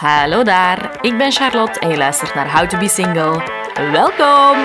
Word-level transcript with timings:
Hallo 0.00 0.42
daar, 0.42 0.98
ik 1.00 1.18
ben 1.18 1.32
Charlotte 1.32 1.80
en 1.80 1.88
je 1.88 1.96
luistert 1.96 2.34
naar 2.34 2.52
How 2.52 2.68
to 2.68 2.78
Be 2.78 2.88
Single. 2.88 3.42
Welkom! 3.92 4.56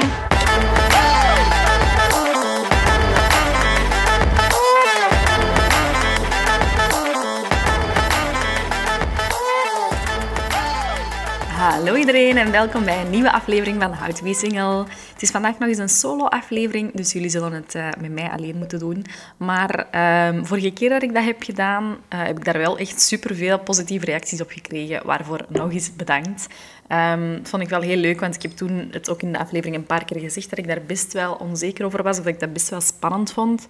Hallo 11.47 11.95
iedereen 11.95 12.37
en 12.37 12.51
welkom 12.51 12.85
bij 12.85 13.01
een 13.01 13.09
nieuwe 13.09 13.31
aflevering 13.31 13.81
van 13.81 13.93
How 13.93 14.11
to 14.11 14.23
Be 14.23 14.33
Single. 14.33 14.85
Is 15.23 15.31
vandaag 15.31 15.59
nog 15.59 15.69
eens 15.69 15.77
een 15.77 15.89
solo-aflevering, 15.89 16.91
dus 16.93 17.11
jullie 17.13 17.29
zullen 17.29 17.51
het 17.51 17.75
uh, 17.75 17.87
met 17.99 18.11
mij 18.11 18.29
alleen 18.29 18.57
moeten 18.57 18.79
doen. 18.79 19.05
Maar 19.37 19.87
um, 20.27 20.45
vorige 20.45 20.71
keer 20.71 20.89
dat 20.89 21.03
ik 21.03 21.13
dat 21.13 21.23
heb 21.23 21.43
gedaan, 21.43 21.83
uh, 21.83 21.95
heb 22.09 22.37
ik 22.37 22.45
daar 22.45 22.57
wel 22.57 22.77
echt 22.77 23.01
superveel 23.01 23.59
positieve 23.59 24.05
reacties 24.05 24.41
op 24.41 24.51
gekregen, 24.51 25.05
waarvoor 25.05 25.45
nog 25.49 25.71
eens 25.71 25.95
bedankt. 25.95 26.47
Dat 26.87 27.49
vond 27.49 27.61
ik 27.61 27.69
wel 27.69 27.81
heel 27.81 27.97
leuk, 27.97 28.19
want 28.19 28.35
ik 28.35 28.41
heb 28.41 28.51
toen 28.51 28.87
het 28.91 29.09
ook 29.09 29.21
in 29.21 29.31
de 29.31 29.39
aflevering 29.39 29.75
een 29.75 29.85
paar 29.85 30.05
keer 30.05 30.19
gezegd 30.19 30.49
dat 30.49 30.59
ik 30.59 30.67
daar 30.67 30.81
best 30.87 31.13
wel 31.13 31.33
onzeker 31.33 31.85
over 31.85 32.03
was, 32.03 32.17
of 32.17 32.23
dat 32.23 32.33
ik 32.33 32.39
dat 32.39 32.53
best 32.53 32.69
wel 32.69 32.81
spannend 32.81 33.31
vond. 33.31 33.67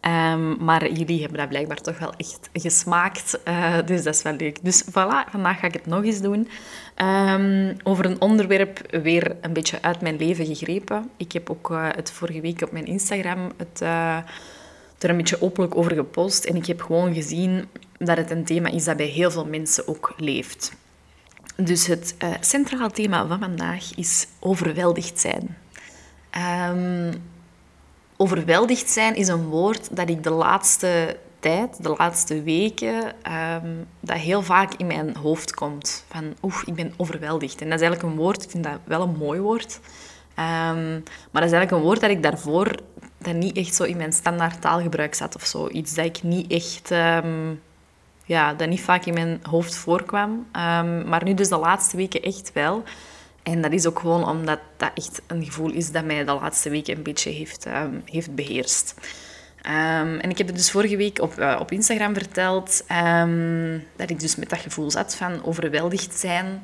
Um, 0.00 0.64
maar 0.64 0.92
jullie 0.92 1.20
hebben 1.20 1.38
dat 1.38 1.48
blijkbaar 1.48 1.80
toch 1.80 1.98
wel 1.98 2.12
echt 2.16 2.50
gesmaakt. 2.52 3.40
Uh, 3.48 3.76
dus 3.84 4.02
dat 4.02 4.14
is 4.14 4.22
wel 4.22 4.32
leuk. 4.32 4.58
Dus 4.62 4.84
voilà, 4.84 5.30
vandaag 5.30 5.58
ga 5.58 5.66
ik 5.66 5.72
het 5.72 5.86
nog 5.86 6.04
eens 6.04 6.20
doen. 6.20 6.48
Um, 6.96 7.76
over 7.82 8.04
een 8.04 8.20
onderwerp 8.20 9.00
weer 9.02 9.36
een 9.40 9.52
beetje 9.52 9.82
uit 9.82 10.00
mijn 10.00 10.16
leven 10.16 10.46
gegrepen. 10.46 11.10
Ik 11.16 11.32
heb 11.32 11.50
ook 11.50 11.70
uh, 11.70 11.88
het 11.90 12.10
vorige 12.10 12.40
week 12.40 12.62
op 12.62 12.72
mijn 12.72 12.86
Instagram 12.86 13.50
het, 13.56 13.80
uh, 13.82 14.16
er 14.98 15.10
een 15.10 15.16
beetje 15.16 15.42
openlijk 15.42 15.76
over 15.76 15.94
gepost. 15.94 16.44
En 16.44 16.56
ik 16.56 16.66
heb 16.66 16.80
gewoon 16.80 17.14
gezien 17.14 17.68
dat 17.98 18.16
het 18.16 18.30
een 18.30 18.44
thema 18.44 18.68
is 18.68 18.84
dat 18.84 18.96
bij 18.96 19.06
heel 19.06 19.30
veel 19.30 19.46
mensen 19.46 19.88
ook 19.88 20.14
leeft. 20.16 20.72
Dus 21.56 21.86
het 21.86 22.14
centraal 22.40 22.90
thema 22.90 23.26
van 23.26 23.38
vandaag 23.38 23.94
is 23.96 24.26
overweldigd 24.40 25.20
zijn. 25.20 25.56
Um, 26.70 27.10
overweldigd 28.18 28.90
zijn 28.90 29.14
is 29.14 29.28
een 29.28 29.46
woord 29.46 29.96
dat 29.96 30.08
ik 30.08 30.22
de 30.22 30.30
laatste 30.30 31.16
tijd, 31.40 31.82
de 31.82 31.94
laatste 31.98 32.42
weken, 32.42 33.12
um, 33.32 33.86
dat 34.00 34.16
heel 34.16 34.42
vaak 34.42 34.74
in 34.74 34.86
mijn 34.86 35.16
hoofd 35.16 35.54
komt. 35.54 36.04
Van, 36.08 36.34
oeh, 36.42 36.62
ik 36.64 36.74
ben 36.74 36.92
overweldigd. 36.96 37.60
En 37.60 37.70
dat 37.70 37.80
is 37.80 37.86
eigenlijk 37.86 38.12
een 38.12 38.22
woord, 38.22 38.42
ik 38.42 38.50
vind 38.50 38.64
dat 38.64 38.78
wel 38.84 39.02
een 39.02 39.16
mooi 39.16 39.40
woord. 39.40 39.80
Um, 40.38 41.02
maar 41.30 41.42
dat 41.42 41.44
is 41.44 41.52
eigenlijk 41.52 41.70
een 41.70 41.80
woord 41.80 42.00
dat 42.00 42.10
ik 42.10 42.22
daarvoor 42.22 42.74
dat 43.18 43.34
niet 43.34 43.56
echt 43.56 43.74
zo 43.74 43.84
in 43.84 43.96
mijn 43.96 44.12
standaard 44.12 44.60
taalgebruik 44.60 45.14
zat 45.14 45.34
of 45.34 45.44
zo. 45.44 45.68
Iets 45.68 45.94
dat 45.94 46.04
ik 46.04 46.22
niet 46.22 46.52
echt... 46.52 46.90
Um, 46.90 47.60
ja, 48.24 48.54
dat 48.54 48.68
niet 48.68 48.80
vaak 48.80 49.04
in 49.04 49.14
mijn 49.14 49.40
hoofd 49.42 49.74
voorkwam. 49.74 50.46
maar 51.06 51.24
nu 51.24 51.34
dus 51.34 51.48
de 51.48 51.56
laatste 51.56 51.96
weken 51.96 52.22
echt 52.22 52.52
wel. 52.52 52.82
En 53.52 53.62
dat 53.62 53.72
is 53.72 53.86
ook 53.86 53.98
gewoon 53.98 54.28
omdat 54.28 54.58
dat 54.76 54.90
echt 54.94 55.22
een 55.26 55.44
gevoel 55.44 55.72
is 55.72 55.90
dat 55.90 56.04
mij 56.04 56.24
de 56.24 56.32
laatste 56.32 56.70
weken 56.70 56.96
een 56.96 57.02
beetje 57.02 57.30
heeft, 57.30 57.66
um, 57.66 58.02
heeft 58.04 58.34
beheerst. 58.34 58.94
Um, 59.66 60.18
en 60.18 60.30
ik 60.30 60.38
heb 60.38 60.46
het 60.46 60.56
dus 60.56 60.70
vorige 60.70 60.96
week 60.96 61.20
op, 61.20 61.38
uh, 61.38 61.56
op 61.60 61.72
Instagram 61.72 62.14
verteld 62.14 62.84
um, 63.20 63.84
dat 63.96 64.10
ik 64.10 64.20
dus 64.20 64.36
met 64.36 64.50
dat 64.50 64.58
gevoel 64.58 64.90
zat 64.90 65.14
van 65.14 65.44
overweldigd 65.44 66.14
zijn 66.14 66.62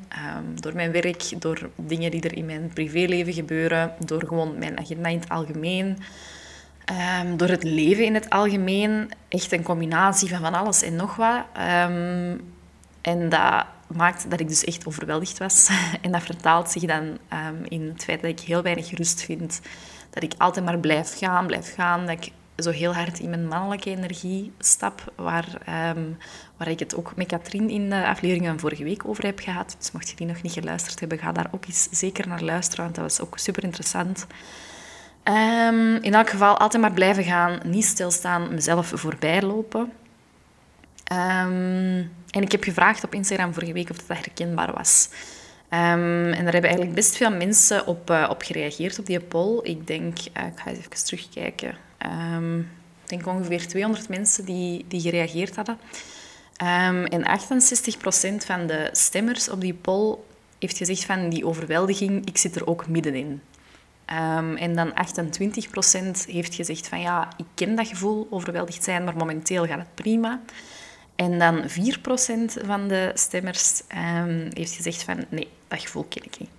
door 0.55 0.75
mijn 0.75 0.91
werk, 0.91 1.41
door 1.41 1.69
dingen 1.75 2.11
die 2.11 2.21
er 2.21 2.37
in 2.37 2.45
mijn 2.45 2.71
privéleven 2.73 3.33
gebeuren, 3.33 3.93
door 3.99 4.23
gewoon 4.27 4.57
mijn 4.57 4.79
agenda 4.79 5.09
in 5.09 5.19
het 5.19 5.29
algemeen, 5.29 5.97
door 7.35 7.47
het 7.47 7.63
leven 7.63 8.05
in 8.05 8.13
het 8.13 8.29
algemeen. 8.29 9.11
Echt 9.27 9.51
een 9.51 9.63
combinatie 9.63 10.29
van 10.29 10.39
van 10.39 10.53
alles 10.53 10.81
en 10.81 10.95
nog 10.95 11.15
wat. 11.15 11.43
en 13.01 13.29
dat 13.29 13.65
maakt 13.87 14.29
dat 14.29 14.39
ik 14.39 14.47
dus 14.47 14.63
echt 14.63 14.87
overweldigd 14.87 15.37
was. 15.37 15.69
En 16.01 16.11
dat 16.11 16.23
vertaalt 16.23 16.71
zich 16.71 16.83
dan 16.83 17.03
um, 17.03 17.63
in 17.67 17.87
het 17.93 18.03
feit 18.03 18.21
dat 18.21 18.29
ik 18.29 18.39
heel 18.39 18.61
weinig 18.61 18.91
rust 18.91 19.21
vind. 19.21 19.61
Dat 20.09 20.23
ik 20.23 20.33
altijd 20.37 20.65
maar 20.65 20.79
blijf 20.79 21.17
gaan, 21.17 21.47
blijf 21.47 21.73
gaan. 21.73 22.05
Dat 22.05 22.09
ik 22.09 22.31
zo 22.57 22.69
heel 22.69 22.93
hard 22.93 23.19
in 23.19 23.29
mijn 23.29 23.47
mannelijke 23.47 23.89
energie 23.89 24.51
stap. 24.59 25.13
Waar, 25.15 25.47
um, 25.95 26.17
waar 26.57 26.67
ik 26.67 26.79
het 26.79 26.95
ook 26.95 27.15
met 27.15 27.27
Katrien 27.27 27.69
in 27.69 27.89
de 27.89 28.07
aflevering 28.07 28.47
van 28.47 28.59
vorige 28.59 28.83
week 28.83 29.07
over 29.07 29.25
heb 29.25 29.39
gehad. 29.39 29.75
Dus 29.77 29.91
mocht 29.91 30.09
je 30.09 30.15
die 30.15 30.27
nog 30.27 30.41
niet 30.41 30.53
geluisterd 30.53 30.99
hebben, 30.99 31.17
ga 31.17 31.31
daar 31.31 31.47
ook 31.51 31.65
eens 31.65 31.87
zeker 31.91 32.27
naar 32.27 32.41
luisteren. 32.41 32.83
Want 32.83 32.95
dat 32.95 33.03
was 33.03 33.21
ook 33.21 33.37
super 33.37 33.63
interessant. 33.63 34.27
Um, 35.23 35.95
in 35.95 36.13
elk 36.13 36.29
geval 36.29 36.57
altijd 36.57 36.81
maar 36.81 36.93
blijven 36.93 37.23
gaan. 37.23 37.59
Niet 37.63 37.85
stilstaan, 37.85 38.53
mezelf 38.53 38.91
voorbij 38.95 39.41
lopen. 39.41 39.91
Um, 41.11 42.11
en 42.29 42.41
ik 42.41 42.51
heb 42.51 42.63
gevraagd 42.63 43.03
op 43.03 43.13
Instagram 43.13 43.53
vorige 43.53 43.73
week 43.73 43.89
of 43.89 43.97
dat 43.97 44.17
herkenbaar 44.17 44.73
was. 44.73 45.09
Um, 45.69 46.31
en 46.33 46.43
daar 46.43 46.53
hebben 46.53 46.69
eigenlijk 46.69 46.93
best 46.93 47.17
veel 47.17 47.31
mensen 47.31 47.87
op, 47.87 48.09
uh, 48.09 48.27
op 48.29 48.41
gereageerd, 48.41 48.99
op 48.99 49.05
die 49.05 49.19
poll. 49.19 49.59
Ik 49.63 49.87
denk, 49.87 50.17
uh, 50.19 50.45
ik 50.45 50.59
ga 50.59 50.69
eens 50.69 50.79
even 50.79 51.05
terugkijken. 51.05 51.75
Um, 52.35 52.59
ik 53.03 53.09
denk 53.09 53.27
ongeveer 53.27 53.67
200 53.67 54.09
mensen 54.09 54.45
die, 54.45 54.85
die 54.87 55.01
gereageerd 55.01 55.55
hadden. 55.55 55.77
En 57.09 57.23
68% 57.23 58.45
van 58.45 58.67
de 58.67 58.89
stemmers 58.91 59.49
op 59.49 59.61
die 59.61 59.73
poll 59.73 60.17
heeft 60.59 60.77
gezegd 60.77 61.05
van 61.05 61.29
die 61.29 61.45
overweldiging, 61.45 62.27
ik 62.27 62.37
zit 62.37 62.55
er 62.55 62.67
ook 62.67 62.87
middenin. 62.87 63.41
Um, 64.11 64.55
en 64.55 64.75
dan 64.75 64.93
28% 64.93 64.95
heeft 66.27 66.55
gezegd 66.55 66.87
van 66.87 67.01
ja, 67.01 67.27
ik 67.37 67.45
ken 67.53 67.75
dat 67.75 67.87
gevoel, 67.87 68.27
overweldigd 68.29 68.83
zijn, 68.83 69.03
maar 69.03 69.17
momenteel 69.17 69.65
gaat 69.65 69.79
het 69.79 69.95
prima. 69.95 70.41
En 71.15 71.39
dan 71.39 71.63
4% 71.69 72.65
van 72.65 72.87
de 72.87 73.11
stemmers 73.13 73.81
um, 74.17 74.49
heeft 74.53 74.75
gezegd 74.75 75.03
van 75.03 75.25
nee, 75.29 75.47
dat 75.67 75.79
gevoel 75.81 76.05
ken 76.09 76.23
ik 76.23 76.39
niet. 76.39 76.49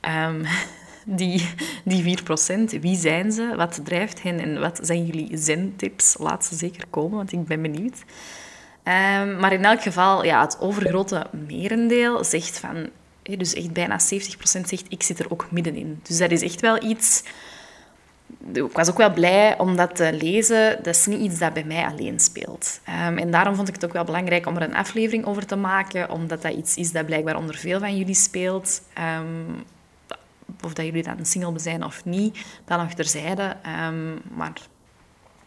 Um, 0.00 0.46
die, 1.18 1.48
die 1.84 2.18
4%, 2.18 2.80
wie 2.80 2.96
zijn 2.96 3.32
ze? 3.32 3.52
Wat 3.56 3.80
drijft 3.84 4.22
hen? 4.22 4.40
En 4.40 4.60
wat 4.60 4.78
zijn 4.82 5.06
jullie 5.06 5.36
zen-tips? 5.36 6.16
Laat 6.18 6.44
ze 6.44 6.56
zeker 6.56 6.84
komen, 6.90 7.16
want 7.16 7.32
ik 7.32 7.44
ben 7.44 7.62
benieuwd. 7.62 7.98
Um, 8.84 9.36
maar 9.36 9.52
in 9.52 9.64
elk 9.64 9.82
geval, 9.82 10.24
ja, 10.24 10.40
het 10.40 10.60
overgrote 10.60 11.26
merendeel 11.46 12.24
zegt 12.24 12.58
van... 12.58 12.88
Dus 13.22 13.54
echt 13.54 13.72
bijna 13.72 14.00
70% 14.00 14.02
zegt, 14.42 14.84
ik 14.88 15.02
zit 15.02 15.18
er 15.18 15.30
ook 15.30 15.50
middenin. 15.50 16.00
Dus 16.02 16.18
dat 16.18 16.30
is 16.30 16.42
echt 16.42 16.60
wel 16.60 16.82
iets 16.82 17.22
ik 18.52 18.72
was 18.72 18.90
ook 18.90 18.96
wel 18.96 19.12
blij 19.12 19.58
om 19.58 19.76
dat 19.76 19.96
te 19.96 20.12
lezen. 20.12 20.76
Dat 20.82 20.94
is 20.94 21.06
niet 21.06 21.20
iets 21.20 21.38
dat 21.38 21.52
bij 21.52 21.64
mij 21.64 21.86
alleen 21.86 22.20
speelt. 22.20 22.80
Um, 23.06 23.18
en 23.18 23.30
daarom 23.30 23.54
vond 23.54 23.68
ik 23.68 23.74
het 23.74 23.84
ook 23.84 23.92
wel 23.92 24.04
belangrijk 24.04 24.46
om 24.46 24.56
er 24.56 24.62
een 24.62 24.74
aflevering 24.74 25.24
over 25.24 25.46
te 25.46 25.56
maken, 25.56 26.10
omdat 26.10 26.42
dat 26.42 26.52
iets 26.52 26.76
is 26.76 26.92
dat 26.92 27.06
blijkbaar 27.06 27.36
onder 27.36 27.54
veel 27.54 27.78
van 27.78 27.96
jullie 27.96 28.14
speelt. 28.14 28.82
Um, 29.18 29.64
of 30.64 30.72
dat 30.72 30.84
jullie 30.84 31.02
dan 31.02 31.26
single 31.26 31.58
zijn 31.58 31.84
of 31.84 32.04
niet, 32.04 32.38
dat 32.64 32.78
nog 32.78 32.92
terzijde. 32.92 33.56
Um, 33.86 34.20
maar 34.34 34.52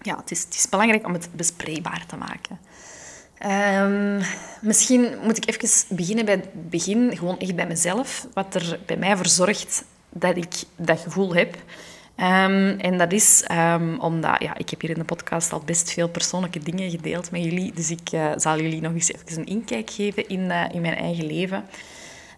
ja, 0.01 0.17
het 0.17 0.31
is, 0.31 0.43
het 0.43 0.53
is 0.53 0.69
belangrijk 0.69 1.05
om 1.05 1.13
het 1.13 1.29
bespreekbaar 1.35 2.05
te 2.07 2.15
maken. 2.17 2.59
misschien 4.61 5.07
moet 5.23 5.37
ik 5.37 5.47
even 5.47 5.95
beginnen 5.95 6.25
bij 6.25 6.33
het 6.33 6.69
begin, 6.69 7.17
gewoon 7.17 7.39
echt 7.39 7.55
bij 7.55 7.67
mezelf. 7.67 8.27
Wat 8.33 8.55
er 8.55 8.79
bij 8.85 8.97
mij 8.97 9.15
voor 9.15 9.27
zorgt 9.27 9.85
dat 10.09 10.37
ik 10.37 10.53
dat 10.75 10.99
gevoel 10.99 11.35
heb. 11.35 11.55
Um, 12.17 12.79
en 12.79 12.97
dat 12.97 13.11
is 13.11 13.47
um, 13.51 13.99
omdat, 13.99 14.41
ja, 14.41 14.57
ik 14.57 14.69
heb 14.69 14.81
hier 14.81 14.89
in 14.89 14.97
de 14.97 15.03
podcast 15.03 15.53
al 15.53 15.61
best 15.65 15.93
veel 15.93 16.09
persoonlijke 16.09 16.59
dingen 16.59 16.89
gedeeld 16.89 17.31
met 17.31 17.43
jullie. 17.43 17.73
Dus 17.73 17.91
ik 17.91 18.11
uh, 18.13 18.31
zal 18.35 18.59
jullie 18.59 18.81
nog 18.81 18.93
eens 18.93 19.13
even 19.13 19.39
een 19.39 19.45
inkijk 19.45 19.89
geven 19.89 20.27
in, 20.27 20.39
uh, 20.39 20.65
in 20.71 20.81
mijn 20.81 20.95
eigen 20.95 21.25
leven. 21.25 21.65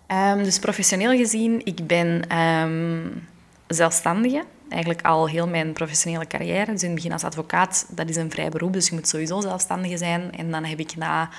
Um, 0.08 0.44
dus 0.44 0.59
professioneel 0.59 1.18
gezien, 1.18 1.62
ik 1.64 1.88
ben 1.88 2.22
zelfstandige. 3.68 4.44
Eigenlijk 4.69 5.02
al 5.02 5.28
heel 5.28 5.47
mijn 5.47 5.74
professionele 5.74 6.28
carrière. 6.28 6.72
Dus 6.72 6.81
in 6.81 6.88
het 6.88 6.96
begin 6.96 7.12
als 7.12 7.24
advocaat, 7.24 7.88
dat 7.90 8.09
is 8.09 8.16
een 8.16 8.31
vrij 8.31 8.50
beroep. 8.50 8.74
Dus 8.74 8.88
je 8.88 8.96
moet 8.96 9.08
sowieso 9.08 9.41
zelfstandige 9.41 9.97
zijn. 9.97 10.31
En 10.31 10.52
dan 10.52 10.64
heb 10.64 10.80
ik 10.80 10.96
na 10.96 11.30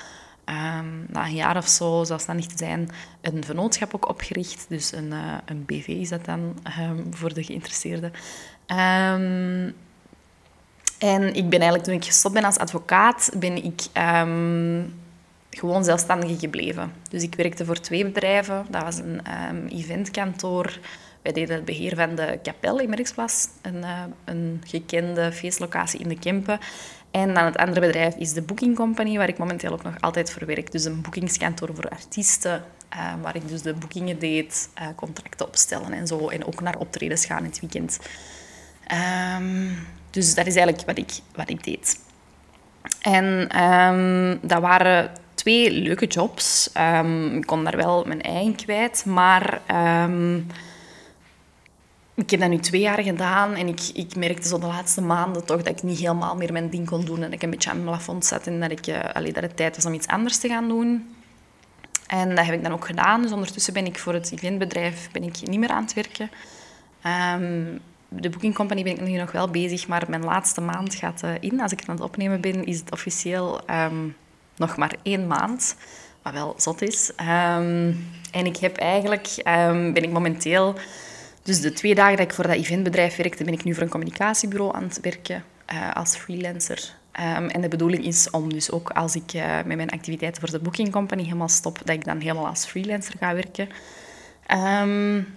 um, 0.49 1.05
na 1.09 1.25
een 1.25 1.35
jaar 1.35 1.57
of 1.57 1.67
zo 1.67 2.03
zelfstandig 2.03 2.45
te 2.45 2.57
zijn, 2.57 2.89
een 3.21 3.43
vennootschap 3.43 3.95
ook 3.95 4.09
opgericht. 4.09 4.65
Dus 4.69 4.91
een, 4.91 5.11
uh, 5.11 5.33
een 5.45 5.65
BV 5.65 5.87
is 5.87 6.09
dat 6.09 6.25
dan 6.25 6.59
um, 6.79 7.07
voor 7.09 7.33
de 7.33 7.43
geïnteresseerden. 7.43 8.11
Um, 8.67 9.75
en 10.97 11.33
ik 11.33 11.49
ben 11.49 11.59
eigenlijk, 11.59 11.83
toen 11.83 11.93
ik 11.93 12.05
gestopt 12.05 12.33
ben 12.33 12.43
als 12.43 12.57
advocaat, 12.57 13.31
ben 13.37 13.63
ik 13.63 13.81
gewoon 15.49 15.83
zelfstandig 15.83 16.39
gebleven. 16.39 16.93
Dus 17.09 17.23
ik 17.23 17.35
werkte 17.35 17.65
voor 17.65 17.79
twee 17.79 18.05
bedrijven. 18.05 18.65
Dat 18.69 18.83
was 18.83 18.97
een 18.97 19.21
eventkantoor. 19.69 20.79
Wij 21.27 21.35
deden 21.35 21.55
het 21.55 21.65
beheer 21.65 21.95
van 21.95 22.15
de 22.15 22.39
kapel 22.43 22.79
in 22.79 22.89
Merksplas, 22.89 23.47
een, 23.61 23.75
uh, 23.75 24.03
een 24.25 24.61
gekende 24.65 25.31
feestlocatie 25.31 25.99
in 25.99 26.07
de 26.07 26.19
Kempen. 26.19 26.59
En 27.21 27.33
dan 27.33 27.45
het 27.45 27.57
andere 27.57 27.79
bedrijf 27.79 28.15
is 28.15 28.33
de 28.33 28.41
Booking 28.41 28.75
Company, 28.75 29.17
waar 29.17 29.29
ik 29.29 29.37
momenteel 29.37 29.71
ook 29.71 29.83
nog 29.83 29.93
altijd 29.99 30.31
voor 30.31 30.45
werk. 30.45 30.71
Dus 30.71 30.85
een 30.85 31.01
boekingskantoor 31.01 31.69
voor 31.73 31.89
artiesten, 31.89 32.63
uh, 32.93 33.13
waar 33.21 33.35
ik 33.35 33.47
dus 33.47 33.61
de 33.61 33.73
boekingen 33.73 34.19
deed, 34.19 34.69
uh, 34.81 34.87
contracten 34.95 35.47
opstellen 35.47 35.93
en 35.93 36.07
zo. 36.07 36.29
En 36.29 36.45
ook 36.45 36.61
naar 36.61 36.77
optredens 36.77 37.25
gaan 37.25 37.37
in 37.37 37.49
het 37.49 37.59
weekend. 37.59 37.99
Um, 39.37 39.87
dus 40.09 40.35
dat 40.35 40.45
is 40.45 40.55
eigenlijk 40.55 40.85
wat 40.87 40.97
ik, 40.97 41.11
wat 41.35 41.49
ik 41.49 41.63
deed. 41.63 41.99
En 43.01 43.61
um, 43.63 44.39
dat 44.41 44.61
waren 44.61 45.11
twee 45.33 45.71
leuke 45.71 46.05
jobs. 46.05 46.69
Ehm, 46.73 47.35
ik 47.35 47.45
kon 47.45 47.63
daar 47.63 47.77
wel 47.77 48.03
mijn 48.05 48.21
eigen 48.21 48.55
kwijt, 48.55 49.05
maar 49.05 49.61
ehm, 49.65 50.39
ik 52.17 52.29
heb 52.29 52.39
dat 52.39 52.49
nu 52.49 52.57
twee 52.57 52.81
jaar 52.81 53.03
gedaan 53.03 53.53
en 53.53 53.67
ik, 53.67 53.79
ik 53.93 54.15
merkte 54.15 54.47
zo 54.47 54.59
de 54.59 54.65
laatste 54.65 55.01
maanden 55.01 55.45
toch 55.45 55.63
dat 55.63 55.77
ik 55.77 55.83
niet 55.83 55.99
helemaal 55.99 56.35
meer 56.35 56.51
mijn 56.51 56.69
ding 56.69 56.87
kon 56.87 57.05
doen 57.05 57.15
en 57.15 57.21
dat 57.21 57.33
ik 57.33 57.43
een 57.43 57.49
beetje 57.49 57.69
aan 57.69 57.75
mijn 57.75 57.89
plafond 57.89 58.25
zat 58.25 58.47
en 58.47 58.59
dat, 58.59 58.71
ik, 58.71 58.87
uh, 58.87 59.03
dat 59.13 59.43
het 59.43 59.57
tijd 59.57 59.75
was 59.75 59.85
om 59.85 59.93
iets 59.93 60.07
anders 60.07 60.37
te 60.37 60.47
gaan 60.47 60.67
doen. 60.67 61.15
En 62.07 62.35
dat 62.35 62.45
heb 62.45 62.55
ik 62.55 62.63
dan 62.63 62.71
ook 62.71 62.85
gedaan. 62.85 63.21
Dus 63.21 63.31
ondertussen 63.31 63.73
ben 63.73 63.85
ik 63.85 63.99
voor 63.99 64.13
het 64.13 64.31
eventbedrijf 64.31 65.09
ben 65.11 65.23
ik 65.23 65.47
niet 65.47 65.59
meer 65.59 65.69
aan 65.69 65.83
het 65.83 65.93
werken. 65.93 66.29
Um, 67.39 67.79
de 68.09 68.29
Booking 68.29 68.55
Company 68.55 68.83
ben 68.83 68.93
ik 68.93 69.01
nu 69.01 69.17
nog 69.17 69.31
wel 69.31 69.49
bezig, 69.49 69.87
maar 69.87 70.05
mijn 70.07 70.23
laatste 70.23 70.61
maand 70.61 70.95
gaat 70.95 71.21
uh, 71.23 71.31
in. 71.39 71.61
Als 71.61 71.71
ik 71.71 71.79
het 71.79 71.89
aan 71.89 71.95
het 71.95 72.03
opnemen 72.03 72.41
ben, 72.41 72.65
is 72.65 72.79
het 72.79 72.91
officieel 72.91 73.61
um, 73.69 74.15
nog 74.55 74.77
maar 74.77 74.95
één 75.03 75.27
maand. 75.27 75.75
Wat 76.21 76.33
wel 76.33 76.53
zot 76.57 76.81
is. 76.81 77.11
Um, 77.19 78.09
en 78.31 78.45
ik 78.45 78.57
heb 78.57 78.77
eigenlijk, 78.77 79.27
ben 79.93 80.03
ik 80.03 80.11
momenteel... 80.11 80.75
Dus 81.47 81.61
de 81.61 81.73
twee 81.73 81.95
dagen 81.95 82.17
dat 82.17 82.25
ik 82.25 82.33
voor 82.33 82.47
dat 82.47 82.55
eventbedrijf 82.55 83.15
werkte, 83.15 83.43
ben 83.43 83.53
ik 83.53 83.63
nu 83.63 83.73
voor 83.73 83.83
een 83.83 83.89
communicatiebureau 83.89 84.75
aan 84.75 84.83
het 84.83 84.99
werken 85.01 85.43
uh, 85.73 85.93
als 85.93 86.15
freelancer. 86.15 86.93
Um, 87.19 87.47
en 87.49 87.61
de 87.61 87.67
bedoeling 87.67 88.05
is 88.05 88.29
om 88.29 88.53
dus 88.53 88.71
ook 88.71 88.89
als 88.89 89.15
ik 89.15 89.33
uh, 89.33 89.55
met 89.65 89.77
mijn 89.77 89.89
activiteiten 89.89 90.41
voor 90.41 90.51
de 90.51 90.59
Booking 90.59 90.91
Company 90.91 91.23
helemaal 91.23 91.47
stop, 91.47 91.77
dat 91.77 91.95
ik 91.95 92.05
dan 92.05 92.19
helemaal 92.19 92.47
als 92.47 92.65
freelancer 92.65 93.13
ga 93.19 93.33
werken. 93.33 93.69
Um, 94.83 95.27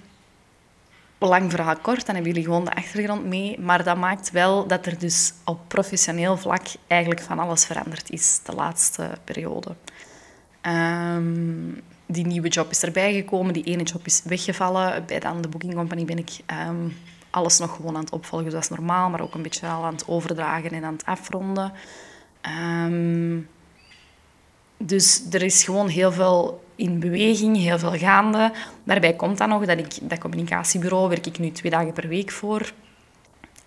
lang 1.19 1.51
verhaal 1.51 1.77
kort, 1.77 2.07
dan 2.07 2.15
hebben 2.15 2.33
jullie 2.33 2.47
gewoon 2.47 2.65
de 2.65 2.75
achtergrond 2.75 3.25
mee. 3.25 3.61
Maar 3.61 3.85
dat 3.85 3.97
maakt 3.97 4.31
wel 4.31 4.67
dat 4.67 4.87
er 4.87 4.99
dus 4.99 5.33
op 5.45 5.61
professioneel 5.69 6.37
vlak 6.37 6.67
eigenlijk 6.87 7.21
van 7.21 7.39
alles 7.39 7.65
veranderd 7.65 8.11
is 8.11 8.41
de 8.45 8.53
laatste 8.53 9.11
periode. 9.25 9.75
Um, 10.63 11.83
die 12.13 12.27
nieuwe 12.27 12.49
job 12.49 12.71
is 12.71 12.83
erbij 12.83 13.15
gekomen, 13.15 13.53
die 13.53 13.65
ene 13.65 13.83
job 13.83 14.07
is 14.07 14.23
weggevallen. 14.25 15.05
Bij 15.07 15.21
dan 15.21 15.41
de 15.41 15.49
Booking 15.49 15.75
Company 15.75 16.05
ben 16.05 16.19
ik 16.19 16.31
um, 16.69 16.97
alles 17.31 17.59
nog 17.59 17.77
gewoon 17.77 17.95
aan 17.95 18.01
het 18.01 18.13
opvolgen 18.13 18.51
zoals 18.51 18.69
normaal, 18.69 19.11
maar 19.11 19.21
ook 19.21 19.35
een 19.35 19.43
beetje 19.43 19.67
aan 19.67 19.93
het 19.93 20.09
overdragen 20.09 20.71
en 20.71 20.85
aan 20.85 20.93
het 20.93 21.07
afronden. 21.07 21.73
Um, 22.87 23.49
dus 24.77 25.27
er 25.31 25.43
is 25.43 25.65
gewoon 25.65 25.89
heel 25.89 26.13
veel 26.13 26.65
in 26.77 27.01
beweging, 27.01 27.57
heel 27.57 27.79
veel 27.79 27.99
gaande. 27.99 28.53
Daarbij 28.85 29.15
komt 29.15 29.39
dan 29.39 29.49
nog 29.49 29.65
dat 29.65 29.79
ik 29.79 29.99
dat 30.03 30.19
communicatiebureau 30.19 31.09
werk 31.09 31.27
ik 31.27 31.39
nu 31.39 31.51
twee 31.51 31.71
dagen 31.71 31.93
per 31.93 32.09
week 32.09 32.31
voor. 32.31 32.73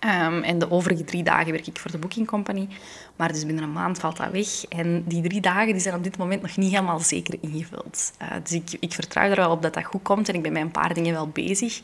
Um, 0.04 0.42
en 0.42 0.58
de 0.58 0.70
overige 0.70 1.04
drie 1.04 1.22
dagen 1.22 1.52
werk 1.52 1.66
ik 1.66 1.78
voor 1.78 1.90
de 1.90 1.98
Booking 1.98 2.26
Company. 2.26 2.68
Maar 3.16 3.32
dus 3.32 3.46
binnen 3.46 3.64
een 3.64 3.72
maand 3.72 3.98
valt 3.98 4.16
dat 4.16 4.30
weg. 4.30 4.64
En 4.68 5.04
die 5.06 5.22
drie 5.22 5.40
dagen 5.40 5.72
die 5.72 5.80
zijn 5.80 5.94
op 5.94 6.04
dit 6.04 6.16
moment 6.16 6.42
nog 6.42 6.56
niet 6.56 6.70
helemaal 6.70 7.00
zeker 7.00 7.38
ingevuld. 7.40 8.12
Uh, 8.22 8.28
dus 8.42 8.52
ik, 8.52 8.76
ik 8.80 8.92
vertrouw 8.92 9.30
er 9.30 9.36
wel 9.36 9.50
op 9.50 9.62
dat 9.62 9.74
dat 9.74 9.84
goed 9.84 10.02
komt. 10.02 10.28
En 10.28 10.34
ik 10.34 10.42
ben 10.42 10.52
met 10.52 10.62
een 10.62 10.70
paar 10.70 10.94
dingen 10.94 11.12
wel 11.12 11.28
bezig. 11.28 11.80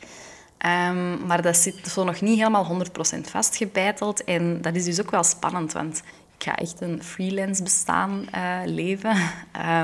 Um, 0.65 1.25
maar 1.25 1.41
dat 1.41 1.57
zit 1.57 1.87
zo 1.87 2.03
nog 2.03 2.21
niet 2.21 2.37
helemaal 2.37 2.85
100% 3.17 3.21
vastgebeiteld. 3.21 4.23
En 4.23 4.61
dat 4.61 4.75
is 4.75 4.85
dus 4.85 5.01
ook 5.01 5.11
wel 5.11 5.23
spannend, 5.23 5.71
want 5.71 6.01
ik 6.37 6.43
ga 6.43 6.55
echt 6.55 6.81
een 6.81 7.03
freelance 7.03 7.63
bestaan 7.63 8.25
uh, 8.35 8.59
leven. 8.65 9.15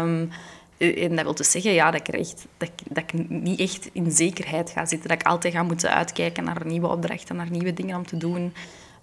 Um, 0.02 0.30
en 0.78 1.16
dat 1.16 1.24
wil 1.24 1.36
dus 1.36 1.52
zeggen 1.52 1.72
ja, 1.74 1.92
dat, 1.92 2.08
ik 2.08 2.14
echt, 2.16 2.46
dat, 2.58 2.70
ik, 2.70 2.96
dat 2.96 3.04
ik 3.04 3.30
niet 3.30 3.60
echt 3.60 3.90
in 3.94 4.12
zekerheid 4.12 4.70
ga 4.70 4.86
zitten. 4.86 5.10
Dat 5.10 5.22
ik 5.22 5.28
altijd 5.28 5.54
ga 5.54 5.64
moeten 5.64 5.94
uitkijken 5.94 6.44
naar 6.44 6.66
nieuwe 6.66 6.88
opdrachten, 6.88 7.36
naar 7.36 7.52
nieuwe 7.52 7.74
dingen 7.74 7.98
om 7.98 8.06
te 8.06 8.18
doen. 8.18 8.54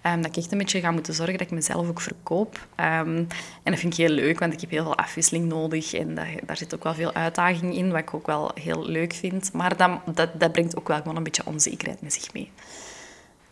Um, 0.06 0.22
dat 0.22 0.26
ik 0.26 0.36
echt 0.36 0.52
een 0.52 0.58
beetje 0.58 0.80
ga 0.80 0.90
moeten 0.90 1.14
zorgen 1.14 1.38
dat 1.38 1.46
ik 1.46 1.52
mezelf 1.52 1.88
ook 1.88 2.00
verkoop. 2.00 2.66
Um, 2.76 3.26
en 3.62 3.70
dat 3.72 3.78
vind 3.78 3.92
ik 3.92 4.06
heel 4.06 4.14
leuk, 4.14 4.38
want 4.38 4.52
ik 4.52 4.60
heb 4.60 4.70
heel 4.70 4.82
veel 4.82 4.96
afwisseling 4.96 5.46
nodig. 5.46 5.94
En 5.94 6.14
dat, 6.14 6.26
daar 6.46 6.56
zit 6.56 6.74
ook 6.74 6.82
wel 6.82 6.94
veel 6.94 7.12
uitdaging 7.12 7.76
in, 7.76 7.90
wat 7.90 8.00
ik 8.00 8.14
ook 8.14 8.26
wel 8.26 8.50
heel 8.54 8.86
leuk 8.86 9.12
vind. 9.12 9.52
Maar 9.52 9.76
dat, 9.76 9.90
dat, 10.14 10.40
dat 10.40 10.52
brengt 10.52 10.76
ook 10.76 10.88
wel 10.88 10.96
gewoon 10.96 11.16
een 11.16 11.22
beetje 11.22 11.46
onzekerheid 11.46 12.02
met 12.02 12.12
zich 12.12 12.32
mee. 12.32 12.50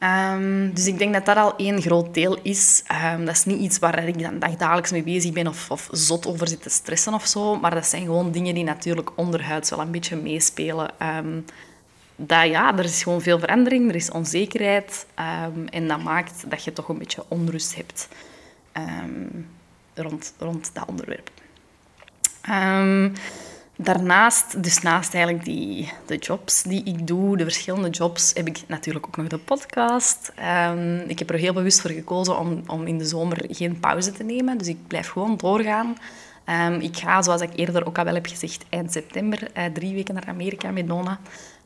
Um, 0.02 0.74
dus 0.74 0.86
ik 0.86 0.98
denk 0.98 1.12
dat 1.12 1.24
dat 1.24 1.36
al 1.36 1.56
één 1.56 1.82
groot 1.82 2.14
deel 2.14 2.38
is. 2.42 2.82
Um, 3.14 3.24
dat 3.24 3.34
is 3.34 3.44
niet 3.44 3.60
iets 3.60 3.78
waar 3.78 4.08
ik 4.08 4.22
dan 4.22 4.38
dagelijks 4.38 4.90
mee 4.90 5.02
bezig 5.02 5.32
ben 5.32 5.46
of, 5.46 5.70
of 5.70 5.88
zot 5.90 6.26
over 6.26 6.48
zit 6.48 6.62
te 6.62 6.70
stressen 6.70 7.14
of 7.14 7.26
zo. 7.26 7.56
Maar 7.56 7.74
dat 7.74 7.86
zijn 7.86 8.02
gewoon 8.04 8.32
dingen 8.32 8.54
die 8.54 8.64
natuurlijk 8.64 9.10
onderhuids 9.14 9.70
wel 9.70 9.80
een 9.80 9.90
beetje 9.90 10.16
meespelen. 10.16 10.90
Um, 11.02 11.44
dat, 12.16 12.48
ja, 12.48 12.78
er 12.78 12.84
is 12.84 13.02
gewoon 13.02 13.22
veel 13.22 13.38
verandering, 13.38 13.88
er 13.88 13.94
is 13.94 14.10
onzekerheid. 14.10 15.06
en 15.70 15.88
dat 15.88 16.02
maakt 16.02 16.50
dat 16.50 16.64
je 16.64 16.72
toch 16.72 16.88
een 16.88 16.98
beetje 16.98 17.24
onrust 17.28 17.74
hebt 17.74 18.08
rond, 19.94 20.34
rond 20.38 20.70
dat 20.72 20.86
onderwerp. 20.86 21.30
Daarnaast, 23.76 24.62
dus 24.62 24.82
naast 24.82 25.14
eigenlijk 25.14 25.44
die, 25.44 25.92
de 26.06 26.16
jobs 26.16 26.62
die 26.62 26.84
ik 26.84 27.06
doe, 27.06 27.36
de 27.36 27.42
verschillende 27.42 27.90
jobs, 27.90 28.30
heb 28.34 28.46
ik 28.46 28.62
natuurlijk 28.66 29.06
ook 29.06 29.16
nog 29.16 29.26
de 29.26 29.38
podcast. 29.38 30.32
Um, 30.68 30.98
ik 30.98 31.18
heb 31.18 31.30
er 31.30 31.38
heel 31.38 31.52
bewust 31.52 31.80
voor 31.80 31.90
gekozen 31.90 32.38
om, 32.38 32.62
om 32.66 32.86
in 32.86 32.98
de 32.98 33.04
zomer 33.04 33.44
geen 33.48 33.80
pauze 33.80 34.12
te 34.12 34.22
nemen. 34.22 34.58
Dus 34.58 34.66
ik 34.66 34.86
blijf 34.86 35.08
gewoon 35.08 35.36
doorgaan. 35.36 35.96
Um, 36.46 36.80
ik 36.80 36.96
ga, 36.96 37.22
zoals 37.22 37.40
ik 37.40 37.50
eerder 37.54 37.86
ook 37.86 37.98
al 37.98 38.04
wel 38.04 38.14
heb 38.14 38.26
gezegd, 38.26 38.64
eind 38.68 38.92
september 38.92 39.50
uh, 39.56 39.64
drie 39.64 39.94
weken 39.94 40.14
naar 40.14 40.28
Amerika 40.28 40.70
met 40.70 40.86
Nona. 40.86 41.20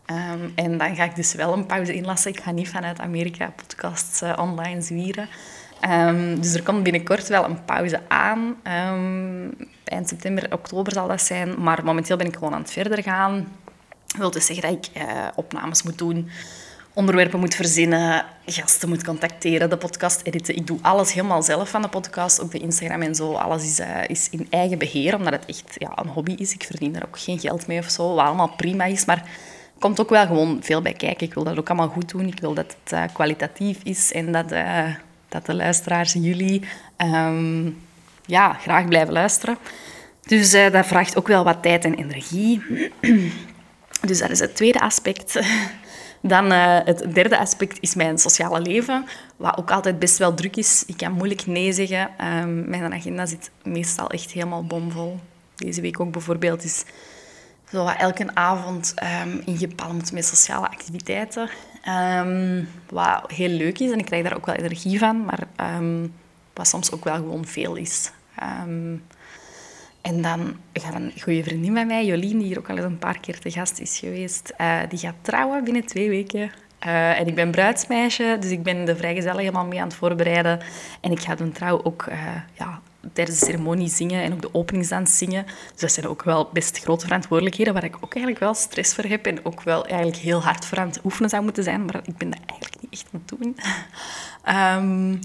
Um, 0.06 0.52
en 0.54 0.78
dan 0.78 0.96
ga 0.96 1.04
ik 1.04 1.16
dus 1.16 1.34
wel 1.34 1.52
een 1.52 1.66
pauze 1.66 1.94
inlassen. 1.94 2.30
Ik 2.30 2.40
ga 2.40 2.50
niet 2.50 2.68
vanuit 2.68 3.00
Amerika 3.00 3.52
podcasts 3.56 4.22
uh, 4.22 4.32
online 4.36 4.80
zwieren. 4.80 5.28
Um, 5.84 6.40
dus 6.40 6.54
er 6.54 6.62
komt 6.62 6.82
binnenkort 6.82 7.28
wel 7.28 7.44
een 7.44 7.64
pauze 7.64 8.00
aan. 8.08 8.56
Um, 8.92 9.54
eind 9.84 10.08
september, 10.08 10.52
oktober 10.52 10.92
zal 10.92 11.08
dat 11.08 11.22
zijn. 11.22 11.62
Maar 11.62 11.84
momenteel 11.84 12.16
ben 12.16 12.26
ik 12.26 12.34
gewoon 12.34 12.54
aan 12.54 12.60
het 12.60 12.72
verder 12.72 13.02
gaan. 13.02 13.48
Dat 14.06 14.16
wil 14.16 14.30
dus 14.30 14.46
zeggen 14.46 14.70
dat 14.70 14.86
ik 14.86 15.02
uh, 15.02 15.26
opnames 15.34 15.82
moet 15.82 15.98
doen, 15.98 16.28
onderwerpen 16.94 17.40
moet 17.40 17.54
verzinnen, 17.54 18.24
gasten 18.46 18.88
moet 18.88 19.04
contacteren, 19.04 19.70
de 19.70 19.76
podcast 19.76 20.20
editen. 20.24 20.56
Ik 20.56 20.66
doe 20.66 20.78
alles 20.82 21.12
helemaal 21.12 21.42
zelf 21.42 21.70
van 21.70 21.82
de 21.82 21.88
podcast, 21.88 22.42
ook 22.42 22.50
de 22.50 22.58
Instagram 22.58 23.02
en 23.02 23.14
zo. 23.14 23.32
Alles 23.32 23.64
is, 23.64 23.80
uh, 23.80 23.86
is 24.06 24.30
in 24.30 24.46
eigen 24.50 24.78
beheer, 24.78 25.16
omdat 25.16 25.32
het 25.32 25.46
echt 25.46 25.74
ja, 25.78 25.92
een 25.94 26.08
hobby 26.08 26.34
is. 26.38 26.52
Ik 26.54 26.62
verdien 26.62 26.96
er 26.96 27.06
ook 27.06 27.18
geen 27.18 27.38
geld 27.38 27.66
mee 27.66 27.78
of 27.78 27.90
zo, 27.90 28.14
wat 28.14 28.24
allemaal 28.24 28.54
prima 28.56 28.84
is. 28.84 29.04
Maar 29.04 29.28
komt 29.78 30.00
ook 30.00 30.10
wel 30.10 30.26
gewoon 30.26 30.58
veel 30.62 30.82
bij 30.82 30.92
kijken. 30.92 31.26
Ik 31.26 31.34
wil 31.34 31.44
dat 31.44 31.58
ook 31.58 31.68
allemaal 31.68 31.88
goed 31.88 32.08
doen. 32.08 32.26
Ik 32.26 32.40
wil 32.40 32.54
dat 32.54 32.76
het 32.82 32.92
uh, 32.92 33.02
kwalitatief 33.12 33.78
is 33.82 34.12
en 34.12 34.32
dat 34.32 34.52
dat 35.28 35.46
de 35.46 35.54
luisteraars 35.54 36.12
jullie 36.12 36.62
um, 36.98 37.76
ja, 38.26 38.52
graag 38.52 38.88
blijven 38.88 39.12
luisteren. 39.12 39.58
Dus 40.22 40.54
uh, 40.54 40.70
dat 40.70 40.86
vraagt 40.86 41.16
ook 41.16 41.26
wel 41.26 41.44
wat 41.44 41.62
tijd 41.62 41.84
en 41.84 41.94
energie. 41.94 42.62
dus 44.08 44.18
dat 44.18 44.30
is 44.30 44.40
het 44.40 44.56
tweede 44.56 44.80
aspect. 44.80 45.38
Dan 46.20 46.52
uh, 46.52 46.78
het 46.84 47.14
derde 47.14 47.38
aspect 47.38 47.78
is 47.80 47.94
mijn 47.94 48.18
sociale 48.18 48.60
leven, 48.60 49.06
wat 49.36 49.58
ook 49.58 49.70
altijd 49.70 49.98
best 49.98 50.18
wel 50.18 50.34
druk 50.34 50.56
is. 50.56 50.84
Ik 50.86 50.96
kan 50.96 51.12
moeilijk 51.12 51.46
nee 51.46 51.72
zeggen. 51.72 52.10
Um, 52.20 52.68
mijn 52.68 52.92
agenda 52.92 53.26
zit 53.26 53.50
meestal 53.62 54.10
echt 54.10 54.30
helemaal 54.30 54.64
bomvol. 54.64 55.20
Deze 55.56 55.80
week 55.80 56.00
ook 56.00 56.12
bijvoorbeeld 56.12 56.64
is 56.64 56.84
zo 57.70 57.86
elke 57.86 58.34
avond 58.34 58.94
um, 59.24 59.42
ingepalmd 59.44 60.12
met 60.12 60.24
sociale 60.24 60.68
activiteiten. 60.68 61.48
Um, 61.88 62.68
wat 62.88 63.30
heel 63.30 63.48
leuk 63.48 63.78
is 63.78 63.90
en 63.90 63.98
ik 63.98 64.04
krijg 64.04 64.22
daar 64.22 64.36
ook 64.36 64.46
wel 64.46 64.54
energie 64.54 64.98
van, 64.98 65.24
maar 65.24 65.46
um, 65.76 66.14
wat 66.54 66.68
soms 66.68 66.92
ook 66.92 67.04
wel 67.04 67.14
gewoon 67.14 67.44
veel 67.44 67.76
is. 67.76 68.12
Um, 68.42 69.04
en 70.00 70.22
dan 70.22 70.56
gaat 70.72 70.94
een 70.94 71.12
goede 71.22 71.42
vriendin 71.42 71.74
van 71.74 71.86
mij, 71.86 72.04
Jolien, 72.04 72.38
die 72.38 72.46
hier 72.46 72.58
ook 72.58 72.70
al 72.70 72.76
eens 72.76 72.84
een 72.84 72.98
paar 72.98 73.20
keer 73.20 73.38
te 73.38 73.50
gast 73.50 73.78
is 73.78 73.98
geweest, 73.98 74.52
uh, 74.60 74.78
die 74.88 74.98
gaat 74.98 75.14
trouwen 75.20 75.64
binnen 75.64 75.86
twee 75.86 76.08
weken. 76.08 76.50
Uh, 76.86 77.20
en 77.20 77.26
ik 77.26 77.34
ben 77.34 77.50
bruidsmeisje, 77.50 78.36
dus 78.40 78.50
ik 78.50 78.62
ben 78.62 78.84
de 78.84 78.96
vrijgezellen 78.96 79.38
helemaal 79.38 79.66
mee 79.66 79.80
aan 79.80 79.88
het 79.88 79.96
voorbereiden. 79.96 80.60
En 81.00 81.10
ik 81.10 81.20
ga 81.20 81.34
de 81.34 81.50
trouw 81.50 81.82
ook 81.82 82.06
uh, 82.08 82.18
ja, 82.52 82.80
tijdens 83.12 83.38
de 83.38 83.46
ceremonie 83.46 83.88
zingen 83.88 84.22
en 84.22 84.32
ook 84.32 84.42
de 84.42 84.54
openingsdans 84.54 85.18
zingen. 85.18 85.44
Dus 85.72 85.80
dat 85.80 85.92
zijn 85.92 86.08
ook 86.08 86.22
wel 86.22 86.48
best 86.52 86.78
grote 86.78 87.04
verantwoordelijkheden 87.04 87.72
waar 87.72 87.84
ik 87.84 87.96
ook 87.96 88.14
eigenlijk 88.14 88.44
wel 88.44 88.54
stress 88.54 88.94
voor 88.94 89.04
heb 89.04 89.26
en 89.26 89.44
ook 89.44 89.62
wel 89.62 89.86
eigenlijk 89.86 90.22
heel 90.22 90.42
hard 90.42 90.64
voor 90.64 90.78
aan 90.78 90.88
het 90.88 91.00
oefenen 91.04 91.30
zou 91.30 91.42
moeten 91.42 91.64
zijn, 91.64 91.84
maar 91.84 92.00
ik 92.04 92.16
ben 92.16 92.30
dat 92.30 92.40
eigenlijk 92.46 92.80
niet 92.80 92.92
echt 92.92 93.06
aan 93.12 93.22
het 93.26 93.38
doen. 93.38 93.56
um, 94.54 95.20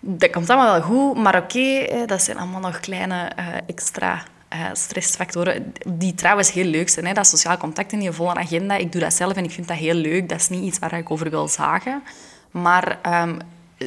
dat 0.20 0.30
komt 0.30 0.50
allemaal 0.50 0.72
wel 0.72 0.82
goed, 0.82 1.16
maar 1.22 1.36
oké, 1.36 1.86
dat 2.06 2.22
zijn 2.22 2.38
allemaal 2.38 2.60
nog 2.60 2.80
kleine 2.80 3.32
uh, 3.38 3.46
extra 3.66 4.22
uh, 4.52 4.66
stressfactoren 4.72 5.72
die 5.88 6.14
trouwens 6.14 6.52
heel 6.52 6.64
leuk 6.64 6.88
zijn. 6.88 7.06
Hè? 7.06 7.12
Dat 7.12 7.26
sociaal 7.26 7.56
contact 7.56 7.92
in 7.92 8.02
je 8.02 8.12
volle 8.12 8.34
agenda. 8.34 8.76
Ik 8.76 8.92
doe 8.92 9.00
dat 9.00 9.14
zelf 9.14 9.36
en 9.36 9.44
ik 9.44 9.50
vind 9.50 9.68
dat 9.68 9.76
heel 9.76 9.94
leuk. 9.94 10.28
Dat 10.28 10.40
is 10.40 10.48
niet 10.48 10.64
iets 10.64 10.78
waar 10.78 10.92
ik 10.92 11.10
over 11.10 11.30
wil 11.30 11.48
zagen. 11.48 12.02
Maar 12.50 12.98
um, 13.22 13.38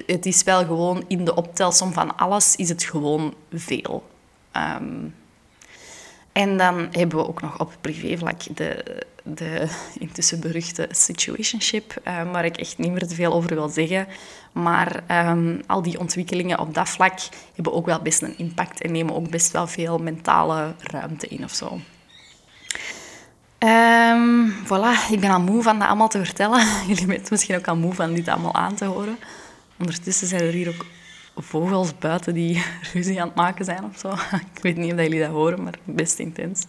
het 0.06 0.26
is 0.26 0.44
wel 0.44 0.66
gewoon 0.66 1.04
in 1.08 1.26
de 1.26 1.36
optelsom 1.36 1.94
van 1.94 2.18
alles 2.18 2.56
is 2.56 2.70
het 2.70 2.84
gewoon 2.84 3.34
veel. 3.52 4.04
Um, 4.54 5.14
En 6.36 6.58
dan 6.58 6.88
hebben 6.92 7.18
we 7.18 7.28
ook 7.28 7.42
nog 7.42 7.60
op 7.60 7.78
privévlak 7.82 8.42
de, 8.56 9.02
de 9.24 9.68
intussen 10.00 10.40
beruchte 10.40 10.88
situationship, 10.92 12.02
uh, 12.08 12.32
waar 12.32 12.46
ik 12.46 12.58
echt 12.58 12.78
niet 12.78 12.92
meer 12.92 13.08
te 13.08 13.16
veel 13.16 13.34
over 13.34 13.56
wil 13.56 13.70
zeggen. 13.70 14.08
Maar 14.52 15.04
um, 15.30 15.62
al 15.68 15.82
die 15.82 16.00
ontwikkelingen 16.00 16.60
op 16.60 16.74
dat 16.74 16.90
vlak 16.90 17.20
hebben 17.56 17.74
ook 17.74 17.86
wel 17.86 18.02
best 18.02 18.22
een 18.22 18.38
impact 18.38 18.82
en 18.82 18.92
nemen 18.92 19.16
ook 19.16 19.30
best 19.30 19.52
wel 19.52 19.68
veel 19.68 19.98
mentale 19.98 20.76
ruimte 20.80 21.28
in 21.28 21.44
of 21.44 21.54
zo. 21.54 21.80
Um, 23.60 24.54
voilà, 24.64 25.12
ik 25.12 25.20
ben 25.20 25.30
al 25.30 25.42
moe 25.42 25.64
van 25.64 25.80
dat 25.80 25.88
allemaal 25.88 26.10
te 26.10 26.26
vertellen. 26.26 26.66
Jullie 26.88 27.06
bent 27.06 27.30
misschien 27.30 27.56
ook 27.56 27.68
al 27.68 27.76
moe 27.76 27.94
van 27.94 28.14
dit 28.14 28.28
allemaal 28.28 28.56
aan 28.56 28.76
te 28.76 28.86
horen. 28.86 29.18
Ondertussen 29.78 30.28
zijn 30.28 30.42
er 30.42 30.54
hier 30.54 30.68
ook 30.68 30.86
vogels 31.36 31.98
buiten 31.98 32.34
die 32.34 32.64
ruzie 32.94 33.22
aan 33.22 33.28
het 33.28 33.36
maken 33.36 33.66
zijn 33.66 33.84
of 33.84 33.98
zo. 33.98 34.10
Ik 34.56 34.62
weet 34.62 34.78
niet 34.78 34.94
of 34.94 35.00
jullie 35.00 35.20
dat 35.20 35.30
horen, 35.30 35.64
maar 35.64 35.78
best 35.84 36.20
intens. 36.20 36.66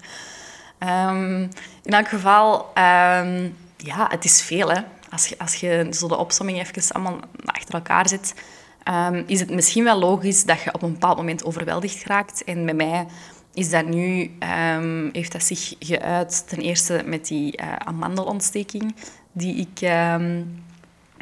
Um, 0.78 1.42
in 1.82 1.92
elk 1.92 2.08
geval, 2.08 2.58
um, 2.58 3.56
ja, 3.76 4.06
het 4.08 4.24
is 4.24 4.42
veel. 4.42 4.70
Hè. 4.70 4.80
Als, 5.10 5.26
je, 5.26 5.38
als 5.38 5.54
je 5.54 5.88
zo 5.90 6.08
de 6.08 6.16
opsomming 6.16 6.58
even 6.58 6.94
allemaal 6.94 7.20
achter 7.44 7.74
elkaar 7.74 8.08
zet, 8.08 8.34
um, 8.88 9.24
is 9.26 9.40
het 9.40 9.50
misschien 9.50 9.84
wel 9.84 9.98
logisch 9.98 10.44
dat 10.44 10.62
je 10.62 10.74
op 10.74 10.82
een 10.82 10.92
bepaald 10.92 11.16
moment 11.16 11.44
overweldigd 11.44 12.04
raakt. 12.04 12.44
En 12.44 12.64
bij 12.64 12.74
mij 12.74 13.06
is 13.54 13.70
dat 13.70 13.86
nu, 13.86 14.30
heeft 15.12 15.32
dat 15.32 15.42
zich 15.42 15.74
geuit 15.78 16.48
ten 16.48 16.58
eerste 16.58 17.02
met 17.06 17.26
die 17.26 17.60
uh, 17.60 17.76
amandelontsteking 17.76 18.94
die 19.32 19.54
ik 19.54 19.80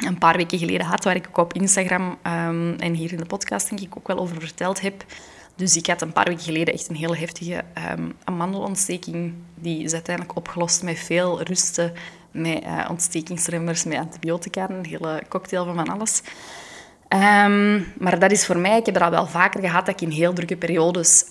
een 0.05 0.17
paar 0.17 0.37
weken 0.37 0.57
geleden 0.59 0.85
had, 0.85 1.03
waar 1.03 1.15
ik 1.15 1.27
ook 1.27 1.37
op 1.37 1.53
Instagram 1.53 2.17
um, 2.23 2.75
en 2.79 2.93
hier 2.93 3.11
in 3.11 3.17
de 3.17 3.25
podcast 3.25 3.69
denk 3.69 3.81
ik 3.81 3.97
ook 3.97 4.07
wel 4.07 4.17
over 4.17 4.39
verteld 4.39 4.81
heb. 4.81 5.05
Dus 5.55 5.77
ik 5.77 5.87
had 5.87 6.01
een 6.01 6.13
paar 6.13 6.25
weken 6.25 6.43
geleden 6.43 6.73
echt 6.73 6.89
een 6.89 6.95
heel 6.95 7.15
heftige 7.15 7.63
um, 7.97 8.13
amandelontsteking. 8.23 9.33
Die 9.55 9.83
is 9.83 9.93
uiteindelijk 9.93 10.37
opgelost 10.37 10.83
met 10.83 10.99
veel 10.99 11.41
rusten, 11.41 11.93
met 12.31 12.63
uh, 12.63 12.85
ontstekingsremmers, 12.89 13.83
met 13.83 13.97
antibiotica, 13.97 14.69
een 14.69 14.85
hele 14.85 15.23
cocktail 15.29 15.65
van 15.65 15.75
van 15.75 15.89
alles. 15.89 16.21
Um, 17.09 17.93
maar 17.99 18.19
dat 18.19 18.31
is 18.31 18.45
voor 18.45 18.57
mij, 18.57 18.77
ik 18.77 18.85
heb 18.85 18.95
er 18.95 19.03
al 19.03 19.09
wel 19.11 19.27
vaker 19.27 19.61
gehad, 19.61 19.85
dat 19.85 20.01
ik 20.01 20.07
in 20.07 20.13
heel 20.13 20.33
drukke 20.33 20.57
periodes 20.57 21.25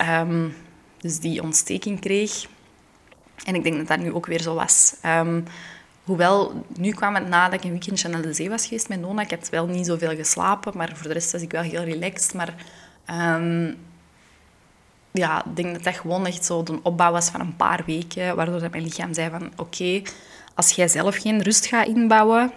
dus 0.97 1.19
die 1.19 1.41
ontsteking 1.41 1.99
kreeg. 1.99 2.45
En 3.43 3.55
ik 3.55 3.63
denk 3.63 3.77
dat 3.77 3.87
dat 3.87 3.99
nu 3.99 4.13
ook 4.13 4.25
weer 4.25 4.41
zo 4.41 4.53
was. 4.53 4.95
Hoewel, 6.05 6.65
nu 6.77 6.91
kwam 6.91 7.15
het 7.15 7.27
nadat 7.27 7.53
ik 7.53 7.63
een 7.63 7.71
weekendje 7.71 8.07
naar 8.07 8.21
de 8.21 8.33
zee 8.33 8.49
was 8.49 8.65
geweest 8.65 8.89
met 8.89 9.01
Nona. 9.01 9.21
Ik 9.21 9.29
had 9.29 9.49
wel 9.49 9.67
niet 9.67 9.85
zoveel 9.85 10.15
geslapen, 10.15 10.77
maar 10.77 10.91
voor 10.93 11.07
de 11.07 11.13
rest 11.13 11.31
was 11.31 11.41
ik 11.41 11.51
wel 11.51 11.61
heel 11.61 11.83
relaxed. 11.83 12.33
Maar 12.33 12.53
um, 13.39 13.77
ja, 15.11 15.45
ik 15.45 15.55
denk 15.55 15.73
dat 15.73 15.83
dat 15.83 15.95
gewoon 15.95 16.25
echt 16.25 16.45
zo 16.45 16.63
een 16.65 16.79
opbouw 16.83 17.11
was 17.11 17.29
van 17.29 17.39
een 17.39 17.55
paar 17.55 17.83
weken, 17.85 18.35
waardoor 18.35 18.69
mijn 18.71 18.83
lichaam 18.83 19.13
zei 19.13 19.29
van 19.29 19.51
oké, 19.55 20.01
als 20.55 20.71
jij 20.71 20.87
zelf 20.87 21.15
geen 21.15 21.41
rust 21.41 21.65
gaat 21.65 21.87
inbouwen, 21.87 22.51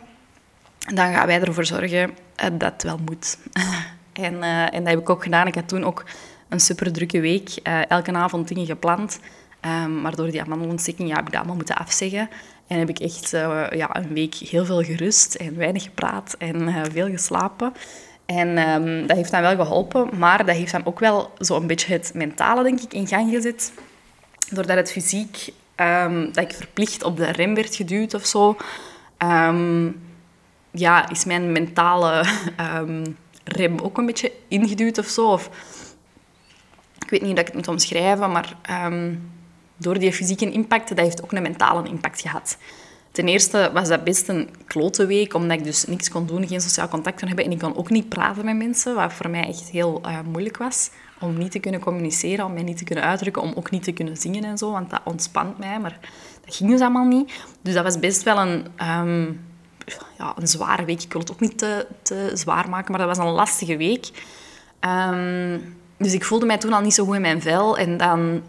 dan 0.78 1.12
gaan 1.12 1.26
wij 1.26 1.40
ervoor 1.40 1.66
zorgen 1.66 2.10
eh, 2.34 2.50
dat 2.52 2.72
het 2.72 2.82
wel 2.82 2.98
moet. 3.04 3.38
en, 4.12 4.34
uh, 4.34 4.74
en 4.74 4.84
dat 4.84 4.88
heb 4.88 4.98
ik 4.98 5.10
ook 5.10 5.22
gedaan. 5.22 5.46
Ik 5.46 5.54
had 5.54 5.68
toen 5.68 5.84
ook 5.84 6.04
een 6.48 6.60
super 6.60 6.92
drukke 6.92 7.20
week, 7.20 7.58
uh, 7.62 7.90
elke 7.90 8.12
avond 8.12 8.48
dingen 8.48 8.66
gepland. 8.66 9.20
Um, 9.60 10.00
maar 10.00 10.16
door 10.16 10.30
die 10.30 10.42
amandelontsteking 10.42 11.08
ja, 11.08 11.14
heb 11.14 11.24
ik 11.24 11.30
dat 11.30 11.36
allemaal 11.36 11.56
moeten 11.56 11.76
afzeggen. 11.76 12.28
En 12.68 12.78
heb 12.78 12.88
ik 12.88 12.98
echt 12.98 13.34
uh, 13.34 13.66
ja, 13.70 13.96
een 13.96 14.12
week 14.12 14.34
heel 14.34 14.64
veel 14.64 14.82
gerust 14.82 15.34
en 15.34 15.56
weinig 15.56 15.82
gepraat 15.82 16.34
en 16.38 16.62
uh, 16.62 16.82
veel 16.92 17.08
geslapen. 17.08 17.72
En 18.26 18.58
um, 18.68 19.06
dat 19.06 19.16
heeft 19.16 19.30
dan 19.30 19.40
wel 19.40 19.56
geholpen, 19.56 20.18
maar 20.18 20.46
dat 20.46 20.56
heeft 20.56 20.72
dan 20.72 20.86
ook 20.86 20.98
wel 20.98 21.32
zo'n 21.38 21.66
beetje 21.66 21.92
het 21.92 22.10
mentale, 22.14 22.62
denk 22.62 22.80
ik, 22.80 22.92
in 22.92 23.06
gang 23.06 23.30
gezet. 23.30 23.72
Doordat 24.50 24.76
het 24.76 24.92
fysiek, 24.92 25.52
um, 25.76 26.32
dat 26.32 26.44
ik 26.44 26.52
verplicht 26.52 27.02
op 27.02 27.16
de 27.16 27.30
rem 27.30 27.54
werd 27.54 27.74
geduwd 27.74 28.14
of 28.14 28.26
zo, 28.26 28.56
um, 29.18 30.00
ja, 30.70 31.08
is 31.08 31.24
mijn 31.24 31.52
mentale 31.52 32.24
rem 33.44 33.78
ook 33.78 33.98
een 33.98 34.06
beetje 34.06 34.32
ingeduwd 34.48 34.98
of 34.98 35.06
zo. 35.06 35.32
Of, 35.32 35.50
ik 36.98 37.10
weet 37.10 37.20
niet 37.22 37.30
hoe 37.30 37.40
ik 37.40 37.46
het 37.46 37.54
moet 37.54 37.68
omschrijven, 37.68 38.30
maar 38.32 38.56
door 39.78 39.98
die 39.98 40.12
fysieke 40.12 40.50
impact, 40.50 40.88
dat 40.88 40.98
heeft 40.98 41.22
ook 41.22 41.32
een 41.32 41.42
mentale 41.42 41.88
impact 41.88 42.20
gehad. 42.20 42.56
Ten 43.12 43.28
eerste 43.28 43.70
was 43.72 43.88
dat 43.88 44.04
best 44.04 44.28
een 44.28 44.48
klote 44.66 45.06
week, 45.06 45.34
omdat 45.34 45.58
ik 45.58 45.64
dus 45.64 45.84
niks 45.84 46.10
kon 46.10 46.26
doen, 46.26 46.48
geen 46.48 46.60
sociaal 46.60 46.88
contact 46.88 47.18
kon 47.18 47.28
hebben. 47.28 47.44
En 47.44 47.50
ik 47.50 47.58
kon 47.58 47.76
ook 47.76 47.90
niet 47.90 48.08
praten 48.08 48.44
met 48.44 48.56
mensen, 48.56 48.94
wat 48.94 49.12
voor 49.12 49.30
mij 49.30 49.46
echt 49.46 49.70
heel 49.70 50.02
uh, 50.04 50.18
moeilijk 50.30 50.56
was. 50.56 50.90
Om 51.20 51.38
niet 51.38 51.50
te 51.50 51.58
kunnen 51.58 51.80
communiceren, 51.80 52.44
om 52.44 52.52
mij 52.52 52.62
niet 52.62 52.78
te 52.78 52.84
kunnen 52.84 53.04
uitdrukken, 53.04 53.42
om 53.42 53.52
ook 53.54 53.70
niet 53.70 53.82
te 53.82 53.92
kunnen 53.92 54.16
zingen 54.16 54.44
en 54.44 54.58
zo. 54.58 54.72
Want 54.72 54.90
dat 54.90 55.00
ontspant 55.04 55.58
mij, 55.58 55.80
maar 55.80 55.98
dat 56.44 56.54
ging 56.54 56.70
dus 56.70 56.80
allemaal 56.80 57.04
niet. 57.04 57.32
Dus 57.62 57.74
dat 57.74 57.84
was 57.84 57.98
best 57.98 58.22
wel 58.22 58.38
een, 58.38 58.66
um, 58.82 59.40
ja, 60.18 60.34
een 60.36 60.48
zware 60.48 60.84
week. 60.84 61.02
Ik 61.02 61.12
wil 61.12 61.20
het 61.20 61.32
ook 61.32 61.40
niet 61.40 61.58
te, 61.58 61.86
te 62.02 62.30
zwaar 62.34 62.68
maken, 62.68 62.90
maar 62.90 63.06
dat 63.06 63.16
was 63.16 63.26
een 63.26 63.32
lastige 63.32 63.76
week. 63.76 64.10
Um, 64.80 65.76
dus 65.96 66.12
ik 66.12 66.24
voelde 66.24 66.46
mij 66.46 66.58
toen 66.58 66.72
al 66.72 66.80
niet 66.80 66.94
zo 66.94 67.04
goed 67.04 67.14
in 67.14 67.20
mijn 67.20 67.42
vel. 67.42 67.78
En 67.78 67.96
dan 67.96 68.42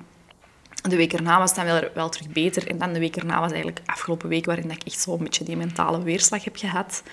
de 0.81 0.95
week 0.95 1.13
erna 1.13 1.37
was 1.37 1.53
dan 1.53 1.65
wel, 1.65 1.81
wel 1.93 2.09
terug 2.09 2.29
beter. 2.29 2.67
En 2.67 2.77
dan 2.77 2.93
de 2.93 2.99
week 2.99 3.15
erna 3.15 3.39
was 3.39 3.51
eigenlijk 3.51 3.81
afgelopen 3.85 4.29
week 4.29 4.45
waarin 4.45 4.71
ik 4.71 4.83
echt 4.83 4.99
zo'n 4.99 5.23
beetje 5.23 5.43
die 5.43 5.57
mentale 5.57 6.03
weerslag 6.03 6.43
heb 6.43 6.55
gehad. 6.55 7.03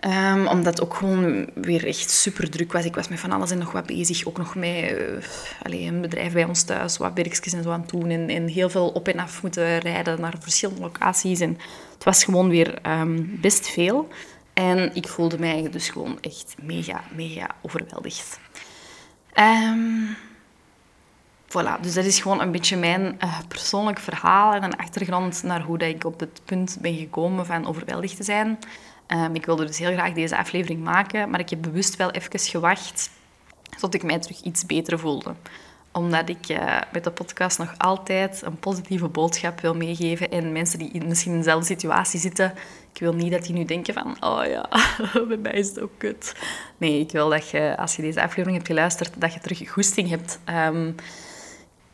Um, 0.00 0.46
omdat 0.46 0.78
het 0.78 0.82
ook 0.82 0.94
gewoon 0.94 1.50
weer 1.54 1.86
echt 1.86 2.10
super 2.10 2.50
druk 2.50 2.72
was. 2.72 2.84
Ik 2.84 2.94
was 2.94 3.08
met 3.08 3.20
van 3.20 3.32
alles 3.32 3.50
en 3.50 3.58
nog 3.58 3.72
wat 3.72 3.86
bezig. 3.86 4.26
Ook 4.26 4.38
nog 4.38 4.54
met 4.54 4.92
uh, 5.70 5.86
een 5.86 6.00
bedrijf 6.00 6.32
bij 6.32 6.44
ons 6.44 6.62
thuis, 6.62 6.96
wat 6.96 7.12
werkjes 7.14 7.52
en 7.52 7.62
zo 7.62 7.70
aan 7.70 7.80
het 7.80 7.90
doen. 7.90 8.10
En, 8.10 8.46
heel 8.46 8.70
veel 8.70 8.88
op 8.88 9.08
en 9.08 9.18
af 9.18 9.42
moeten 9.42 9.78
rijden 9.78 10.20
naar 10.20 10.34
verschillende 10.40 10.80
locaties. 10.80 11.40
En 11.40 11.58
het 11.94 12.04
was 12.04 12.24
gewoon 12.24 12.48
weer 12.48 12.78
um, 12.86 13.38
best 13.40 13.68
veel. 13.68 14.08
En 14.54 14.94
ik 14.94 15.08
voelde 15.08 15.38
mij 15.38 15.68
dus 15.70 15.88
gewoon 15.88 16.18
echt 16.20 16.54
mega, 16.62 17.04
mega 17.14 17.46
overweldigd. 17.62 18.38
Um, 19.38 20.16
Voilà, 21.58 21.80
dus 21.80 21.94
dat 21.94 22.04
is 22.04 22.20
gewoon 22.20 22.40
een 22.40 22.50
beetje 22.50 22.76
mijn 22.76 23.18
uh, 23.24 23.38
persoonlijk 23.48 23.98
verhaal 23.98 24.52
en 24.52 24.62
een 24.62 24.76
achtergrond 24.76 25.42
naar 25.42 25.62
hoe 25.62 25.78
dat 25.78 25.88
ik 25.88 26.04
op 26.04 26.20
het 26.20 26.40
punt 26.44 26.78
ben 26.80 26.94
gekomen 26.94 27.46
van 27.46 27.66
overweldigd 27.66 28.16
te 28.16 28.22
zijn. 28.22 28.58
Um, 29.08 29.34
ik 29.34 29.46
wilde 29.46 29.64
dus 29.64 29.78
heel 29.78 29.92
graag 29.92 30.12
deze 30.12 30.36
aflevering 30.36 30.82
maken, 30.84 31.30
maar 31.30 31.40
ik 31.40 31.50
heb 31.50 31.62
bewust 31.62 31.96
wel 31.96 32.10
even 32.10 32.38
gewacht 32.38 33.10
tot 33.78 33.94
ik 33.94 34.02
mij 34.02 34.18
terug 34.18 34.40
iets 34.42 34.66
beter 34.66 34.98
voelde. 34.98 35.34
Omdat 35.92 36.28
ik 36.28 36.48
uh, 36.48 36.80
met 36.92 37.04
de 37.04 37.10
podcast 37.10 37.58
nog 37.58 37.74
altijd 37.78 38.42
een 38.42 38.58
positieve 38.58 39.08
boodschap 39.08 39.60
wil 39.60 39.74
meegeven 39.74 40.30
en 40.30 40.52
mensen 40.52 40.78
die 40.78 40.90
in, 40.92 41.08
misschien 41.08 41.32
in 41.32 41.38
dezelfde 41.38 41.66
situatie 41.66 42.20
zitten, 42.20 42.52
ik 42.92 43.00
wil 43.00 43.14
niet 43.14 43.32
dat 43.32 43.42
die 43.44 43.54
nu 43.54 43.64
denken 43.64 43.94
van, 43.94 44.16
oh 44.20 44.46
ja, 44.46 44.68
bij 45.28 45.36
mij 45.36 45.52
is 45.52 45.68
het 45.68 45.80
ook 45.80 45.98
kut. 45.98 46.34
Nee, 46.76 47.00
ik 47.00 47.10
wil 47.10 47.28
dat 47.28 47.50
je, 47.50 47.74
als 47.78 47.96
je 47.96 48.02
deze 48.02 48.22
aflevering 48.22 48.56
hebt 48.56 48.66
geluisterd, 48.66 49.20
dat 49.20 49.34
je 49.34 49.40
terug 49.40 49.70
goesting 49.70 50.08
hebt 50.08 50.38
um, 50.48 50.94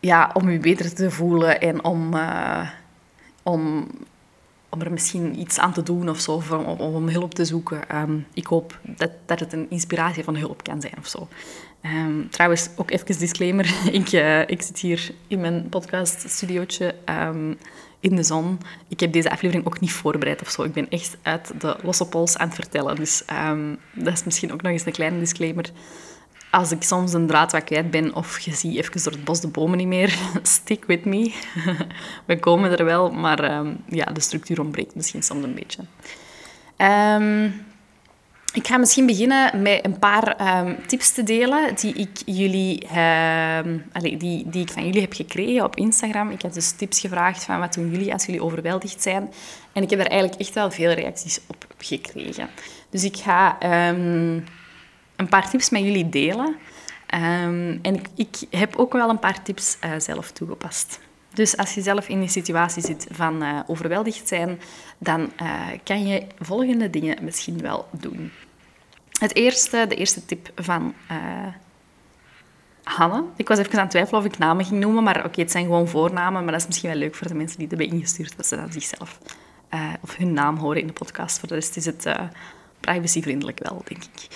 ja, 0.00 0.30
om 0.34 0.50
je 0.50 0.58
beter 0.58 0.94
te 0.94 1.10
voelen 1.10 1.60
en 1.60 1.84
om, 1.84 2.14
uh, 2.14 2.68
om, 3.42 3.86
om 4.68 4.80
er 4.80 4.92
misschien 4.92 5.40
iets 5.40 5.58
aan 5.58 5.72
te 5.72 5.82
doen 5.82 6.08
of 6.08 6.20
zo, 6.20 6.32
of 6.32 6.50
om, 6.50 7.08
hulp 7.08 7.34
te 7.34 7.44
zoeken. 7.44 7.96
Um, 7.96 8.26
ik 8.34 8.46
hoop 8.46 8.78
dat, 8.82 9.10
dat 9.26 9.40
het 9.40 9.52
een 9.52 9.66
inspiratie 9.70 10.24
van 10.24 10.36
hulp 10.36 10.62
kan 10.62 10.80
zijn 10.80 10.94
of 10.98 11.06
zo. 11.06 11.28
Um, 11.82 12.30
trouwens, 12.30 12.68
ook 12.76 12.90
even 12.90 13.18
disclaimer. 13.18 13.74
ik, 13.92 14.12
uh, 14.12 14.40
ik 14.48 14.62
zit 14.62 14.78
hier 14.78 15.10
in 15.26 15.40
mijn 15.40 15.68
podcaststudiootje 15.68 16.94
um, 17.08 17.58
in 18.00 18.16
de 18.16 18.22
zon. 18.22 18.58
Ik 18.88 19.00
heb 19.00 19.12
deze 19.12 19.30
aflevering 19.30 19.66
ook 19.66 19.80
niet 19.80 19.92
voorbereid 19.92 20.40
of 20.42 20.50
zo. 20.50 20.62
Ik 20.62 20.72
ben 20.72 20.88
echt 20.88 21.16
uit 21.22 21.60
de 21.60 21.76
losse 21.82 22.08
pols 22.08 22.36
aan 22.36 22.46
het 22.46 22.56
vertellen. 22.56 22.96
Dus 22.96 23.22
dat 23.92 24.12
is 24.12 24.24
misschien 24.24 24.52
ook 24.52 24.62
nog 24.62 24.72
eens 24.72 24.86
een 24.86 24.92
kleine 24.92 25.18
disclaimer 25.18 25.70
als 26.50 26.70
ik 26.70 26.82
soms 26.82 27.12
een 27.12 27.26
draad 27.26 27.52
wat 27.52 27.64
kwijt 27.64 27.90
ben 27.90 28.14
of 28.14 28.38
je 28.38 28.54
ziet 28.54 28.76
even 28.76 29.02
door 29.02 29.12
het 29.12 29.24
bos 29.24 29.40
de 29.40 29.48
bomen 29.48 29.78
niet 29.78 29.86
meer, 29.86 30.18
stick 30.42 30.84
with 30.84 31.04
me. 31.04 31.34
We 32.26 32.38
komen 32.38 32.78
er 32.78 32.84
wel, 32.84 33.10
maar 33.10 33.58
um, 33.58 33.84
ja, 33.88 34.04
de 34.04 34.20
structuur 34.20 34.60
ontbreekt 34.60 34.94
misschien 34.94 35.22
soms 35.22 35.44
een 35.44 35.54
beetje. 35.54 35.82
Um, 36.76 37.68
ik 38.52 38.66
ga 38.66 38.76
misschien 38.76 39.06
beginnen 39.06 39.62
met 39.62 39.84
een 39.84 39.98
paar 39.98 40.58
um, 40.64 40.76
tips 40.86 41.12
te 41.12 41.22
delen 41.22 41.74
die 41.74 41.94
ik, 41.94 42.22
jullie, 42.26 42.86
die, 44.18 44.48
die 44.48 44.62
ik 44.62 44.70
van 44.70 44.86
jullie 44.86 45.00
heb 45.00 45.12
gekregen 45.12 45.64
op 45.64 45.76
Instagram. 45.76 46.30
Ik 46.30 46.42
heb 46.42 46.52
dus 46.52 46.70
tips 46.70 47.00
gevraagd 47.00 47.44
van 47.44 47.58
wat 47.58 47.74
doen 47.74 47.90
jullie 47.90 48.12
als 48.12 48.26
jullie 48.26 48.42
overweldigd 48.42 49.02
zijn. 49.02 49.32
En 49.72 49.82
ik 49.82 49.90
heb 49.90 49.98
er 49.98 50.06
eigenlijk 50.06 50.40
echt 50.40 50.54
wel 50.54 50.70
veel 50.70 50.90
reacties 50.90 51.40
op 51.46 51.66
gekregen. 51.78 52.48
Dus 52.90 53.04
ik 53.04 53.16
ga 53.16 53.58
een 55.20 55.28
paar 55.28 55.50
tips 55.50 55.70
met 55.70 55.82
jullie 55.82 56.08
delen. 56.08 56.56
Um, 57.14 57.78
en 57.82 57.94
ik, 57.94 58.08
ik, 58.14 58.36
heb 58.50 58.76
ook 58.76 58.92
wel 58.92 59.08
een 59.08 59.18
paar 59.18 59.42
tips 59.42 59.78
uh, 59.84 59.90
zelf 59.98 60.30
toegepast. 60.30 61.00
Dus 61.34 61.56
als 61.56 61.74
je 61.74 61.80
zelf 61.80 62.08
in 62.08 62.20
die 62.20 62.28
situatie 62.28 62.82
zit 62.82 63.06
van 63.10 63.42
uh, 63.42 63.60
overweldigd 63.66 64.28
zijn, 64.28 64.60
dan 64.98 65.32
uh, 65.42 65.66
kan 65.84 66.06
je 66.06 66.26
volgende 66.38 66.90
dingen 66.90 67.24
misschien 67.24 67.60
wel 67.60 67.88
doen. 67.90 68.30
Het 69.18 69.34
eerste, 69.34 69.86
de 69.88 69.94
eerste 69.94 70.24
tip 70.24 70.50
van 70.54 70.94
Hanne. 72.82 73.24
Ik 73.36 73.48
was 73.48 73.58
even 73.58 73.72
aan 73.72 73.80
het 73.80 73.90
twijfelen 73.90 74.20
of 74.20 74.26
ik 74.26 74.38
namen 74.38 74.64
ging 74.64 74.80
noemen, 74.80 75.02
maar 75.02 75.24
oké, 75.24 75.40
het 75.40 75.50
zijn 75.50 75.64
gewoon 75.64 75.88
voornamen. 75.88 76.42
Maar 76.42 76.52
dat 76.52 76.60
is 76.60 76.66
misschien 76.66 76.90
wel 76.90 76.98
leuk 76.98 77.14
voor 77.14 77.28
de 77.28 77.34
mensen 77.34 77.58
die 77.58 77.66
het 77.68 77.78
hebben 77.78 77.96
ingestuurd, 77.96 78.36
dat 78.36 78.46
ze 78.46 78.56
dan 78.56 78.72
zichzelf 78.72 79.18
of 80.00 80.16
hun 80.16 80.32
naam 80.32 80.56
horen 80.56 80.80
in 80.80 80.86
de 80.86 80.92
podcast. 80.92 81.38
Voor 81.38 81.48
de 81.48 81.54
rest 81.54 81.76
is 81.76 81.86
het 81.86 82.06
privacyvriendelijk 82.80 83.58
wel, 83.62 83.82
denk 83.84 84.02
ik. 84.04 84.28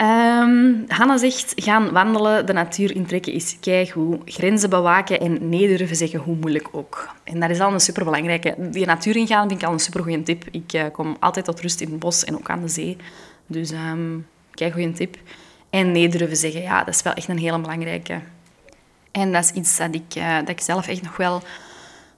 Um, 0.00 0.84
Hanna 0.88 1.16
zegt, 1.16 1.52
gaan 1.56 1.92
wandelen, 1.92 2.46
de 2.46 2.52
natuur 2.52 2.94
intrekken 2.94 3.32
is 3.32 3.56
keigoed. 3.60 4.20
Grenzen 4.24 4.70
bewaken 4.70 5.20
en 5.20 5.48
nee 5.48 5.76
durven 5.76 5.96
zeggen, 5.96 6.18
hoe 6.18 6.36
moeilijk 6.36 6.68
ook. 6.72 7.14
En 7.24 7.40
dat 7.40 7.50
is 7.50 7.60
al 7.60 7.72
een 7.72 7.80
superbelangrijke. 7.80 8.54
Die 8.58 8.86
natuur 8.86 9.16
ingaan 9.16 9.48
vind 9.48 9.60
ik 9.60 9.66
al 9.66 9.72
een 9.72 9.78
supergoeie 9.80 10.22
tip. 10.22 10.44
Ik 10.50 10.72
uh, 10.72 10.84
kom 10.92 11.16
altijd 11.20 11.44
tot 11.44 11.60
rust 11.60 11.80
in 11.80 11.90
het 11.90 11.98
bos 11.98 12.24
en 12.24 12.34
ook 12.34 12.50
aan 12.50 12.60
de 12.60 12.68
zee. 12.68 12.96
Dus 13.46 13.70
um, 13.70 14.26
keigoeie 14.50 14.92
tip. 14.92 15.16
En 15.70 15.92
nee 15.92 16.08
durven 16.08 16.36
zeggen, 16.36 16.62
ja, 16.62 16.84
dat 16.84 16.94
is 16.94 17.02
wel 17.02 17.12
echt 17.12 17.28
een 17.28 17.38
hele 17.38 17.58
belangrijke. 17.58 18.20
En 19.10 19.32
dat 19.32 19.44
is 19.44 19.50
iets 19.50 19.76
dat 19.76 19.94
ik, 19.94 20.14
uh, 20.16 20.38
dat 20.38 20.48
ik 20.48 20.60
zelf 20.60 20.88
echt 20.88 21.02
nog 21.02 21.16
wel 21.16 21.42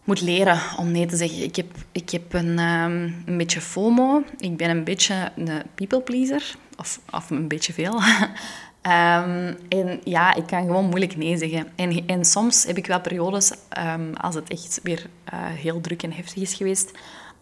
moet 0.07 0.21
leren 0.21 0.61
om 0.79 0.91
nee 0.91 1.07
te 1.07 1.17
zeggen. 1.17 1.43
Ik 1.43 1.57
heb, 1.57 1.67
ik 1.93 2.11
heb 2.11 2.33
een, 2.33 2.59
um, 2.59 3.23
een 3.27 3.37
beetje 3.37 3.61
FOMO. 3.61 4.23
Ik 4.39 4.57
ben 4.57 4.71
een 4.71 4.85
beetje 4.85 5.33
een 5.37 5.63
people 5.75 6.01
pleaser. 6.01 6.55
Of, 6.77 7.01
of 7.11 7.31
een 7.31 7.49
beetje 7.49 7.73
veel. 7.73 7.95
um, 7.95 9.57
en 9.79 10.01
ja, 10.05 10.35
ik 10.35 10.47
kan 10.47 10.67
gewoon 10.67 10.85
moeilijk 10.85 11.17
nee 11.17 11.37
zeggen. 11.37 11.69
En, 11.75 12.07
en 12.07 12.25
soms 12.25 12.65
heb 12.65 12.77
ik 12.77 12.87
wel 12.87 13.01
periodes, 13.01 13.53
um, 13.79 14.15
als 14.15 14.35
het 14.35 14.51
echt 14.51 14.81
weer 14.83 15.07
uh, 15.35 15.41
heel 15.45 15.81
druk 15.81 16.03
en 16.03 16.13
heftig 16.13 16.43
is 16.43 16.55
geweest, 16.55 16.91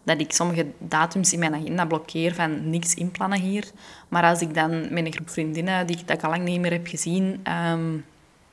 dat 0.03 0.19
ik 0.19 0.33
sommige 0.33 0.65
datums 0.77 1.33
in 1.33 1.39
mijn 1.39 1.55
agenda 1.55 1.85
blokkeer 1.85 2.33
van 2.33 2.69
niks 2.69 2.93
inplannen 2.93 3.39
hier. 3.39 3.65
Maar 4.07 4.23
als 4.23 4.41
ik 4.41 4.53
dan 4.53 4.93
met 4.93 5.05
een 5.05 5.13
groep 5.13 5.29
vriendinnen 5.29 5.87
die 5.87 5.97
dat 6.05 6.17
ik 6.17 6.23
al 6.23 6.29
lang 6.29 6.43
niet 6.43 6.59
meer 6.59 6.71
heb 6.71 6.87
gezien, 6.87 7.39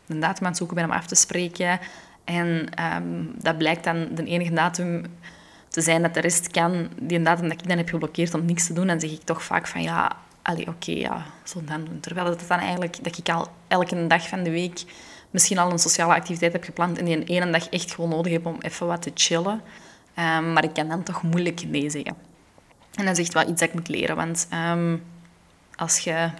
een 0.07 0.21
datum 0.21 0.45
aan 0.45 0.49
het 0.50 0.57
zoeken 0.57 0.76
ben 0.76 0.85
om 0.85 0.90
af 0.90 1.07
te 1.07 1.14
spreken, 1.14 1.81
en 2.25 2.69
um, 2.97 3.35
dat 3.38 3.59
blijkt 3.59 3.85
dan 3.85 4.09
de 4.14 4.25
enige 4.25 4.52
datum 4.52 5.05
te 5.69 5.81
zijn 5.81 6.02
dat 6.02 6.14
de 6.14 6.21
rest 6.21 6.50
kan, 6.50 6.88
die 7.00 7.23
datum 7.23 7.49
dat 7.49 7.61
ik 7.61 7.69
dan 7.69 7.76
heb 7.76 7.88
geblokkeerd 7.88 8.35
om 8.35 8.45
niks 8.45 8.67
te 8.67 8.73
doen, 8.73 8.87
dan 8.87 9.00
zeg 9.00 9.11
ik 9.11 9.23
toch 9.23 9.43
vaak 9.43 9.67
van 9.67 9.83
ja, 9.83 10.17
oké, 10.67 10.93
ja, 10.93 11.25
zo 11.45 11.64
dan 11.64 11.85
doen. 11.85 12.00
Terwijl 12.00 12.26
het 12.26 12.45
dan 12.49 12.59
eigenlijk, 12.59 13.05
dat 13.05 13.19
ik 13.19 13.29
al 13.29 13.49
elke 13.69 14.07
dag 14.07 14.29
van 14.29 14.43
de 14.43 14.50
week 14.50 14.85
misschien 15.31 15.59
al 15.59 15.71
een 15.71 15.79
sociale 15.79 16.14
activiteit 16.14 16.52
heb 16.52 16.64
gepland 16.64 16.99
en 16.99 17.05
die 17.05 17.17
een 17.17 17.26
ene 17.26 17.50
dag 17.50 17.69
echt 17.69 17.95
gewoon 17.95 18.11
nodig 18.11 18.33
heb 18.33 18.47
om 18.47 18.57
even 18.61 18.87
wat 18.87 19.02
te 19.02 19.11
chillen. 19.14 19.61
Um, 20.19 20.52
maar 20.52 20.64
ik 20.64 20.73
kan 20.73 20.88
dan 20.88 21.02
toch 21.02 21.23
moeilijk 21.23 21.64
nee 21.64 21.91
zeggen. 21.91 22.17
En 22.95 23.05
dat 23.05 23.19
is 23.19 23.25
echt 23.25 23.35
wel 23.35 23.49
iets 23.49 23.61
dat 23.61 23.69
ik 23.69 23.75
moet 23.75 23.88
leren, 23.88 24.17
want 24.17 24.49
um, 24.71 25.02
als 25.75 25.99
je 25.99 26.31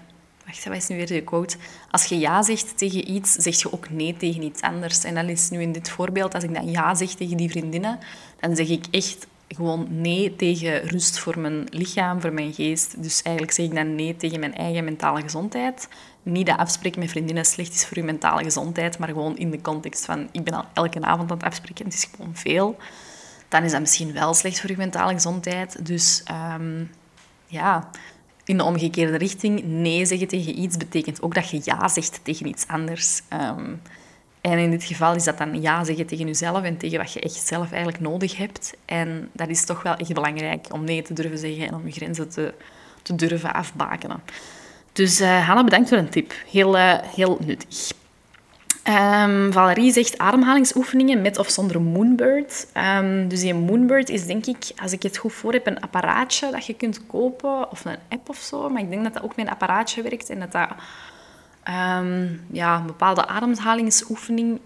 Wacht, 0.47 0.65
wat 0.65 0.77
is 0.77 0.89
nu 0.89 0.97
weer 0.97 1.07
de 1.07 1.23
quote? 1.23 1.57
Als 1.91 2.05
je 2.05 2.19
ja 2.19 2.43
zegt 2.43 2.79
tegen 2.79 3.11
iets, 3.11 3.33
zeg 3.33 3.61
je 3.61 3.73
ook 3.73 3.91
nee 3.91 4.17
tegen 4.17 4.43
iets 4.43 4.61
anders. 4.61 5.05
En 5.05 5.15
dan 5.15 5.29
is 5.29 5.51
nu 5.51 5.61
in 5.61 5.73
dit 5.73 5.91
voorbeeld, 5.91 6.35
als 6.35 6.45
ik 6.45 6.55
dan 6.55 6.71
ja 6.71 6.95
zeg 6.95 7.09
tegen 7.09 7.37
die 7.37 7.51
vriendinnen, 7.51 7.99
dan 8.41 8.57
zeg 8.57 8.69
ik 8.69 8.85
echt 8.91 9.27
gewoon 9.49 9.87
nee 9.91 10.37
tegen 10.37 10.83
rust 10.83 11.19
voor 11.19 11.39
mijn 11.39 11.67
lichaam, 11.71 12.21
voor 12.21 12.33
mijn 12.33 12.53
geest. 12.53 13.03
Dus 13.03 13.23
eigenlijk 13.23 13.57
zeg 13.57 13.67
ik 13.67 13.75
dan 13.75 13.95
nee 13.95 14.17
tegen 14.17 14.41
mijn 14.41 14.55
eigen 14.55 14.85
mentale 14.85 15.21
gezondheid. 15.21 15.89
Niet 16.23 16.47
dat 16.47 16.59
afspreken 16.59 17.01
met 17.01 17.11
vriendinnen 17.11 17.45
slecht 17.45 17.75
is 17.75 17.87
voor 17.87 17.97
je 17.97 18.03
mentale 18.03 18.43
gezondheid, 18.43 18.99
maar 18.99 19.09
gewoon 19.09 19.37
in 19.37 19.51
de 19.51 19.61
context 19.61 20.05
van 20.05 20.29
ik 20.33 20.45
ben 20.45 20.55
al 20.55 20.65
elke 20.73 21.01
avond 21.01 21.31
aan 21.31 21.37
het 21.37 21.47
afspreken, 21.47 21.85
het 21.85 21.95
is 21.95 22.09
gewoon 22.17 22.37
veel. 22.37 22.77
Dan 23.49 23.63
is 23.63 23.71
dat 23.71 23.81
misschien 23.81 24.13
wel 24.13 24.35
slecht 24.35 24.61
voor 24.61 24.71
je 24.71 24.77
mentale 24.77 25.13
gezondheid. 25.13 25.87
Dus 25.87 26.23
um, 26.55 26.91
ja, 27.47 27.91
in 28.45 28.57
de 28.57 28.65
omgekeerde 28.65 29.17
richting. 29.17 29.65
Nee 29.65 30.05
zeggen 30.05 30.29
tegen 30.29 30.59
iets 30.59 30.77
betekent 30.77 31.23
ook 31.23 31.35
dat 31.35 31.51
je 31.51 31.61
ja 31.65 31.89
zegt 31.89 32.21
tegen 32.23 32.47
iets 32.47 32.67
anders. 32.67 33.21
Um, 33.33 33.81
en 34.41 34.59
in 34.59 34.71
dit 34.71 34.85
geval 34.85 35.15
is 35.15 35.25
dat 35.25 35.39
dan 35.39 35.61
ja 35.61 35.85
zeggen 35.85 36.07
tegen 36.07 36.27
jezelf 36.27 36.63
en 36.63 36.77
tegen 36.77 36.99
wat 36.99 37.13
je 37.13 37.21
echt 37.21 37.47
zelf 37.47 37.71
eigenlijk 37.71 38.01
nodig 38.01 38.37
hebt. 38.37 38.75
En 38.85 39.29
dat 39.33 39.49
is 39.49 39.65
toch 39.65 39.83
wel 39.83 39.97
echt 39.97 40.13
belangrijk 40.13 40.67
om 40.73 40.85
nee 40.85 41.03
te 41.03 41.13
durven 41.13 41.39
zeggen 41.39 41.67
en 41.67 41.75
om 41.75 41.87
je 41.87 41.93
grenzen 41.93 42.29
te, 42.29 42.55
te 43.03 43.15
durven 43.15 43.55
afbakenen. 43.55 44.23
Dus 44.93 45.21
uh, 45.21 45.47
Hanna, 45.47 45.65
bedankt 45.65 45.89
voor 45.89 45.99
een 45.99 46.09
tip. 46.09 46.33
Heel, 46.51 46.77
uh, 46.77 46.99
heel 47.01 47.39
nuttig. 47.47 47.93
Um, 48.89 49.53
Valerie 49.53 49.93
zegt 49.93 50.19
ademhalingsoefeningen 50.19 51.23
met 51.23 51.39
of 51.39 51.51
zonder 51.51 51.81
Moonbird. 51.81 52.67
Um, 52.99 53.29
dus 53.29 53.41
die 53.41 53.55
Moonbird 53.55 54.09
is 54.09 54.27
denk 54.27 54.47
ik, 54.47 54.73
als 54.83 54.93
ik 54.93 55.03
het 55.03 55.17
goed 55.17 55.33
voor 55.33 55.53
heb, 55.53 55.67
een 55.67 55.81
apparaatje 55.81 56.51
dat 56.51 56.67
je 56.67 56.75
kunt 56.75 57.07
kopen 57.07 57.71
of 57.71 57.85
een 57.85 57.97
app 58.09 58.29
of 58.29 58.37
zo. 58.37 58.69
Maar 58.69 58.83
ik 58.83 58.91
denk 58.91 59.05
dat 59.05 59.13
dat 59.13 59.23
ook 59.23 59.37
met 59.37 59.47
een 59.47 59.53
apparaatje 59.53 60.03
werkt 60.03 60.31
en 60.31 60.41
dat 60.41 60.53
dat 60.53 60.69
um, 61.69 62.45
ja, 62.51 62.77
een 62.77 62.87
bepaalde 62.87 63.27
ademhalingsoefening 63.27 64.61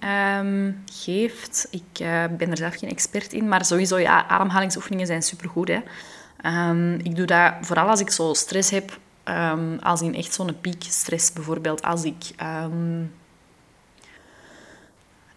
geeft. 0.92 1.68
Ik 1.70 2.00
uh, 2.00 2.24
ben 2.38 2.50
er 2.50 2.56
zelf 2.56 2.74
geen 2.74 2.90
expert 2.90 3.32
in, 3.32 3.48
maar 3.48 3.64
sowieso, 3.64 3.98
ja, 3.98 4.28
ademhalingsoefeningen 4.28 5.06
zijn 5.06 5.22
supergoed. 5.22 5.68
Hè. 5.68 5.80
ik 7.02 7.16
doe 7.16 7.26
dat 7.26 7.52
vooral 7.60 7.88
als 7.88 8.00
ik 8.00 8.10
zo 8.10 8.34
stress 8.34 8.70
heb, 8.70 8.98
als 9.82 10.02
in 10.02 10.14
echt 10.14 10.34
zo'n 10.34 10.60
piekstress 10.60 11.32
bijvoorbeeld. 11.32 11.82
Als 11.82 12.04
ik 12.04 12.24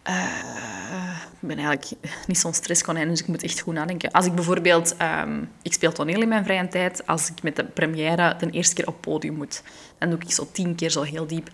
uh, 0.09 1.17
ik 1.41 1.47
ben 1.47 1.57
eigenlijk 1.57 1.91
niet 2.27 2.39
zo'n 2.39 2.53
stresskonijn, 2.53 3.07
dus 3.07 3.19
ik 3.19 3.27
moet 3.27 3.43
echt 3.43 3.59
goed 3.59 3.73
nadenken. 3.73 4.11
Als 4.11 4.25
ik 4.25 4.35
bijvoorbeeld... 4.35 4.95
Um, 5.23 5.49
ik 5.61 5.73
speel 5.73 5.91
toneel 5.91 6.21
in 6.21 6.27
mijn 6.27 6.43
vrije 6.43 6.67
tijd. 6.67 7.07
Als 7.07 7.29
ik 7.29 7.43
met 7.43 7.55
de 7.55 7.63
première 7.63 8.35
de 8.39 8.49
eerste 8.49 8.75
keer 8.75 8.87
op 8.87 9.01
podium 9.01 9.35
moet, 9.35 9.63
dan 9.97 10.09
doe 10.09 10.19
ik 10.19 10.31
zo 10.31 10.47
tien 10.51 10.75
keer 10.75 10.89
zo 10.89 11.01
heel 11.01 11.27
diep 11.27 11.49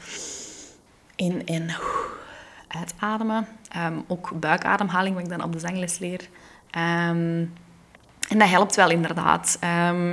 in 1.16 1.46
en 1.46 1.70
uitademen. 2.68 3.48
Um, 3.78 4.04
ook 4.08 4.40
buikademhaling, 4.40 5.16
wat 5.16 5.24
ik 5.24 5.30
dan 5.30 5.44
op 5.44 5.54
de 5.54 5.60
zangles 5.60 6.00
leer. 6.00 6.22
Um, 6.78 7.54
en 8.30 8.38
dat 8.38 8.50
helpt 8.50 8.76
wel 8.76 8.90
inderdaad. 8.90 9.60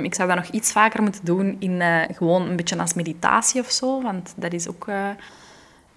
Ik 0.03 0.15
zou 0.15 0.27
dat 0.27 0.37
nog 0.37 0.47
iets 0.47 0.71
vaker 0.71 1.01
moeten 1.01 1.25
doen 1.25 1.55
in 1.59 1.71
uh, 1.71 2.01
gewoon 2.11 2.49
een 2.49 2.55
beetje 2.55 2.77
als 2.77 2.93
meditatie 2.93 3.61
of 3.61 3.71
zo, 3.71 4.01
want 4.01 4.33
dat 4.35 4.53
is 4.53 4.67
ook... 4.67 4.87
Uh, 4.87 5.07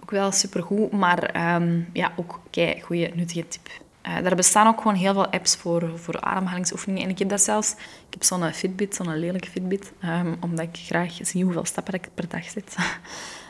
ook 0.06 0.12
wel 0.12 0.32
supergoed. 0.32 0.92
Maar 0.92 1.54
um, 1.54 1.88
ja, 1.92 2.12
ook 2.16 2.40
kei 2.50 2.80
goede 2.80 3.10
nuttige 3.14 3.48
tip. 3.48 3.68
Uh, 4.06 4.22
daar 4.22 4.36
bestaan 4.36 4.66
ook 4.66 4.80
gewoon 4.80 4.96
heel 4.96 5.12
veel 5.12 5.26
apps 5.26 5.56
voor, 5.56 5.98
voor 5.98 6.20
ademhalingsoefeningen. 6.20 7.02
En 7.02 7.10
ik 7.10 7.18
heb 7.18 7.28
dat 7.28 7.40
zelfs... 7.40 7.72
Ik 7.72 8.12
heb 8.12 8.24
zo'n 8.24 8.52
Fitbit, 8.52 8.94
zo'n 8.94 9.18
lelijke 9.18 9.50
Fitbit. 9.50 9.92
Um, 10.04 10.36
omdat 10.40 10.64
ik 10.64 10.76
graag 10.76 11.12
zie 11.20 11.44
hoeveel 11.44 11.64
stappen 11.64 11.94
ik 11.94 12.08
per 12.14 12.28
dag 12.28 12.44
zet. 12.44 12.76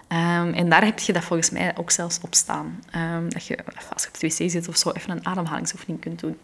um, 0.08 0.52
en 0.60 0.68
daar 0.68 0.84
heb 0.84 0.98
je 0.98 1.12
dat 1.12 1.24
volgens 1.24 1.50
mij 1.50 1.76
ook 1.76 1.90
zelfs 1.90 2.20
op 2.20 2.34
staan. 2.34 2.82
dat 3.28 3.46
je, 3.46 3.58
als 3.92 4.02
je 4.02 4.08
op 4.08 4.20
het 4.20 4.22
wc 4.22 4.50
zit 4.50 4.68
of 4.68 4.76
zo, 4.76 4.90
even 4.90 5.10
een 5.10 5.26
ademhalingsoefening 5.26 6.00
kunt 6.00 6.20
doen. 6.20 6.38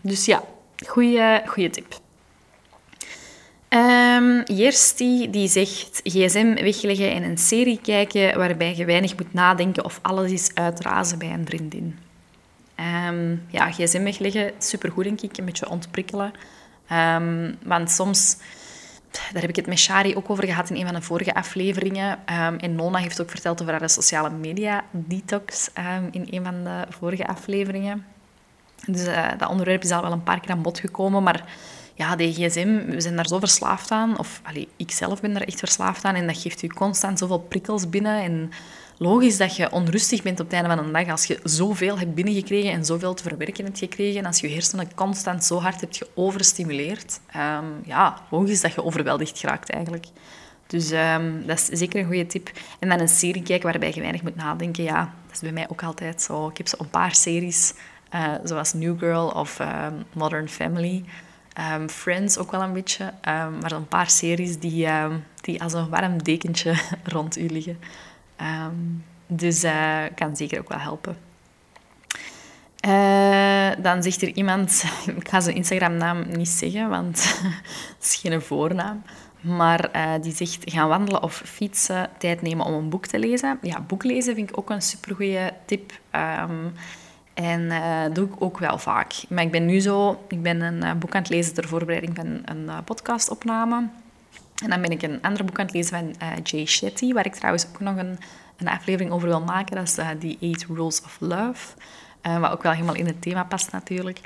dus 0.00 0.24
ja, 0.24 0.42
goede 0.86 1.70
tip. 1.70 2.00
Um, 3.70 4.42
Jersti 4.44 5.30
die 5.30 5.48
zegt 5.48 6.00
gsm 6.04 6.54
wegleggen 6.54 7.12
en 7.12 7.22
een 7.22 7.38
serie 7.38 7.80
kijken 7.82 8.38
waarbij 8.38 8.76
je 8.76 8.84
weinig 8.84 9.16
moet 9.16 9.32
nadenken 9.32 9.84
of 9.84 9.98
alles 10.02 10.30
is 10.30 10.50
uitrazen 10.54 11.18
bij 11.18 11.32
een 11.32 11.46
vriendin. 11.46 11.98
Um, 13.08 13.42
ja, 13.50 13.70
gsm 13.70 14.02
wegleggen, 14.02 14.52
supergoed 14.58 15.04
denk 15.04 15.20
ik, 15.20 15.38
een 15.38 15.44
beetje 15.44 15.68
ontprikkelen. 15.68 16.32
Um, 16.92 17.58
want 17.64 17.90
soms, 17.90 18.36
daar 19.10 19.40
heb 19.40 19.50
ik 19.50 19.56
het 19.56 19.66
met 19.66 19.78
Shari 19.78 20.16
ook 20.16 20.30
over 20.30 20.44
gehad 20.44 20.70
in 20.70 20.76
een 20.76 20.84
van 20.84 20.94
de 20.94 21.02
vorige 21.02 21.34
afleveringen. 21.34 22.18
en 22.58 22.74
Nona 22.74 22.98
heeft 22.98 23.20
ook 23.20 23.30
verteld 23.30 23.62
over 23.62 23.78
haar 23.78 23.90
sociale 23.90 24.30
media 24.30 24.84
detox 24.90 25.70
in 26.10 26.26
een 26.30 26.44
van 26.44 26.64
de 26.64 26.84
vorige 26.88 27.26
afleveringen. 27.26 28.06
Dus 28.86 29.06
uh, 29.06 29.28
dat 29.38 29.48
onderwerp 29.48 29.82
is 29.82 29.90
al 29.90 30.02
wel 30.02 30.12
een 30.12 30.22
paar 30.22 30.40
keer 30.40 30.50
aan 30.50 30.62
bod 30.62 30.78
gekomen, 30.78 31.22
maar 31.22 31.44
ja, 31.98 32.16
de 32.16 32.32
gsm, 32.32 32.84
we 32.86 33.00
zijn 33.00 33.16
daar 33.16 33.26
zo 33.26 33.38
verslaafd 33.38 33.90
aan. 33.90 34.18
Of 34.18 34.40
allee, 34.44 34.68
ik 34.76 34.90
zelf 34.90 35.20
ben 35.20 35.32
daar 35.32 35.42
echt 35.42 35.58
verslaafd 35.58 36.04
aan. 36.04 36.14
En 36.14 36.26
dat 36.26 36.38
geeft 36.38 36.60
je 36.60 36.72
constant 36.72 37.18
zoveel 37.18 37.38
prikkels 37.38 37.88
binnen. 37.88 38.22
En 38.22 38.50
logisch 38.98 39.36
dat 39.36 39.56
je 39.56 39.72
onrustig 39.72 40.22
bent 40.22 40.40
op 40.40 40.46
het 40.46 40.54
einde 40.54 40.68
van 40.68 40.84
een 40.84 40.92
dag. 40.92 41.08
Als 41.08 41.24
je 41.24 41.40
zoveel 41.44 41.98
hebt 41.98 42.14
binnengekregen 42.14 42.70
en 42.70 42.84
zoveel 42.84 43.14
te 43.14 43.22
verwerken 43.22 43.64
hebt 43.64 43.78
gekregen. 43.78 44.24
Als 44.24 44.40
je 44.40 44.48
hersenen 44.48 44.94
constant 44.94 45.44
zo 45.44 45.58
hard 45.58 45.80
hebt 45.80 45.96
geoverstimuleerd. 45.96 47.20
Um, 47.36 47.80
ja, 47.84 48.22
logisch 48.30 48.60
dat 48.60 48.74
je 48.74 48.84
overweldigd 48.84 49.38
geraakt 49.38 49.70
eigenlijk. 49.70 50.06
Dus 50.66 50.90
um, 50.90 51.46
dat 51.46 51.58
is 51.58 51.78
zeker 51.78 52.00
een 52.00 52.06
goede 52.06 52.26
tip. 52.26 52.50
En 52.78 52.88
dan 52.88 53.00
een 53.00 53.08
serie 53.08 53.42
kijken 53.42 53.70
waarbij 53.70 53.92
je 53.94 54.00
weinig 54.00 54.22
moet 54.22 54.36
nadenken. 54.36 54.84
Ja, 54.84 55.12
dat 55.26 55.34
is 55.34 55.40
bij 55.40 55.52
mij 55.52 55.68
ook 55.68 55.82
altijd 55.82 56.22
zo. 56.22 56.48
Ik 56.48 56.56
heb 56.56 56.68
zo 56.68 56.76
een 56.78 56.90
paar 56.90 57.14
series, 57.14 57.74
uh, 58.14 58.34
zoals 58.44 58.72
New 58.72 58.98
Girl 58.98 59.28
of 59.28 59.58
um, 59.60 60.04
Modern 60.12 60.48
Family... 60.48 61.04
Um, 61.72 61.88
Friends 61.88 62.38
ook 62.38 62.50
wel 62.50 62.62
een 62.62 62.72
beetje. 62.72 63.04
Um, 63.04 63.58
maar 63.58 63.72
een 63.72 63.88
paar 63.88 64.10
series 64.10 64.58
die, 64.58 64.86
um, 64.86 65.24
die 65.40 65.62
als 65.62 65.72
een 65.72 65.88
warm 65.88 66.22
dekentje 66.22 66.74
rond 67.14 67.38
u 67.38 67.46
liggen. 67.46 67.78
dus 69.26 69.64
uh, 69.64 70.04
kan 70.14 70.36
zeker 70.36 70.58
ook 70.58 70.68
wel 70.68 70.78
helpen. 70.78 71.16
Uh, 72.86 73.70
dan 73.82 74.02
zegt 74.02 74.22
er 74.22 74.28
iemand, 74.28 74.84
ik 75.16 75.28
ga 75.28 75.40
zijn 75.40 75.56
Instagram-naam 75.56 76.24
niet 76.28 76.48
zeggen, 76.48 76.88
want 76.88 77.40
het 77.96 78.04
is 78.04 78.14
geen 78.14 78.42
voornaam. 78.42 79.02
Maar 79.40 79.90
uh, 79.96 80.12
die 80.22 80.34
zegt 80.34 80.58
gaan 80.64 80.88
wandelen 80.88 81.22
of 81.22 81.42
fietsen, 81.44 82.10
tijd 82.18 82.42
nemen 82.42 82.66
om 82.66 82.74
een 82.74 82.88
boek 82.88 83.06
te 83.06 83.18
lezen. 83.18 83.58
Ja, 83.62 83.80
boek 83.80 84.04
lezen 84.04 84.34
vind 84.34 84.50
ik 84.50 84.58
ook 84.58 84.70
een 84.70 84.82
supergoeie 84.82 85.52
tip. 85.66 85.92
En 87.38 87.60
uh, 87.60 88.04
doe 88.12 88.26
ik 88.26 88.32
ook 88.38 88.58
wel 88.58 88.78
vaak. 88.78 89.12
Maar 89.28 89.44
ik 89.44 89.50
ben 89.50 89.66
nu 89.66 89.80
zo... 89.80 90.24
Ik 90.28 90.42
ben 90.42 90.60
een 90.60 90.84
uh, 90.84 90.92
boek 90.92 91.14
aan 91.14 91.20
het 91.22 91.30
lezen 91.30 91.54
ter 91.54 91.68
voorbereiding 91.68 92.16
van 92.16 92.26
een 92.44 92.64
uh, 92.64 92.78
podcastopname. 92.84 93.88
En 94.64 94.70
dan 94.70 94.80
ben 94.80 94.90
ik 94.90 95.02
een 95.02 95.22
ander 95.22 95.44
boek 95.44 95.58
aan 95.58 95.64
het 95.64 95.74
lezen 95.74 95.96
van 95.98 96.14
Jay 96.42 96.66
Shetty, 96.66 97.12
waar 97.12 97.26
ik 97.26 97.34
trouwens 97.34 97.66
ook 97.66 97.80
nog 97.80 97.96
een, 97.96 98.18
een 98.56 98.68
aflevering 98.68 99.10
over 99.10 99.28
wil 99.28 99.40
maken. 99.40 99.76
Dat 99.76 99.84
is 99.84 99.94
The 99.94 100.36
Eight 100.40 100.66
Rules 100.68 101.02
of 101.02 101.16
Love. 101.20 101.74
wat 102.40 102.50
ook 102.50 102.62
wel 102.62 102.72
helemaal 102.72 102.94
in 102.94 103.06
het 103.06 103.22
thema 103.22 103.44
past 103.44 103.72
natuurlijk. 103.72 104.20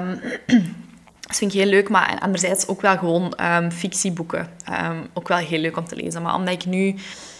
Um, 0.00 0.20
dat 1.26 1.36
vind 1.36 1.52
ik 1.54 1.60
heel 1.60 1.70
leuk, 1.70 1.88
maar 1.88 2.18
anderzijds 2.20 2.66
ook 2.66 2.80
wel 2.80 2.98
gewoon 2.98 3.34
um, 3.40 3.70
fictieboeken. 3.70 4.48
Um, 4.84 5.06
ook 5.12 5.28
wel 5.28 5.38
heel 5.38 5.60
leuk 5.60 5.76
om 5.76 5.84
te 5.84 5.96
lezen. 5.96 6.22
Maar 6.22 6.34
omdat 6.34 6.54
ik 6.54 6.66
nu 6.66 6.94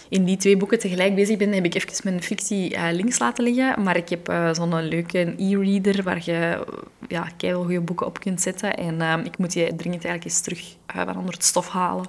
in 0.09 0.23
die 0.23 0.37
twee 0.37 0.57
boeken 0.57 0.79
tegelijk 0.79 1.15
bezig 1.15 1.37
ben, 1.37 1.53
heb 1.53 1.65
ik 1.65 1.73
even 1.75 1.95
mijn 2.03 2.23
fictie 2.23 2.73
uh, 2.73 2.87
links 2.91 3.19
laten 3.19 3.43
liggen. 3.43 3.83
Maar 3.83 3.97
ik 3.97 4.09
heb 4.09 4.29
uh, 4.29 4.53
zo'n 4.53 4.87
leuke 4.87 5.33
e-reader 5.37 6.03
waar 6.03 6.21
je 6.23 6.65
ja, 7.07 7.27
keihard 7.37 7.65
goede 7.65 7.81
boeken 7.81 8.05
op 8.05 8.19
kunt 8.19 8.41
zetten. 8.41 8.77
En 8.77 9.01
um, 9.01 9.19
ik 9.19 9.37
moet 9.37 9.51
die 9.51 9.75
dringend 9.75 10.05
eigenlijk 10.05 10.23
eens 10.23 10.41
terug 10.41 10.75
uh, 10.95 11.05
van 11.05 11.17
onder 11.17 11.33
het 11.33 11.43
stof 11.43 11.69
halen. 11.69 12.05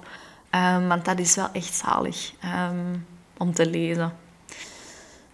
Um, 0.55 0.87
want 0.87 1.05
dat 1.05 1.19
is 1.19 1.35
wel 1.35 1.49
echt 1.53 1.73
zalig 1.73 2.33
um, 2.69 3.05
om 3.37 3.53
te 3.53 3.69
lezen. 3.69 4.13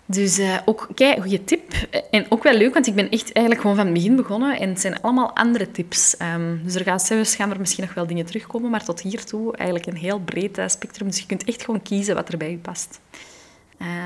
Dus 0.10 0.40
uh, 0.40 0.58
ook, 0.66 0.88
kijk, 0.96 1.22
goede 1.22 1.44
tip. 1.44 1.74
En 2.12 2.26
ook 2.30 2.44
wel 2.44 2.54
leuk, 2.54 2.74
want 2.74 2.88
ik 2.88 2.96
ben 2.96 3.10
echt 3.10 3.32
eigenlijk 3.32 3.62
gewoon 3.62 3.76
van 3.76 3.86
het 3.86 3.94
begin 3.94 4.16
begonnen. 4.16 4.60
En 4.60 4.70
het 4.70 4.80
zijn 4.80 5.02
allemaal 5.02 5.36
andere 5.36 5.72
tips. 5.72 6.16
Um, 6.36 6.62
dus 6.64 6.76
er 6.76 6.84
gaan 6.84 7.00
zelfs 7.00 7.36
gaan 7.36 7.52
er 7.52 7.60
misschien 7.60 7.84
nog 7.84 7.94
wel 7.94 8.08
dingen 8.08 8.26
terugkomen, 8.26 8.70
maar 8.70 8.84
tot 8.84 9.02
hiertoe 9.02 9.56
eigenlijk 9.56 9.88
een 9.88 9.96
heel 9.96 10.20
breed 10.20 10.58
uh, 10.58 10.68
spectrum. 10.68 11.08
Dus 11.08 11.20
je 11.20 11.26
kunt 11.26 11.44
echt 11.44 11.64
gewoon 11.64 11.82
kiezen 11.82 12.16
wat 12.16 12.32
er 12.32 12.38
bij 12.38 12.52
je 12.52 12.58
past. 12.58 13.00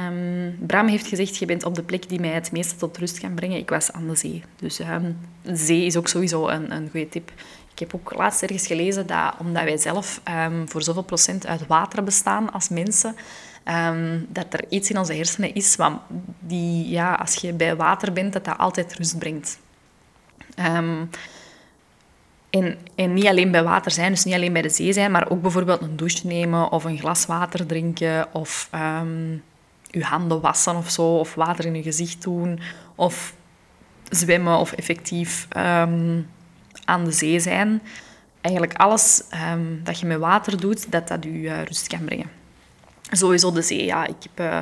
Um, 0.08 0.58
Bram 0.68 0.88
heeft 0.88 1.08
gezegd, 1.08 1.38
je 1.38 1.46
bent 1.46 1.64
op 1.64 1.76
de 1.76 1.84
plek 1.84 2.10
die 2.10 2.20
mij 2.20 2.30
het 2.30 2.52
meeste 2.52 2.76
tot 2.76 2.98
rust 2.98 3.20
kan 3.20 3.34
brengen. 3.34 3.58
Ik 3.58 3.70
was 3.70 3.92
aan 3.92 4.08
de 4.08 4.16
zee. 4.16 4.44
Dus 4.56 4.78
de 4.78 5.56
zee 5.56 5.86
is 5.86 5.98
ook 5.98 6.08
sowieso 6.08 6.48
een, 6.48 6.72
een 6.72 6.90
goede 6.92 7.10
tip. 7.10 7.32
Ik 7.82 7.92
heb 7.92 8.02
ook 8.02 8.18
laatst 8.18 8.42
ergens 8.42 8.68
gelezen 8.68 9.08
dat 9.08 9.34
omdat 9.40 9.64
wij 9.64 9.78
zelf 9.78 10.22
voor 10.66 10.82
zoveel 10.82 11.04
procent 11.04 11.48
uit 11.48 11.68
water 11.68 12.04
bestaan 12.04 12.52
als 12.52 12.70
mensen 12.70 13.16
Um, 13.66 14.28
dat 14.30 14.54
er 14.54 14.66
iets 14.70 14.90
in 14.90 14.98
onze 14.98 15.14
hersenen 15.14 15.54
is 15.54 15.76
wat 15.76 15.92
die, 16.40 16.90
ja, 16.90 17.14
als 17.14 17.36
je 17.36 17.54
bij 17.54 17.76
water 17.76 18.14
bent, 18.14 18.34
dat 18.34 18.46
dat 18.46 18.58
altijd 18.58 18.94
rust 18.94 19.20
brengt. 19.20 19.60
Um, 20.56 21.10
en, 22.50 22.78
en, 22.96 23.14
niet 23.14 23.28
alleen 23.28 23.52
bij 23.52 23.64
water 23.64 23.92
zijn, 23.92 24.12
dus 24.12 24.24
niet 24.24 24.34
alleen 24.34 24.54
bij 24.54 24.62
de 24.62 24.70
zee 24.70 24.94
zijn, 24.94 25.12
maar 25.12 25.30
ook 25.30 25.42
bijvoorbeeld 25.42 25.82
een 25.82 25.96
douche 25.96 26.28
nemen 26.28 26.72
of 26.72 26.84
een 26.84 26.98
glas 26.98 27.26
water 27.26 27.66
drinken 27.66 28.34
of 28.34 28.70
um, 28.76 29.44
je 29.90 30.04
handen 30.04 30.42
wassen 30.42 30.76
of 30.76 30.90
zo, 30.90 31.18
of 31.18 31.36
water 31.36 31.66
in 31.66 31.76
je 31.76 31.84
gezicht 31.84 32.24
doen 32.24 32.60
of 32.96 33.34
zwemmen 34.10 34.58
of 34.58 34.72
effectief 34.72 35.48
aan 36.92 37.06
de 37.06 37.12
zee 37.12 37.40
zijn. 37.40 37.82
Eigenlijk 38.42 38.78
alles 38.78 39.24
dat 39.84 40.00
je 40.00 40.06
met 40.06 40.20
water 40.20 40.60
doet, 40.60 40.92
dat 40.92 41.08
dat 41.08 41.24
je 41.24 41.64
rust 41.64 41.88
kan 41.88 42.04
brengen. 42.06 42.30
Sowieso 43.12 43.52
de 43.52 43.62
zee, 43.62 43.86
ja. 43.86 44.06
Ik 44.06 44.16
heb, 44.24 44.40
uh, 44.40 44.62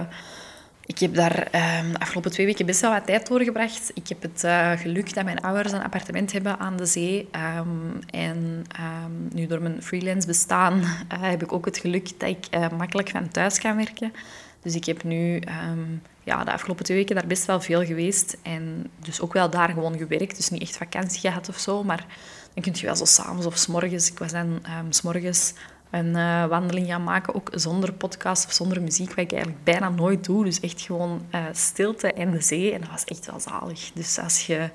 ik 0.85 0.99
heb 0.99 1.13
daar 1.13 1.47
uh, 1.55 1.91
de 1.91 1.99
afgelopen 1.99 2.31
twee 2.31 2.45
weken 2.45 2.65
best 2.65 2.81
wel 2.81 2.91
wat 2.91 3.05
tijd 3.05 3.27
doorgebracht. 3.27 3.91
Ik 3.93 4.07
heb 4.07 4.21
het 4.21 4.43
uh, 4.43 4.71
geluk 4.71 5.13
dat 5.13 5.23
mijn 5.23 5.41
ouders 5.41 5.71
een 5.71 5.83
appartement 5.83 6.31
hebben 6.31 6.59
aan 6.59 6.77
de 6.77 6.85
zee. 6.85 7.29
Um, 7.57 7.99
en 8.09 8.63
um, 9.05 9.27
nu 9.33 9.47
door 9.47 9.61
mijn 9.61 9.83
freelance 9.83 10.27
bestaan 10.27 10.81
heb 11.19 11.43
ik 11.43 11.53
ook 11.53 11.65
het 11.65 11.77
geluk 11.77 12.19
dat 12.19 12.29
ik 12.29 12.71
makkelijk 12.77 13.09
van 13.09 13.29
thuis 13.29 13.59
kan 13.59 13.75
werken. 13.75 14.13
Dus 14.61 14.75
ik 14.75 14.85
heb 14.85 15.03
nu 15.03 15.41
um, 15.71 16.01
ja, 16.29 16.43
de 16.43 16.51
afgelopen 16.51 16.85
twee 16.85 16.97
weken 16.97 17.15
daar 17.15 17.27
best 17.27 17.45
wel 17.45 17.61
veel 17.61 17.85
geweest. 17.85 18.37
En 18.41 18.91
dus 18.99 19.21
ook 19.21 19.33
wel 19.33 19.49
daar 19.49 19.69
gewoon 19.69 19.97
gewerkt. 19.97 20.35
Dus 20.35 20.49
niet 20.49 20.61
echt 20.61 20.77
vakantie 20.77 21.19
gehad 21.19 21.49
of 21.49 21.59
zo. 21.59 21.83
Maar 21.83 22.05
dan 22.53 22.63
kun 22.63 22.73
je 22.75 22.85
wel 22.85 22.95
zo 22.95 23.05
s'avonds 23.05 23.45
of 23.45 23.57
s 23.57 23.67
morgens. 23.67 24.11
Ik 24.11 24.19
was 24.19 24.31
dan 24.31 24.47
um, 24.47 24.91
s 24.91 25.01
morgens 25.01 25.53
een 25.89 26.15
uh, 26.15 26.45
wandeling 26.45 26.87
gaan 26.87 27.03
maken, 27.03 27.35
ook 27.35 27.49
zonder 27.53 27.93
podcast 27.93 28.45
of 28.45 28.51
zonder 28.51 28.81
muziek, 28.81 29.09
wat 29.09 29.17
ik 29.17 29.31
eigenlijk 29.31 29.63
bijna 29.63 29.89
nooit 29.89 30.25
doe. 30.25 30.43
Dus 30.43 30.59
echt 30.59 30.81
gewoon 30.81 31.25
uh, 31.35 31.45
stilte 31.51 32.13
en 32.13 32.31
de 32.31 32.41
zee. 32.41 32.73
En 32.73 32.81
dat 32.81 32.89
was 32.89 33.03
echt 33.03 33.25
wel 33.25 33.39
zalig. 33.39 33.91
Dus 33.93 34.19
als 34.19 34.45
je 34.45 34.69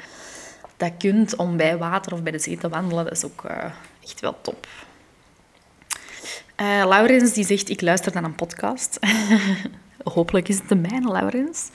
dat 0.77 0.93
kunt 0.99 1.37
om 1.37 1.57
bij 1.57 1.79
water 1.79 2.13
of 2.13 2.23
bij 2.23 2.33
de 2.33 2.39
zee 2.39 2.59
te 2.59 2.69
wandelen, 2.69 3.05
dat 3.05 3.13
is 3.13 3.25
ook 3.25 3.45
uh, 3.51 3.65
echt 4.03 4.21
wel 4.21 4.41
top. 4.41 4.67
Laurens 6.57 7.33
die 7.33 7.47
zegt, 7.47 7.69
ik 7.69 7.81
luister 7.81 8.13
dan 8.13 8.25
een 8.25 8.35
podcast. 8.35 8.99
Hopelijk 10.05 10.49
is 10.49 10.59
het 10.59 10.69
de 10.69 10.75
mijne, 10.75 11.13
Laurens. 11.13 11.71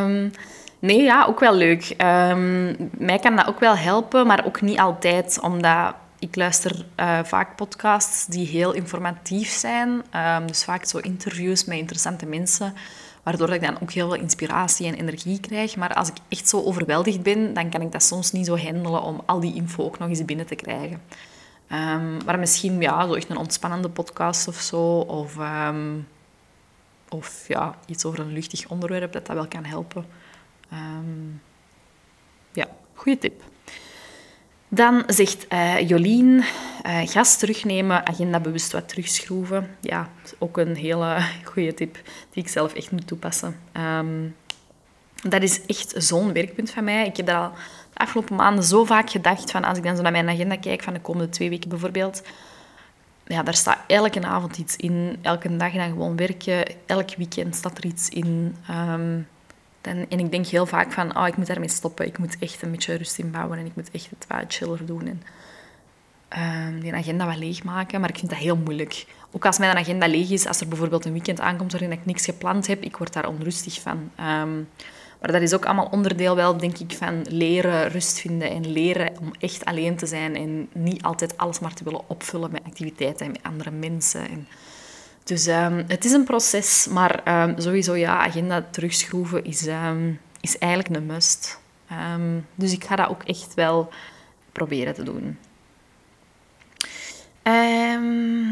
Um, 0.00 0.30
nee, 0.78 1.02
ja, 1.02 1.24
ook 1.24 1.40
wel 1.40 1.54
leuk. 1.54 1.94
Um, 1.98 2.90
mij 2.98 3.18
kan 3.18 3.36
dat 3.36 3.46
ook 3.46 3.60
wel 3.60 3.76
helpen, 3.76 4.26
maar 4.26 4.46
ook 4.46 4.60
niet 4.60 4.78
altijd, 4.78 5.40
omdat 5.40 5.94
ik 6.18 6.36
luister 6.36 6.86
uh, 6.96 7.18
vaak 7.24 7.56
podcasts 7.56 8.26
die 8.26 8.46
heel 8.46 8.72
informatief 8.72 9.48
zijn. 9.48 9.88
Um, 9.88 10.46
dus 10.46 10.64
vaak 10.64 10.84
zo 10.84 10.98
interviews 10.98 11.64
met 11.64 11.78
interessante 11.78 12.26
mensen, 12.26 12.74
waardoor 13.22 13.50
ik 13.50 13.60
dan 13.60 13.78
ook 13.82 13.92
heel 13.92 14.08
veel 14.08 14.20
inspiratie 14.20 14.86
en 14.86 14.94
energie 14.94 15.40
krijg. 15.40 15.76
Maar 15.76 15.94
als 15.94 16.08
ik 16.08 16.16
echt 16.28 16.48
zo 16.48 16.62
overweldigd 16.62 17.22
ben, 17.22 17.54
dan 17.54 17.70
kan 17.70 17.80
ik 17.80 17.92
dat 17.92 18.02
soms 18.02 18.32
niet 18.32 18.46
zo 18.46 18.58
handelen 18.58 19.02
om 19.02 19.20
al 19.26 19.40
die 19.40 19.54
info 19.54 19.84
ook 19.84 19.98
nog 19.98 20.08
eens 20.08 20.24
binnen 20.24 20.46
te 20.46 20.54
krijgen. 20.54 21.02
Maar 22.24 22.38
misschien 22.38 22.80
ja, 22.80 23.06
zo 23.06 23.14
echt 23.14 23.30
een 23.30 23.36
ontspannende 23.36 23.88
podcast 23.88 24.48
of 24.48 24.56
zo. 24.56 24.98
Of, 24.98 25.36
of 27.10 27.48
ja, 27.48 27.78
iets 27.86 28.04
over 28.04 28.20
een 28.20 28.32
luchtig 28.32 28.68
onderwerp 28.68 29.12
dat 29.12 29.26
dat 29.26 29.36
wel 29.36 29.48
kan 29.48 29.64
helpen. 29.64 30.04
ja, 32.52 32.66
goede 32.94 33.18
tip. 33.18 33.42
Dan 34.72 35.02
zegt 35.06 35.46
uh, 35.52 35.88
Jolien, 35.88 36.44
uh, 36.86 37.00
gas 37.04 37.38
terugnemen, 37.38 38.06
agenda 38.06 38.40
bewust 38.40 38.72
wat 38.72 38.88
terugschroeven. 38.88 39.76
Ja, 39.80 40.10
ook 40.38 40.56
een 40.56 40.76
hele 40.76 41.18
goede 41.52 41.74
tip 41.74 41.94
die 42.30 42.42
ik 42.42 42.48
zelf 42.48 42.74
echt 42.74 42.90
moet 42.90 43.06
toepassen. 43.06 43.60
Um, 43.76 44.36
dat 45.22 45.42
is 45.42 45.66
echt 45.66 45.94
zo'n 45.96 46.32
werkpunt 46.32 46.70
van 46.70 46.84
mij. 46.84 47.06
Ik 47.06 47.16
heb 47.16 47.26
daar 47.26 47.40
al 47.40 47.52
de 47.92 47.98
afgelopen 47.98 48.36
maanden 48.36 48.64
zo 48.64 48.84
vaak 48.84 49.10
gedacht 49.10 49.50
van 49.50 49.64
als 49.64 49.78
ik 49.78 49.84
dan 49.84 49.96
zo 49.96 50.02
naar 50.02 50.12
mijn 50.12 50.28
agenda 50.28 50.56
kijk 50.56 50.82
van 50.82 50.92
de 50.92 51.00
komende 51.00 51.28
twee 51.28 51.48
weken 51.48 51.68
bijvoorbeeld. 51.68 52.22
Ja, 53.30 53.42
daar 53.42 53.54
staat 53.54 53.78
elke 53.86 54.22
avond 54.22 54.58
iets 54.58 54.76
in, 54.76 55.18
elke 55.22 55.56
dag 55.56 55.72
dan 55.72 55.88
gewoon 55.88 56.16
werken, 56.16 56.64
elk 56.86 57.14
weekend 57.14 57.54
staat 57.54 57.78
er 57.78 57.84
iets 57.84 58.08
in. 58.08 58.56
Um, 58.70 59.26
dan, 59.80 60.06
en 60.08 60.18
ik 60.18 60.30
denk 60.30 60.46
heel 60.46 60.66
vaak 60.66 60.92
van, 60.92 61.16
oh, 61.16 61.26
ik 61.26 61.36
moet 61.36 61.46
daarmee 61.46 61.68
stoppen. 61.68 62.06
Ik 62.06 62.18
moet 62.18 62.38
echt 62.38 62.62
een 62.62 62.70
beetje 62.70 62.94
rust 62.94 63.18
inbouwen 63.18 63.58
en 63.58 63.66
ik 63.66 63.76
moet 63.76 63.90
echt 63.90 64.10
het 64.10 64.26
wat 64.28 64.44
chiller 64.54 64.86
doen. 64.86 65.06
En 65.06 65.22
uh, 66.74 66.82
die 66.82 66.94
agenda 66.94 67.26
wat 67.26 67.36
leegmaken. 67.36 68.00
Maar 68.00 68.08
ik 68.10 68.18
vind 68.18 68.30
dat 68.30 68.38
heel 68.38 68.56
moeilijk. 68.56 69.06
Ook 69.30 69.46
als 69.46 69.58
mijn 69.58 69.76
agenda 69.76 70.06
leeg 70.06 70.30
is, 70.30 70.46
als 70.46 70.60
er 70.60 70.68
bijvoorbeeld 70.68 71.04
een 71.04 71.12
weekend 71.12 71.40
aankomt 71.40 71.72
waarin 71.72 71.92
ik 71.92 72.06
niks 72.06 72.24
gepland 72.24 72.66
heb, 72.66 72.82
ik 72.82 72.96
word 72.96 73.12
daar 73.12 73.28
onrustig 73.28 73.80
van. 73.80 74.10
Um, 74.20 74.68
maar 75.20 75.32
dat 75.32 75.42
is 75.42 75.54
ook 75.54 75.64
allemaal 75.64 75.88
onderdeel 75.90 76.36
wel, 76.36 76.56
denk 76.56 76.78
ik, 76.78 76.92
van 76.92 77.26
leren 77.28 77.88
rust 77.88 78.20
vinden 78.20 78.50
en 78.50 78.72
leren 78.72 79.12
om 79.20 79.30
echt 79.38 79.64
alleen 79.64 79.96
te 79.96 80.06
zijn 80.06 80.36
en 80.36 80.68
niet 80.72 81.02
altijd 81.02 81.36
alles 81.36 81.58
maar 81.58 81.74
te 81.74 81.84
willen 81.84 82.08
opvullen 82.08 82.50
met 82.50 82.64
activiteiten 82.64 83.26
en 83.26 83.32
met 83.32 83.42
andere 83.42 83.70
mensen. 83.70 84.28
En 84.28 84.48
dus 85.24 85.46
um, 85.46 85.84
het 85.86 86.04
is 86.04 86.12
een 86.12 86.24
proces, 86.24 86.86
maar 86.90 87.42
um, 87.48 87.60
sowieso 87.60 87.94
ja, 87.94 88.18
agenda 88.18 88.66
terugschroeven 88.70 89.44
is, 89.44 89.66
um, 89.66 90.20
is 90.40 90.58
eigenlijk 90.58 90.96
een 90.96 91.06
must. 91.06 91.60
dus 92.54 92.72
ik 92.72 92.84
ga 92.84 92.96
dat 92.96 93.08
ook 93.08 93.22
echt 93.22 93.54
wel 93.54 93.88
proberen 94.52 94.94
te 94.94 95.02
doen. 95.02 95.38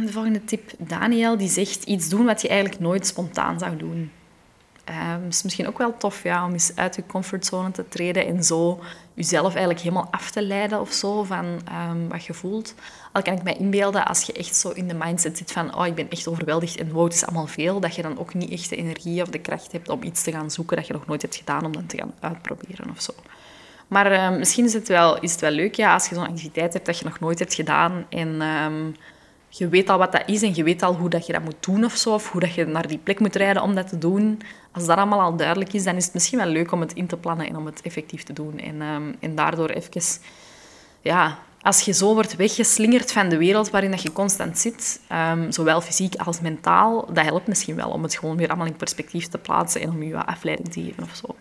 de 0.05 0.09
volgende 0.11 0.45
tip, 0.45 0.71
Daniel, 0.79 1.37
die 1.37 1.49
zegt 1.49 1.85
iets 1.85 2.09
doen 2.09 2.25
wat 2.25 2.43
je 2.43 2.49
eigenlijk 2.49 2.81
nooit 2.81 3.07
spontaan 3.07 3.59
zou 3.59 3.77
doen. 3.77 4.11
Het 4.93 5.35
is 5.35 5.43
misschien 5.43 5.67
ook 5.67 5.79
wel 5.79 5.97
tof 5.97 6.23
ja, 6.23 6.45
om 6.45 6.53
eens 6.53 6.73
uit 6.75 6.97
je 6.97 7.07
comfortzone 7.07 7.71
te 7.71 7.89
treden 7.89 8.27
en 8.27 8.45
zo 8.45 8.81
jezelf 9.15 9.51
eigenlijk 9.51 9.81
helemaal 9.81 10.09
af 10.11 10.31
te 10.31 10.43
leiden 10.43 10.81
of 10.81 10.93
zo 10.93 11.23
van 11.23 11.45
um, 11.91 12.09
wat 12.09 12.25
je 12.25 12.35
voelt. 12.35 12.75
Al 13.13 13.23
kan 13.23 13.35
ik 13.35 13.43
mij 13.43 13.57
inbeelden 13.57 14.07
als 14.07 14.23
je 14.23 14.33
echt 14.33 14.57
zo 14.57 14.71
in 14.71 14.89
de 14.89 14.95
mindset 14.95 15.39
zit 15.39 15.53
van 15.53 15.75
oh, 15.79 15.87
ik 15.87 15.95
ben 15.95 16.11
echt 16.11 16.29
overweldigd 16.29 16.77
en 16.77 16.93
wow, 16.93 17.05
het 17.05 17.15
is 17.15 17.25
allemaal 17.25 17.47
veel, 17.47 17.81
dat 17.81 17.95
je 17.95 18.03
dan 18.03 18.19
ook 18.19 18.35
niet 18.35 18.51
echt 18.51 18.69
de 18.69 18.77
energie 18.77 19.23
of 19.23 19.29
de 19.29 19.39
kracht 19.39 19.73
hebt 19.73 19.89
om 19.89 20.03
iets 20.03 20.23
te 20.23 20.33
gaan 20.33 20.51
zoeken 20.51 20.77
dat 20.77 20.87
je 20.87 20.93
nog 20.93 21.07
nooit 21.07 21.23
hebt 21.23 21.37
gedaan 21.37 21.65
om 21.65 21.73
dan 21.73 21.87
te 21.87 21.97
gaan 21.97 22.15
uitproberen 22.21 22.91
of 22.91 23.01
zo. 23.01 23.13
Maar 23.89 24.33
um, 24.33 24.39
misschien 24.39 24.65
is 24.65 24.73
het, 24.73 24.89
wel, 24.89 25.21
is 25.21 25.33
het 25.33 25.41
wel 25.41 25.51
leuk 25.51 25.75
ja, 25.75 25.93
als 25.93 26.09
je 26.09 26.15
zo'n 26.15 26.29
activiteit 26.29 26.73
hebt 26.73 26.87
dat 26.87 26.99
je 26.99 27.05
nog 27.05 27.21
nooit 27.21 27.39
hebt 27.39 27.55
gedaan 27.55 28.07
en 28.09 28.41
um, 28.43 28.95
je 29.59 29.69
weet 29.69 29.89
al 29.89 29.99
wat 29.99 30.13
dat 30.13 30.23
is 30.27 30.43
en 30.43 30.55
je 30.55 30.63
weet 30.63 30.83
al 30.83 30.95
hoe 30.95 31.09
dat 31.09 31.27
je 31.27 31.33
dat 31.33 31.43
moet 31.43 31.65
doen 31.65 31.85
of 31.85 31.97
zo, 31.97 32.15
of 32.15 32.31
hoe 32.31 32.41
dat 32.41 32.55
je 32.55 32.65
naar 32.65 32.87
die 32.87 32.99
plek 32.99 33.21
moet 33.21 33.37
rijden 33.37 33.63
om 33.63 33.75
dat 33.75 33.89
te 33.89 33.99
doen. 33.99 34.41
Als 34.73 34.87
dat 34.87 34.97
allemaal 34.97 35.21
al 35.21 35.37
duidelijk 35.37 35.73
is, 35.73 35.85
dan 35.85 35.97
is 35.97 36.05
het 36.05 36.15
misschien 36.15 36.39
wel 36.39 36.47
leuk 36.47 36.73
om 36.73 36.81
het 36.81 36.93
in 36.93 37.07
te 37.07 37.17
plannen 37.17 37.49
en 37.49 37.57
om 37.57 37.67
het 37.67 37.83
effectief 37.83 38.23
te 38.23 38.33
doen. 38.33 38.59
En, 38.59 38.83
um, 38.83 39.17
en 39.21 39.35
daardoor 39.35 39.69
even 39.69 40.03
ja, 41.01 41.39
als 41.63 41.81
je 41.81 41.93
zo 41.93 42.15
wordt 42.15 42.37
weggeslingerd 42.37 43.13
van 43.13 43.29
de 43.29 43.37
wereld 43.37 43.71
waarin 43.71 43.91
dat 43.91 44.03
je 44.03 44.13
constant 44.13 44.59
zit, 44.59 45.01
um, 45.13 45.53
zowel 45.53 45.81
fysiek 45.81 46.15
als 46.15 46.41
mentaal, 46.41 47.07
dat 47.13 47.25
helpt 47.25 47.47
misschien 47.47 47.77
wel 47.77 47.91
om 47.91 48.03
het 48.03 48.17
gewoon 48.17 48.37
weer 48.37 48.49
allemaal 48.49 48.67
in 48.67 48.77
perspectief 48.77 49.27
te 49.27 49.39
plaatsen 49.39 49.81
en 49.81 49.91
om 49.91 50.03
je 50.03 50.13
wat 50.15 50.27
afleiding 50.27 50.73
te 50.73 50.83
geven 50.83 51.03
of 51.03 51.15
zo. 51.15 51.37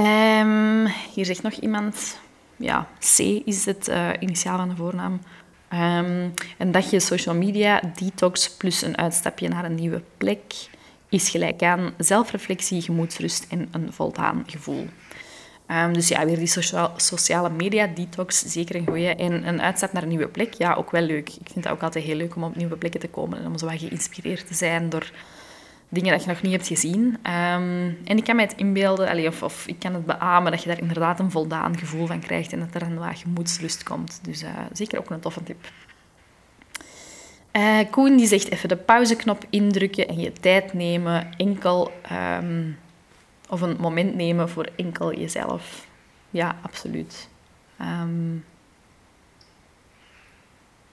Um, 0.00 0.86
hier 0.86 1.24
zegt 1.24 1.42
nog 1.42 1.52
iemand, 1.52 2.18
ja, 2.56 2.86
C 3.16 3.18
is 3.44 3.64
het 3.64 3.88
uh, 3.88 4.08
initiaal 4.18 4.56
van 4.56 4.68
de 4.68 4.76
voornaam. 4.76 5.20
Um, 5.72 6.34
en 6.58 6.72
dat 6.72 6.90
je 6.90 7.00
social 7.00 7.34
media 7.34 7.80
detox 7.94 8.50
plus 8.50 8.82
een 8.82 8.98
uitstapje 8.98 9.48
naar 9.48 9.64
een 9.64 9.74
nieuwe 9.74 10.02
plek 10.16 10.42
is 11.08 11.30
gelijk 11.30 11.62
aan 11.62 11.94
zelfreflectie, 11.98 12.82
gemoedsrust 12.82 13.46
en 13.48 13.68
een 13.70 13.92
voldaan 13.92 14.44
gevoel. 14.46 14.86
Um, 15.68 15.92
dus 15.92 16.08
ja, 16.08 16.24
weer 16.24 16.36
die 16.36 16.52
sociale 16.96 17.50
media 17.50 17.86
detox, 17.86 18.38
zeker 18.38 18.76
een 18.76 18.86
goeie. 18.86 19.14
En 19.14 19.48
een 19.48 19.62
uitstap 19.62 19.92
naar 19.92 20.02
een 20.02 20.08
nieuwe 20.08 20.28
plek, 20.28 20.54
ja, 20.54 20.74
ook 20.74 20.90
wel 20.90 21.02
leuk. 21.02 21.28
Ik 21.28 21.48
vind 21.52 21.64
het 21.64 21.68
ook 21.68 21.82
altijd 21.82 22.04
heel 22.04 22.16
leuk 22.16 22.36
om 22.36 22.44
op 22.44 22.56
nieuwe 22.56 22.76
plekken 22.76 23.00
te 23.00 23.08
komen 23.08 23.38
en 23.38 23.46
om 23.46 23.58
zo 23.58 23.66
wat 23.66 23.78
geïnspireerd 23.78 24.46
te 24.46 24.54
zijn 24.54 24.88
door 24.88 25.10
dingen 25.94 26.12
dat 26.12 26.22
je 26.22 26.28
nog 26.28 26.42
niet 26.42 26.52
hebt 26.52 26.66
gezien. 26.66 27.04
Um, 27.04 27.98
en 28.04 28.16
ik 28.16 28.24
kan 28.24 28.36
mij 28.36 28.44
het 28.44 28.56
inbeelden, 28.56 29.26
of, 29.26 29.42
of, 29.42 29.66
ik 29.66 29.78
kan 29.78 29.94
het 29.94 30.06
beamen, 30.06 30.52
dat 30.52 30.62
je 30.62 30.68
daar 30.68 30.80
inderdaad 30.80 31.20
een 31.20 31.30
voldaan 31.30 31.78
gevoel 31.78 32.06
van 32.06 32.20
krijgt 32.20 32.52
en 32.52 32.58
dat 32.58 32.74
er 32.74 32.82
een 32.82 32.98
wat 32.98 33.18
gemoedsrust 33.18 33.82
komt. 33.82 34.20
Dus 34.22 34.42
uh, 34.42 34.48
zeker 34.72 34.98
ook 34.98 35.10
een 35.10 35.20
toffe 35.20 35.42
tip. 35.42 35.66
Uh, 37.52 37.78
Koen 37.90 38.16
die 38.16 38.26
zegt 38.26 38.50
even 38.50 38.68
de 38.68 38.76
pauzeknop 38.76 39.44
indrukken 39.50 40.08
en 40.08 40.20
je 40.20 40.32
tijd 40.32 40.72
nemen. 40.72 41.30
Enkel 41.36 41.92
um, 42.12 42.78
of 43.48 43.60
een 43.60 43.76
moment 43.80 44.14
nemen 44.14 44.48
voor 44.48 44.68
enkel 44.76 45.14
jezelf. 45.14 45.86
Ja, 46.30 46.56
absoluut. 46.62 47.28
Um, 47.80 48.44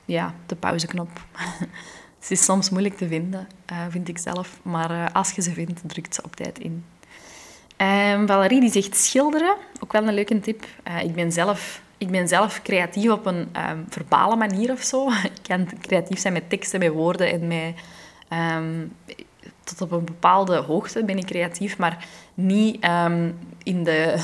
ja, 0.06 0.36
de 0.46 0.56
pauzeknop. 0.56 1.10
ze 2.22 2.34
is 2.34 2.44
soms 2.44 2.70
moeilijk 2.70 2.98
te 2.98 3.08
vinden, 3.08 3.48
uh, 3.72 3.78
vind 3.90 4.08
ik 4.08 4.18
zelf. 4.18 4.60
Maar 4.62 4.92
uh, 4.92 5.06
als 5.14 5.32
je 5.32 5.42
ze 5.42 5.54
vindt, 5.54 5.82
drukt 5.86 6.16
ze 6.16 6.24
op 6.24 6.36
tijd 6.36 6.60
in. 6.60 6.86
Um, 7.78 8.28
Valerie 8.28 8.60
die 8.60 8.72
zegt 8.72 8.96
schilderen. 8.96 9.56
Ook 9.80 9.92
wel 9.92 10.08
een 10.08 10.14
leuke 10.14 10.40
tip. 10.40 10.66
Uh, 10.88 11.04
ik, 11.04 11.16
ben 11.16 11.32
zelf, 11.32 11.82
ik 11.98 12.12
ben 12.12 12.28
zelf 12.28 12.62
creatief 12.62 13.10
op 13.10 13.26
een 13.26 13.50
um, 13.70 13.86
verbale 13.90 14.36
manier 14.36 14.72
of 14.72 14.82
zo. 14.82 15.10
ik 15.36 15.42
kan 15.48 15.68
creatief 15.82 16.20
zijn 16.20 16.34
met 16.34 16.50
teksten, 16.50 16.80
met 16.80 16.92
woorden 16.92 17.32
en 17.32 17.48
met... 17.48 17.74
Um, 18.34 18.96
tot 19.64 19.82
op 19.82 19.92
een 19.92 20.06
bepaalde 20.06 20.56
hoogte 20.56 21.04
ben 21.04 21.18
ik 21.18 21.26
creatief, 21.26 21.78
maar 21.78 22.06
niet 22.34 22.86
in 23.64 23.84
de, 23.84 24.16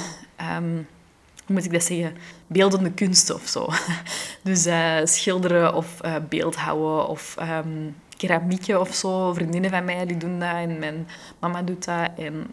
hoe 1.48 1.56
moet 1.56 1.66
ik 1.66 1.72
dat 1.72 1.84
zeggen, 1.84 2.18
beeldende 2.48 2.92
kunsten 2.92 3.36
of 3.36 3.48
zo. 3.48 3.68
Dus 4.44 4.68
uh, 4.68 4.98
schilderen 5.04 5.74
of 5.74 6.00
uh, 6.06 6.16
beeldhouden 6.30 7.08
of 7.08 7.36
um, 7.42 7.96
keramiekje 8.18 8.80
of 8.80 8.94
zo. 8.94 9.34
Vriendinnen 9.34 9.70
van 9.70 9.86
mij 9.86 10.06
die 10.06 10.18
doen 10.18 10.40
dat 10.40 10.50
en 10.50 10.80
mijn 10.80 11.08
mama 11.40 11.62
doet 11.62 11.86
dat. 11.86 12.10
En 12.18 12.48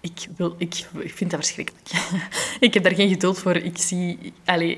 ik, 0.00 0.26
wil, 0.36 0.54
ik, 0.58 0.86
ik 0.98 1.14
vind 1.14 1.30
dat 1.30 1.40
verschrikkelijk. 1.40 1.90
ik 2.66 2.74
heb 2.74 2.82
daar 2.82 2.94
geen 2.94 3.08
geduld 3.08 3.38
voor. 3.38 3.56
Ik 3.56 3.78
zie... 3.78 4.32
Allez, 4.44 4.76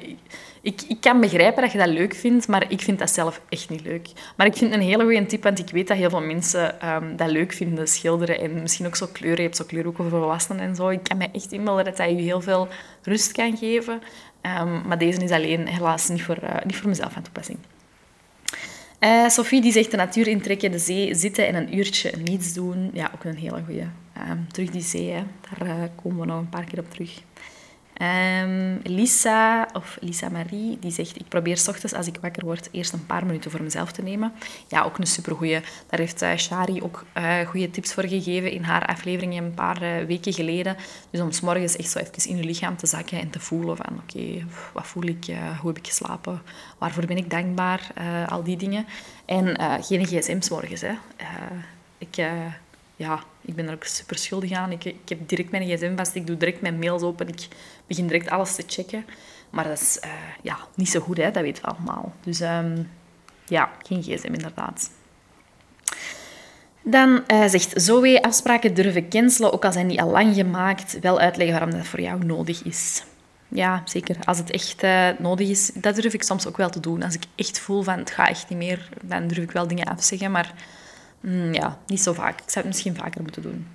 ik, 0.69 0.83
ik 0.89 1.01
kan 1.01 1.21
begrijpen 1.21 1.63
dat 1.63 1.73
je 1.73 1.79
dat 1.79 1.89
leuk 1.89 2.15
vindt, 2.15 2.49
maar 2.49 2.71
ik 2.71 2.81
vind 2.81 2.99
dat 2.99 3.11
zelf 3.11 3.41
echt 3.49 3.69
niet 3.69 3.83
leuk. 3.83 4.09
Maar 4.37 4.47
ik 4.47 4.57
vind 4.57 4.73
een 4.73 4.81
hele 4.81 5.03
goede 5.03 5.27
tip, 5.27 5.43
want 5.43 5.59
ik 5.59 5.71
weet 5.71 5.89
dat 5.89 5.97
heel 5.97 6.11
veel 6.11 6.21
mensen 6.21 6.89
um, 6.89 7.17
dat 7.17 7.31
leuk 7.31 7.53
vinden, 7.53 7.89
schilderen. 7.89 8.41
En 8.41 8.63
misschien 8.63 8.87
ook 8.87 8.97
zo 8.97 9.07
kleuren. 9.13 9.37
Je 9.37 9.43
hebt 9.43 9.57
zo 9.57 9.65
kleurhoeken 9.65 10.11
voor 10.11 10.19
volwassenen 10.19 10.63
en 10.63 10.75
zo. 10.75 10.89
Ik 10.89 11.03
kan 11.03 11.17
me 11.17 11.29
echt 11.33 11.53
inbeelden 11.53 11.85
dat 11.85 11.97
dat 11.97 12.09
je 12.09 12.15
heel 12.15 12.41
veel 12.41 12.69
rust 13.03 13.33
kan 13.33 13.57
geven. 13.57 14.01
Um, 14.43 14.83
maar 14.87 14.99
deze 14.99 15.25
is 15.25 15.31
alleen 15.31 15.67
helaas 15.67 16.09
niet 16.09 16.23
voor, 16.23 16.39
uh, 16.43 16.51
niet 16.65 16.77
voor 16.77 16.89
mezelf 16.89 17.13
van 17.13 17.23
toepassing. 17.23 17.59
Uh, 19.01 19.29
Sophie 19.29 19.61
die 19.61 19.73
zegt 19.73 19.91
de 19.91 19.97
natuur 19.97 20.27
intrekken, 20.27 20.71
de 20.71 20.79
zee 20.79 21.15
zitten 21.15 21.47
en 21.47 21.55
een 21.55 21.77
uurtje 21.77 22.13
niets 22.25 22.53
doen. 22.53 22.91
Ja, 22.93 23.11
ook 23.15 23.25
een 23.25 23.37
hele 23.37 23.63
goede. 23.67 23.87
Um, 24.31 24.47
terug 24.53 24.71
die 24.71 24.83
zee, 24.83 25.11
hè. 25.11 25.23
daar 25.49 25.69
uh, 25.69 25.75
komen 26.03 26.21
we 26.21 26.27
nog 26.27 26.39
een 26.39 26.49
paar 26.49 26.65
keer 26.65 26.79
op 26.79 26.91
terug. 26.91 27.23
Um, 28.03 28.81
Lisa, 28.83 29.69
of 29.73 29.97
Lisa 30.01 30.29
Marie, 30.29 30.79
die 30.81 30.91
zegt... 30.91 31.21
Ik 31.21 31.29
probeer 31.29 31.57
s 31.57 31.69
ochtends, 31.69 31.95
als 31.95 32.07
ik 32.07 32.19
wakker 32.21 32.45
word, 32.45 32.69
eerst 32.73 32.93
een 32.93 33.07
paar 33.07 33.27
minuten 33.27 33.51
voor 33.51 33.63
mezelf 33.63 33.93
te 33.93 34.03
nemen. 34.03 34.33
Ja, 34.69 34.83
ook 34.83 34.99
een 34.99 35.07
supergoeie. 35.07 35.61
Daar 35.87 35.99
heeft 35.99 36.23
uh, 36.23 36.37
Shari 36.37 36.83
ook 36.83 37.05
uh, 37.17 37.41
goede 37.41 37.71
tips 37.71 37.95
voor 37.95 38.07
gegeven 38.07 38.51
in 38.51 38.63
haar 38.63 38.87
aflevering 38.87 39.39
een 39.39 39.55
paar 39.55 39.83
uh, 39.83 40.05
weken 40.05 40.33
geleden. 40.33 40.77
Dus 41.11 41.21
om 41.21 41.33
s 41.33 41.41
morgens 41.41 41.77
echt 41.77 41.91
zo 41.91 41.99
even 41.99 42.31
in 42.31 42.37
je 42.37 42.45
lichaam 42.45 42.77
te 42.77 42.87
zakken 42.87 43.21
en 43.21 43.31
te 43.31 43.41
voelen 43.41 43.77
van... 43.77 44.01
Oké, 44.03 44.47
wat 44.73 44.87
voel 44.87 45.05
ik? 45.05 45.25
hoe 45.61 45.69
heb 45.69 45.79
ik 45.79 45.87
geslapen? 45.87 46.43
Waarvoor 46.79 47.07
ben 47.07 47.17
ik 47.17 47.31
dankbaar? 47.31 47.87
al 48.29 48.43
die 48.43 48.57
dingen. 48.57 48.87
En 49.25 49.61
geen 49.83 50.07
gsm's 50.07 50.49
morgens, 50.49 50.81
hè. 50.81 50.93
ik 51.99 52.15
ja, 52.97 53.23
ik 53.49 53.55
ben 53.55 53.67
er 53.67 53.75
ook 53.75 53.85
super 53.85 54.19
schuldig 54.19 54.53
aan. 54.53 54.73
Ik, 54.73 54.85
ik 54.85 55.09
heb 55.09 55.29
direct 55.29 55.51
mijn 55.51 55.63
gsm 55.69 55.97
vast, 55.97 56.15
ik 56.15 56.27
doe 56.27 56.37
direct 56.37 56.61
mijn 56.61 56.79
mails 56.79 57.03
open, 57.03 57.29
ik 57.29 57.49
begin 57.87 58.07
direct 58.07 58.31
alles 58.31 58.55
te 58.55 58.63
checken. 58.67 59.05
Maar 59.51 59.65
dat 59.65 59.81
is 59.81 59.99
uh, 60.05 60.11
ja, 60.43 60.59
niet 60.75 60.89
zo 60.89 61.01
goed, 61.01 61.17
hè? 61.17 61.31
dat 61.31 61.43
weten 61.43 61.65
we 61.65 61.71
allemaal. 61.71 62.13
Dus 62.23 62.41
um, 62.41 62.91
ja, 63.47 63.71
geen 63.83 64.03
gsm 64.03 64.33
inderdaad. 64.33 64.91
Dan 66.83 67.23
uh, 67.33 67.47
zegt 67.47 67.73
Zoe, 67.75 68.23
afspraken 68.23 68.75
durven 68.75 69.09
cancelen, 69.09 69.53
ook 69.53 69.65
al 69.65 69.73
zijn 69.73 69.89
die 69.89 70.03
al 70.03 70.11
lang 70.11 70.35
gemaakt. 70.35 71.01
Wel 71.01 71.19
uitleggen 71.21 71.59
waarom 71.59 71.79
dat 71.79 71.87
voor 71.87 72.01
jou 72.01 72.25
nodig 72.25 72.63
is. 72.63 73.03
Ja, 73.49 73.83
zeker. 73.85 74.17
Als 74.25 74.39
het 74.39 74.51
echt 74.51 74.83
uh, 74.83 75.09
nodig 75.19 75.49
is, 75.49 75.71
dat 75.75 75.95
durf 75.95 76.15
ik 76.15 76.23
soms 76.23 76.47
ook 76.47 76.57
wel 76.57 76.71
te 76.71 76.81
doen. 76.81 77.03
Als 77.03 77.15
ik 77.15 77.23
echt 77.35 77.59
voel 77.61 77.83
van 77.83 77.99
het 77.99 78.11
gaat 78.11 78.29
echt 78.29 78.49
niet 78.49 78.59
meer, 78.59 78.89
dan 79.03 79.27
durf 79.27 79.43
ik 79.43 79.51
wel 79.51 79.67
dingen 79.67 79.87
afzeggen. 79.87 80.31
Maar 80.31 80.55
Mm, 81.21 81.55
ja, 81.55 81.79
niet 81.87 82.03
zo 82.03 82.13
vaak. 82.13 82.41
Ik 82.41 82.51
zou 82.51 82.65
het 82.65 82.75
misschien 82.75 82.97
vaker 82.97 83.23
moeten 83.23 83.43
doen. 83.43 83.67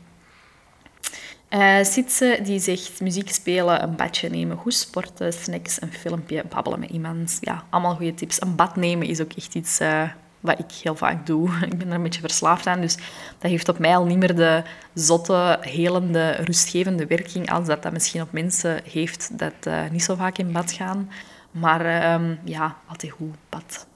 Uh, 1.50 2.44
die 2.44 2.60
zegt 2.60 3.02
muziek 3.02 3.32
spelen, 3.32 3.84
een 3.84 3.96
badje 3.96 4.30
nemen, 4.30 4.58
goed 4.58 4.74
sporten, 4.74 5.34
snacks, 5.34 5.82
een 5.82 5.94
filmpje, 5.94 6.44
babbelen 6.50 6.80
met 6.80 6.90
iemand. 6.90 7.38
Ja, 7.42 7.64
allemaal 7.70 7.96
goede 7.96 8.14
tips. 8.14 8.42
Een 8.42 8.56
bad 8.56 8.76
nemen 8.76 9.08
is 9.08 9.22
ook 9.22 9.34
echt 9.34 9.56
iets 9.56 9.82
uh, 9.82 10.10
wat 10.40 10.60
ik 10.60 10.72
heel 10.84 10.96
vaak 10.96 11.26
doe. 11.26 11.50
Ik 11.72 11.78
ben 11.78 11.88
er 11.88 11.94
een 11.94 12.04
beetje 12.04 12.22
verslaafd 12.22 12.68
aan, 12.68 12.82
dus 12.82 12.96
dat 13.40 13.52
heeft 13.52 13.70
op 13.70 13.80
mij 13.80 13.96
al 13.96 14.06
niet 14.06 14.18
meer 14.18 14.36
de 14.36 14.64
zotte, 14.94 15.58
helende, 15.62 16.32
rustgevende 16.32 17.06
werking 17.06 17.52
als 17.52 17.68
dat 17.68 17.84
dat 17.84 17.94
misschien 17.94 18.22
op 18.22 18.32
mensen 18.32 18.82
heeft 18.92 19.38
dat 19.38 19.54
uh, 19.68 19.90
niet 19.92 20.04
zo 20.04 20.16
vaak 20.16 20.38
in 20.38 20.52
bad 20.52 20.72
gaan. 20.72 21.10
Maar 21.52 22.14
um, 22.14 22.40
ja, 22.44 22.78
altijd 22.88 23.12
goed, 23.12 23.36
bad. 23.50 23.88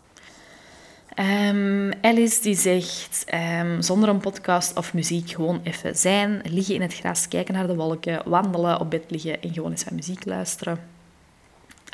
Um, 1.19 1.91
Alice 2.01 2.41
die 2.41 2.55
zegt, 2.55 3.25
um, 3.59 3.81
zonder 3.81 4.09
een 4.09 4.19
podcast 4.19 4.77
of 4.77 4.93
muziek 4.93 5.29
gewoon 5.29 5.61
even 5.63 5.95
zijn, 5.95 6.41
liggen 6.43 6.75
in 6.75 6.81
het 6.81 6.93
gras, 6.93 7.27
kijken 7.27 7.53
naar 7.53 7.67
de 7.67 7.75
wolken, 7.75 8.29
wandelen, 8.29 8.79
op 8.79 8.89
bed 8.89 9.03
liggen 9.07 9.41
en 9.41 9.53
gewoon 9.53 9.71
eens 9.71 9.83
van 9.83 9.95
muziek 9.95 10.25
luisteren. 10.25 10.79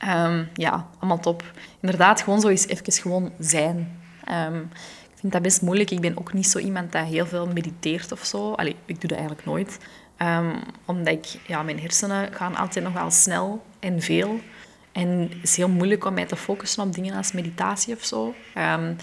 Um, 0.07 0.49
ja, 0.53 0.88
allemaal 0.99 1.19
top. 1.19 1.43
Inderdaad, 1.79 2.21
gewoon 2.21 2.41
zo 2.41 2.47
eens 2.47 2.67
even 2.67 2.93
gewoon 2.93 3.31
zijn. 3.39 4.01
ik 5.13 5.19
vind 5.19 5.33
dat 5.33 5.41
best 5.41 5.62
moeilijk. 5.62 5.91
Ik 5.91 6.01
ben 6.01 6.17
ook 6.17 6.33
niet 6.33 6.47
zo 6.47 6.59
iemand 6.59 6.91
dat 6.91 7.05
heel 7.05 7.25
veel 7.25 7.47
mediteert 7.47 8.12
of 8.12 8.25
zo. 8.25 8.51
Allee, 8.51 8.75
ik 8.86 9.01
doe 9.01 9.09
dat 9.09 9.17
eigenlijk 9.17 9.45
nooit. 9.45 9.79
omdat 10.86 11.13
ik, 11.13 11.25
ja, 11.47 11.63
mijn 11.63 11.79
hersenen 11.79 12.33
gaan 12.33 12.55
altijd 12.55 12.86
nog 12.86 12.93
wel 12.93 13.12
snel 13.12 13.63
en 13.79 14.01
veel. 14.01 14.39
En 14.93 15.19
het 15.19 15.43
is 15.43 15.56
heel 15.56 15.69
moeilijk 15.69 16.06
om 16.06 16.13
mij 16.13 16.25
te 16.25 16.36
focussen 16.36 16.84
op 16.84 16.93
dingen 16.93 17.15
als 17.15 17.32
meditatie 17.32 17.95
of 17.95 18.03
zo. 18.03 18.34
Um, 18.58 18.95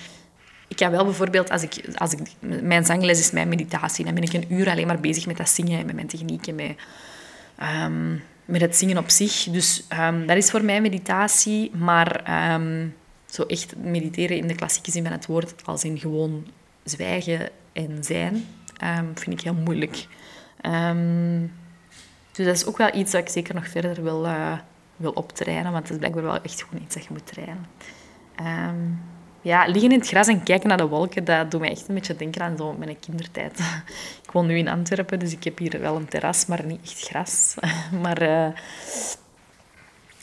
ik 0.68 0.76
kan 0.76 0.90
wel 0.90 1.04
bijvoorbeeld, 1.04 1.50
als 1.50 1.62
ik, 1.62 1.84
als 1.94 2.12
ik, 2.12 2.20
mijn 2.62 2.84
zangles 2.84 3.18
is 3.18 3.30
mijn 3.30 3.48
meditatie. 3.48 4.04
Dan 4.04 4.14
ben 4.14 4.22
ik 4.22 4.32
een 4.32 4.52
uur 4.52 4.70
alleen 4.70 4.86
maar 4.86 5.00
bezig 5.00 5.26
met 5.26 5.36
dat 5.36 5.48
zingen, 5.48 5.86
met 5.86 5.94
mijn 5.94 6.06
technieken, 6.06 6.54
met, 6.54 6.76
um, 7.82 8.22
met 8.44 8.60
het 8.60 8.76
zingen 8.76 8.98
op 8.98 9.10
zich. 9.10 9.42
Dus 9.42 9.86
um, 10.00 10.26
dat 10.26 10.36
is 10.36 10.50
voor 10.50 10.64
mij 10.64 10.80
meditatie. 10.80 11.70
Maar 11.74 12.22
zo 13.26 13.42
echt 13.42 13.76
mediteren 13.76 14.36
in 14.36 14.46
de 14.46 14.54
klassieke 14.54 14.90
zin 14.90 15.02
van 15.02 15.12
het 15.12 15.26
woord, 15.26 15.54
als 15.64 15.84
in 15.84 15.98
gewoon 15.98 16.46
zwijgen 16.84 17.48
en 17.72 18.04
zijn, 18.04 18.46
vind 19.14 19.32
ik 19.32 19.40
heel 19.40 19.54
moeilijk. 19.54 20.06
dus 22.32 22.46
dat 22.46 22.56
is 22.56 22.64
ook 22.64 22.76
wel 22.76 22.94
iets 22.94 23.12
dat 23.12 23.20
ik 23.20 23.28
zeker 23.28 23.54
nog 23.54 23.68
verder 23.68 24.02
wil... 24.02 24.24
Uh, 24.24 24.52
wil 25.00 25.12
optrainen, 25.12 25.72
want 25.72 25.82
het 25.82 25.92
is 25.92 25.98
blijkbaar 25.98 26.22
wel 26.22 26.42
echt 26.42 26.62
gewoon 26.62 26.82
iets 26.84 26.94
dat 26.94 27.04
je 27.04 27.10
moet 27.12 27.26
trainen. 27.26 27.66
Um, 28.40 29.00
ja, 29.42 29.66
liggen 29.66 29.92
in 29.92 29.98
het 29.98 30.08
gras 30.08 30.26
en 30.26 30.42
kijken 30.42 30.68
naar 30.68 30.76
de 30.76 30.86
wolken, 30.86 31.24
dat 31.24 31.50
doet 31.50 31.60
mij 31.60 31.70
echt 31.70 31.88
een 31.88 31.94
beetje 31.94 32.16
denken 32.16 32.42
aan 32.42 32.56
zo 32.56 32.72
mijn 32.72 32.98
kindertijd. 32.98 33.58
Ik 34.24 34.30
woon 34.30 34.46
nu 34.46 34.58
in 34.58 34.68
Antwerpen, 34.68 35.18
dus 35.18 35.32
ik 35.32 35.44
heb 35.44 35.58
hier 35.58 35.80
wel 35.80 35.96
een 35.96 36.08
terras, 36.08 36.46
maar 36.46 36.64
niet 36.66 36.80
echt 36.82 37.00
gras. 37.00 37.54
Maar 38.02 38.22
uh, 38.22 38.46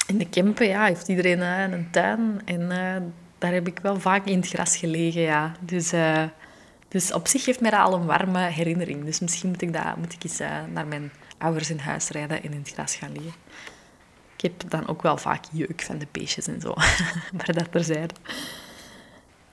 in 0.07 0.17
de 0.17 0.29
Kempen 0.29 0.67
ja, 0.67 0.85
heeft 0.85 1.07
iedereen 1.07 1.39
uh, 1.39 1.61
een 1.61 1.87
tuin 1.91 2.41
en 2.45 2.61
uh, 2.61 3.09
daar 3.37 3.53
heb 3.53 3.67
ik 3.67 3.79
wel 3.79 3.99
vaak 3.99 4.25
in 4.25 4.39
het 4.39 4.47
gras 4.47 4.77
gelegen. 4.77 5.21
Ja. 5.21 5.51
Dus, 5.59 5.93
dus 6.87 7.13
op 7.13 7.27
zich 7.27 7.45
heeft 7.45 7.61
mij 7.61 7.71
dat 7.71 7.79
al 7.79 7.93
een 7.93 8.05
warme 8.05 8.39
herinnering. 8.39 9.05
Dus 9.05 9.19
misschien 9.19 9.49
moet 9.49 9.61
ik, 9.61 9.73
dat, 9.73 9.97
moet 9.97 10.13
ik 10.13 10.23
eens 10.23 10.39
naar 10.73 10.87
mijn 10.87 11.11
ouders 11.37 11.69
in 11.69 11.79
huis 11.79 12.09
rijden 12.09 12.43
en 12.43 12.51
in 12.51 12.59
het 12.59 12.69
gras 12.69 12.95
gaan 12.95 13.11
liggen. 13.11 13.33
Ik 14.37 14.41
heb 14.41 14.69
dan 14.69 14.87
ook 14.87 15.01
wel 15.01 15.17
vaak 15.17 15.43
jeuk 15.51 15.81
van 15.81 15.97
de 15.97 16.07
beestjes 16.11 16.47
en 16.47 16.61
zo. 16.61 16.73
maar 17.37 17.53
dat 17.53 17.71
terzijde. 17.71 18.13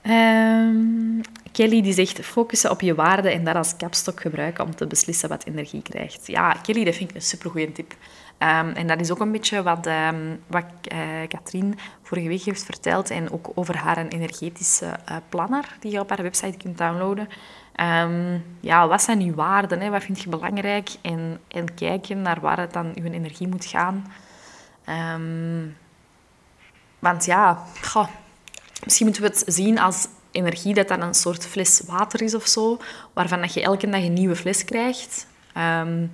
Um, 0.07 1.21
Kelly 1.51 1.81
die 1.81 1.93
zegt 1.93 2.19
focussen 2.19 2.71
op 2.71 2.81
je 2.81 2.95
waarde 2.95 3.29
en 3.29 3.43
dat 3.43 3.55
als 3.55 3.77
kapstok 3.77 4.21
gebruiken 4.21 4.63
om 4.65 4.75
te 4.75 4.87
beslissen 4.87 5.29
wat 5.29 5.45
energie 5.45 5.81
krijgt. 5.81 6.27
Ja, 6.27 6.51
Kelly, 6.51 6.83
dat 6.83 6.95
vind 6.95 7.09
ik 7.09 7.15
een 7.15 7.21
supergoeie 7.21 7.71
tip. 7.71 7.91
Um, 8.39 8.69
en 8.69 8.87
dat 8.87 8.99
is 8.99 9.11
ook 9.11 9.19
een 9.19 9.31
beetje 9.31 9.63
wat, 9.63 9.87
um, 9.87 10.39
wat 10.47 10.65
uh, 10.93 10.99
Katrien 11.27 11.77
vorige 12.01 12.27
week 12.27 12.41
heeft 12.41 12.63
verteld 12.63 13.09
en 13.09 13.31
ook 13.31 13.51
over 13.55 13.77
haar 13.77 14.07
energetische 14.07 14.85
uh, 14.85 15.15
planner 15.29 15.77
die 15.79 15.91
je 15.91 15.99
op 15.99 16.09
haar 16.09 16.21
website 16.21 16.57
kunt 16.57 16.77
downloaden. 16.77 17.27
Ja, 18.59 18.87
wat 18.87 19.01
zijn 19.01 19.21
uw 19.21 19.33
waarden? 19.33 19.79
Hè? 19.79 19.89
Wat 19.89 20.03
vind 20.03 20.21
je 20.21 20.29
belangrijk? 20.29 20.89
En, 21.01 21.39
en 21.47 21.73
kijken 21.73 22.21
naar 22.21 22.39
waar 22.39 22.59
het 22.59 22.73
dan 22.73 22.91
uw 22.95 23.11
energie 23.11 23.47
moet 23.47 23.65
gaan. 23.65 24.05
Want 26.99 27.25
ja, 27.25 27.63
misschien 28.83 29.05
moeten 29.05 29.23
we 29.23 29.29
het 29.29 29.43
zien 29.45 29.79
als 29.79 30.07
energie 30.31 30.73
dat 30.73 30.87
dan 30.87 31.01
een 31.01 31.13
soort 31.13 31.45
fles 31.45 31.81
water 31.87 32.21
is 32.21 32.35
of 32.35 32.47
zo, 32.47 32.77
waarvan 33.13 33.41
dat 33.41 33.53
je 33.53 33.61
elke 33.61 33.89
dag 33.89 34.01
een 34.01 34.13
nieuwe 34.13 34.35
fles 34.35 34.65
krijgt. 34.65 35.27
Um, 35.57 36.11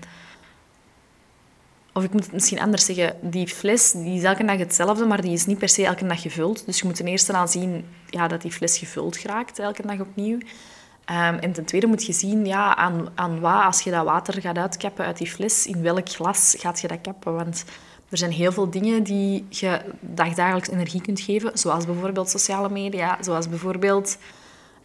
of 1.93 2.03
ik 2.03 2.11
moet 2.11 2.23
het 2.23 2.33
misschien 2.33 2.59
anders 2.59 2.85
zeggen, 2.85 3.15
die 3.21 3.47
fles 3.47 3.91
die 3.91 4.17
is 4.17 4.23
elke 4.23 4.45
dag 4.45 4.57
hetzelfde, 4.57 5.05
maar 5.05 5.21
die 5.21 5.33
is 5.33 5.45
niet 5.45 5.57
per 5.57 5.69
se 5.69 5.85
elke 5.85 6.07
dag 6.07 6.21
gevuld. 6.21 6.65
Dus 6.65 6.79
je 6.79 6.85
moet 6.85 6.95
ten 6.95 7.07
eerste 7.07 7.33
aan 7.33 7.47
zien 7.47 7.85
ja, 8.09 8.27
dat 8.27 8.41
die 8.41 8.51
fles 8.51 8.77
gevuld 8.77 9.17
raakt, 9.17 9.59
elke 9.59 9.87
dag 9.87 9.99
opnieuw. 9.99 10.37
Um, 10.37 11.37
en 11.39 11.51
ten 11.51 11.65
tweede 11.65 11.87
moet 11.87 12.05
je 12.05 12.13
zien 12.13 12.45
ja, 12.45 12.75
aan, 12.75 13.07
aan 13.15 13.39
wat, 13.39 13.63
als 13.63 13.81
je 13.81 13.91
dat 13.91 14.05
water 14.05 14.41
gaat 14.41 14.57
uitkappen 14.57 15.05
uit 15.05 15.17
die 15.17 15.31
fles, 15.31 15.65
in 15.65 15.81
welk 15.81 16.09
glas 16.09 16.55
gaat 16.59 16.81
je 16.81 16.87
dat 16.87 17.01
kappen. 17.01 17.33
Want 17.33 17.63
er 18.11 18.17
zijn 18.17 18.31
heel 18.31 18.51
veel 18.51 18.69
dingen 18.69 19.03
die 19.03 19.45
je 19.49 19.81
dagdagelijks 19.99 20.69
energie 20.69 21.01
kunt 21.01 21.19
geven, 21.19 21.51
zoals 21.53 21.85
bijvoorbeeld 21.85 22.29
sociale 22.29 22.69
media, 22.69 23.17
zoals 23.21 23.49
bijvoorbeeld 23.49 24.17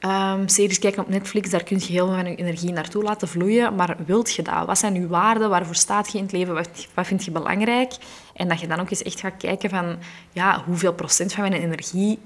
um, 0.00 0.48
series 0.48 0.78
kijken 0.78 1.02
op 1.02 1.08
Netflix. 1.08 1.50
Daar 1.50 1.62
kun 1.62 1.78
je 1.78 1.92
heel 1.92 2.06
veel 2.06 2.14
van 2.14 2.26
je 2.26 2.36
energie 2.36 2.72
naartoe 2.72 3.02
laten 3.02 3.28
vloeien. 3.28 3.74
Maar 3.74 3.96
wilt 4.06 4.34
je 4.34 4.42
dat? 4.42 4.66
Wat 4.66 4.78
zijn 4.78 4.94
je 4.94 5.06
waarden? 5.06 5.50
Waarvoor 5.50 5.74
staat 5.74 6.12
je 6.12 6.18
in 6.18 6.24
het 6.24 6.32
leven? 6.32 6.54
Wat, 6.54 6.86
wat 6.94 7.06
vind 7.06 7.24
je 7.24 7.30
belangrijk? 7.30 7.92
En 8.34 8.48
dat 8.48 8.60
je 8.60 8.66
dan 8.66 8.80
ook 8.80 8.90
eens 8.90 9.02
echt 9.02 9.20
gaat 9.20 9.36
kijken 9.36 9.70
van 9.70 9.96
ja, 10.32 10.62
hoeveel 10.66 10.92
procent 10.92 11.32
van 11.32 11.48
mijn 11.48 11.62
energie 11.62 12.18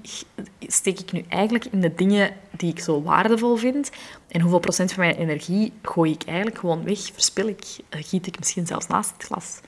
steek 0.59 0.99
ik 0.99 1.11
nu 1.11 1.25
eigenlijk 1.29 1.65
in 1.65 1.81
de 1.81 1.95
dingen 1.95 2.31
die 2.51 2.71
ik 2.71 2.79
zo 2.79 3.01
waardevol 3.01 3.55
vind? 3.55 3.89
En 4.27 4.41
hoeveel 4.41 4.59
procent 4.59 4.93
van 4.93 5.03
mijn 5.03 5.15
energie 5.15 5.73
gooi 5.81 6.11
ik 6.11 6.23
eigenlijk 6.25 6.57
gewoon 6.57 6.83
weg, 6.83 6.99
verspil 7.13 7.47
ik, 7.47 7.63
giet 7.89 8.27
ik 8.27 8.39
misschien 8.39 8.67
zelfs 8.67 8.87
naast 8.87 9.11
het 9.13 9.23
glas? 9.23 9.59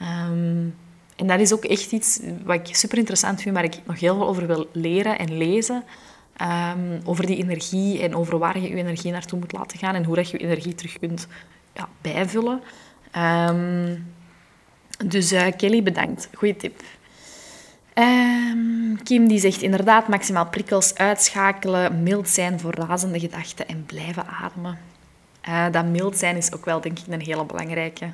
Ehm, 0.00 0.68
en 1.16 1.26
dat 1.26 1.40
is 1.40 1.52
ook 1.52 1.64
echt 1.64 1.92
iets 1.92 2.20
wat 2.44 2.68
ik 2.68 2.76
super 2.76 2.98
interessant 2.98 3.42
vind, 3.42 3.54
waar 3.54 3.64
ik 3.64 3.80
nog 3.84 4.00
heel 4.00 4.16
veel 4.16 4.28
over 4.28 4.46
wil 4.46 4.68
leren 4.72 5.18
en 5.18 5.36
lezen. 5.36 5.84
Ehm, 6.36 7.00
over 7.04 7.26
die 7.26 7.36
energie 7.36 8.02
en 8.02 8.14
over 8.14 8.38
waar 8.38 8.58
je 8.58 8.68
je 8.68 8.74
energie 8.74 9.12
naartoe 9.12 9.38
moet 9.38 9.52
laten 9.52 9.78
gaan 9.78 9.94
en 9.94 10.04
hoe 10.04 10.16
dat 10.16 10.30
je 10.30 10.38
je 10.38 10.44
energie 10.44 10.74
terug 10.74 10.98
kunt 10.98 11.26
ja, 11.74 11.88
bijvullen. 12.00 12.60
Ehm, 13.10 13.96
dus 15.06 15.32
uh, 15.32 15.46
Kelly, 15.56 15.82
bedankt. 15.82 16.28
Goeie 16.34 16.56
tip. 16.56 16.82
Kim 19.02 19.28
die 19.28 19.38
zegt 19.38 19.62
inderdaad 19.62 20.08
maximaal 20.08 20.46
prikkels 20.46 20.94
uitschakelen, 20.94 22.02
mild 22.02 22.28
zijn 22.28 22.60
voor 22.60 22.74
razende 22.74 23.20
gedachten 23.20 23.68
en 23.68 23.84
blijven 23.86 24.26
ademen. 24.26 24.78
Uh, 25.48 25.66
dat 25.70 25.84
mild 25.84 26.16
zijn 26.16 26.36
is 26.36 26.52
ook 26.52 26.64
wel 26.64 26.80
denk 26.80 26.98
ik 26.98 27.06
een 27.08 27.20
hele 27.20 27.44
belangrijke. 27.44 28.10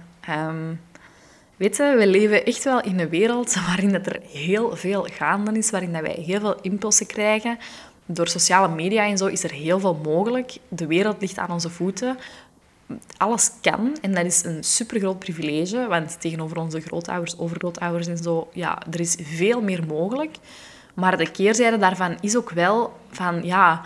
Weet 1.56 1.76
je, 1.76 1.94
we 1.98 2.06
leven 2.06 2.44
echt 2.44 2.64
wel 2.64 2.80
in 2.80 3.00
een 3.00 3.08
wereld 3.08 3.54
waarin 3.66 3.94
het 3.94 4.06
er 4.06 4.20
heel 4.30 4.76
veel 4.76 5.06
gaande 5.12 5.58
is, 5.58 5.70
waarin 5.70 5.92
dat 5.92 6.02
wij 6.02 6.22
heel 6.24 6.40
veel 6.40 6.60
impulsen 6.60 7.06
krijgen. 7.06 7.58
Door 8.06 8.28
sociale 8.28 8.74
media 8.74 9.04
en 9.04 9.18
zo 9.18 9.26
is 9.26 9.42
er 9.42 9.52
heel 9.52 9.80
veel 9.80 10.00
mogelijk. 10.02 10.56
De 10.68 10.86
wereld 10.86 11.20
ligt 11.20 11.38
aan 11.38 11.50
onze 11.50 11.70
voeten. 11.70 12.18
Alles 13.16 13.50
kan 13.60 13.96
en 14.00 14.14
dat 14.14 14.24
is 14.24 14.44
een 14.44 14.64
supergroot 14.64 15.18
privilege, 15.18 15.86
want 15.86 16.20
tegenover 16.20 16.58
onze 16.58 16.80
grootouders, 16.80 17.38
overgrootouders 17.38 18.06
en 18.06 18.16
zo, 18.16 18.48
ja, 18.52 18.82
er 18.90 19.00
is 19.00 19.16
veel 19.22 19.62
meer 19.62 19.86
mogelijk. 19.86 20.36
Maar 20.94 21.16
de 21.16 21.30
keerzijde 21.30 21.78
daarvan 21.78 22.16
is 22.20 22.36
ook 22.36 22.50
wel 22.50 22.92
van, 23.10 23.42
ja, 23.42 23.82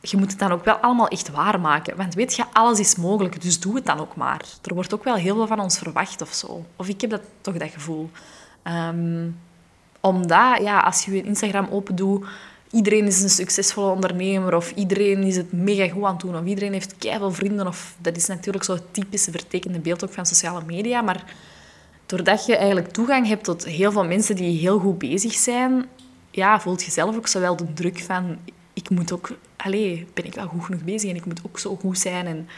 je 0.00 0.16
moet 0.16 0.30
het 0.30 0.38
dan 0.38 0.52
ook 0.52 0.64
wel 0.64 0.74
allemaal 0.74 1.08
echt 1.08 1.30
waarmaken. 1.30 1.96
Want 1.96 2.14
weet 2.14 2.36
je, 2.36 2.44
alles 2.52 2.78
is 2.78 2.96
mogelijk, 2.96 3.42
dus 3.42 3.60
doe 3.60 3.74
het 3.74 3.86
dan 3.86 4.00
ook 4.00 4.16
maar. 4.16 4.44
Er 4.62 4.74
wordt 4.74 4.94
ook 4.94 5.04
wel 5.04 5.14
heel 5.14 5.34
veel 5.34 5.46
van 5.46 5.60
ons 5.60 5.78
verwacht 5.78 6.22
of 6.22 6.32
zo. 6.32 6.64
Of 6.76 6.88
ik 6.88 7.00
heb 7.00 7.10
dat, 7.10 7.22
toch 7.40 7.56
dat 7.56 7.70
gevoel. 7.70 8.10
Um, 8.64 9.38
omdat, 10.00 10.58
ja, 10.60 10.80
als 10.80 11.04
je 11.04 11.12
je 11.12 11.22
Instagram 11.22 11.68
open 11.70 11.96
doet, 11.96 12.26
iedereen 12.70 13.06
is 13.06 13.22
een 13.22 13.30
succesvolle 13.30 13.90
ondernemer 13.90 14.54
of 14.54 14.70
iedereen 14.70 15.22
is 15.22 15.36
het 15.36 15.52
mega 15.52 15.88
goed 15.88 16.04
aan 16.04 16.12
het 16.12 16.20
doen 16.20 16.36
of 16.36 16.44
iedereen 16.44 16.72
heeft 16.72 16.98
keihard 16.98 17.34
vrienden. 17.34 17.66
Of, 17.66 17.96
dat 17.98 18.16
is 18.16 18.26
natuurlijk 18.26 18.64
zo'n 18.64 18.80
typische 18.90 19.30
vertekende 19.30 19.78
beeld 19.78 20.04
ook 20.04 20.12
van 20.12 20.26
sociale 20.26 20.62
media. 20.66 21.00
Maar 21.00 21.24
doordat 22.06 22.46
je 22.46 22.56
eigenlijk 22.56 22.92
toegang 22.92 23.26
hebt 23.26 23.44
tot 23.44 23.64
heel 23.64 23.92
veel 23.92 24.04
mensen 24.04 24.36
die 24.36 24.58
heel 24.58 24.78
goed 24.78 24.98
bezig 24.98 25.32
zijn, 25.32 25.86
ja, 26.30 26.60
voelt 26.60 26.82
je 26.82 26.90
zelf 26.90 27.16
ook 27.16 27.26
zo 27.26 27.40
wel 27.40 27.56
de 27.56 27.72
druk 27.72 28.00
van 28.00 28.38
ik 28.72 28.90
moet 28.90 29.12
ook, 29.12 29.30
allee, 29.62 30.06
ben 30.14 30.24
ik 30.24 30.34
wel 30.34 30.46
goed 30.46 30.64
genoeg 30.64 30.84
bezig 30.84 31.10
en 31.10 31.16
ik 31.16 31.24
moet 31.24 31.40
ook 31.46 31.58
zo 31.58 31.76
goed 31.76 31.98
zijn. 31.98 32.26
En, 32.26 32.48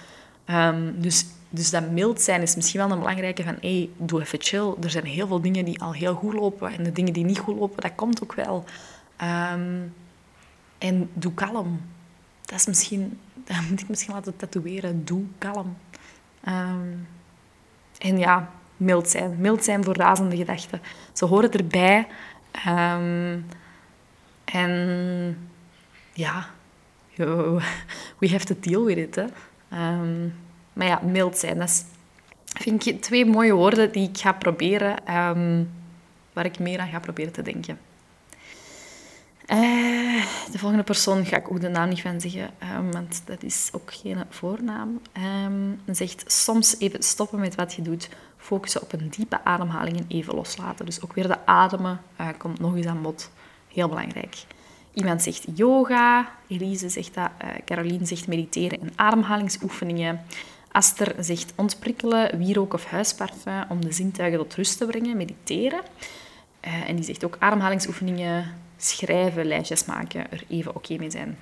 um, 0.57 1.01
dus, 1.01 1.27
dus 1.49 1.71
dat 1.71 1.91
mild 1.91 2.21
zijn 2.21 2.43
is 2.43 2.57
misschien 2.57 2.81
wel 2.81 2.91
een 2.91 2.99
belangrijke 2.99 3.43
van, 3.43 3.57
hey, 3.61 3.91
doe 3.97 4.21
even 4.21 4.43
chill. 4.43 4.75
Er 4.83 4.91
zijn 4.91 5.05
heel 5.05 5.27
veel 5.27 5.41
dingen 5.41 5.65
die 5.65 5.81
al 5.81 5.93
heel 5.93 6.15
goed 6.15 6.35
lopen 6.35 6.73
en 6.73 6.83
de 6.83 6.93
dingen 6.93 7.13
die 7.13 7.25
niet 7.25 7.39
goed 7.39 7.57
lopen, 7.57 7.83
dat 7.83 7.95
komt 7.95 8.23
ook 8.23 8.35
wel. 8.35 8.65
Um, 9.23 9.95
en 10.79 11.11
doe 11.13 11.35
kalm. 11.35 11.81
Dat 12.45 12.59
is 12.59 12.67
misschien, 12.67 13.19
moet 13.71 13.81
ik 13.81 13.89
misschien 13.89 14.15
laten 14.15 14.37
tatoeëren. 14.37 15.05
Doe 15.05 15.25
kalm. 15.39 15.77
Um, 16.49 17.09
en 17.99 18.19
ja, 18.19 18.51
mild 18.77 19.09
zijn. 19.09 19.37
Mild 19.39 19.65
zijn 19.65 19.85
voor 19.85 19.97
razende 19.97 20.37
gedachten. 20.37 20.81
Ze 21.13 21.25
horen 21.25 21.53
erbij. 21.53 22.07
En 24.45 25.49
ja, 26.13 26.51
we 28.21 28.29
have 28.29 28.45
to 28.45 28.55
deal 28.61 28.85
with 28.85 28.97
it. 28.97 29.15
Hè. 29.15 29.27
Um, 29.73 30.35
maar 30.73 30.87
ja, 30.87 31.01
mild 31.05 31.39
zijn, 31.39 31.59
dat 31.59 31.85
vind 32.45 32.87
ik 32.87 33.03
twee 33.03 33.27
mooie 33.27 33.53
woorden 33.53 33.93
die 33.93 34.09
ik 34.09 34.19
ga 34.19 34.33
proberen, 34.33 35.17
um, 35.17 35.71
waar 36.33 36.45
ik 36.45 36.59
meer 36.59 36.79
aan 36.79 36.89
ga 36.89 36.99
proberen 36.99 37.33
te 37.33 37.43
denken. 37.43 37.79
Uh, 39.47 40.25
de 40.53 40.59
volgende 40.59 40.85
persoon 40.85 41.25
ga 41.25 41.37
ik 41.37 41.51
ook 41.51 41.61
de 41.61 41.69
naam 41.69 41.89
niet 41.89 42.01
van 42.01 42.21
zeggen, 42.21 42.51
um, 42.77 42.93
want 42.93 43.23
dat 43.25 43.43
is 43.43 43.71
ook 43.73 43.93
geen 43.95 44.25
voornaam. 44.29 45.01
Zegt 45.87 46.33
soms 46.33 46.79
even 46.79 47.03
stoppen 47.03 47.41
met 47.41 47.55
wat 47.55 47.75
je 47.75 47.83
doet, 47.83 48.09
focussen 48.37 48.83
op 48.83 48.93
een 48.93 49.09
diepe 49.09 49.45
ademhaling 49.45 49.99
en 49.99 50.05
even 50.09 50.35
loslaten. 50.35 50.87
Dus 50.87 51.03
ook 51.03 51.13
weer 51.13 51.27
de 51.27 51.47
ademen 51.47 52.01
uh, 52.21 52.29
komt 52.39 52.61
nog 52.61 52.77
eens 52.77 52.87
aan 52.87 53.03
bod. 53.03 53.31
Heel 53.69 53.89
belangrijk. 53.89 54.37
Iemand 54.95 55.23
zegt 55.23 55.45
yoga, 55.55 56.29
Elise 56.49 56.89
zegt 56.89 57.15
dat, 57.15 57.31
uh, 57.45 57.49
Caroline 57.65 58.07
zegt 58.07 58.27
mediteren 58.27 58.81
en 58.81 58.93
ademhalingsoefeningen. 58.97 60.21
Aster 60.73 61.15
zegt 61.19 61.53
ontprikkelen, 61.57 62.39
wierook 62.39 62.75
of 62.75 62.85
huisparfum 62.85 63.65
om 63.69 63.81
de 63.81 63.93
zintuigen 63.93 64.39
tot 64.39 64.55
rust 64.55 64.79
te 64.79 64.87
brengen, 64.87 65.17
mediteren. 65.17 65.81
Uh, 66.67 66.89
en 66.89 66.97
die 66.97 67.05
zegt 67.05 67.25
ook 67.25 67.37
ademhalingsoefeningen, 67.39 68.55
schrijven, 68.77 69.47
lijstjes 69.47 69.85
maken, 69.85 70.31
er 70.31 70.45
even 70.49 70.77
oké 70.77 70.97
mee 70.97 71.11
zijn. 71.11 71.39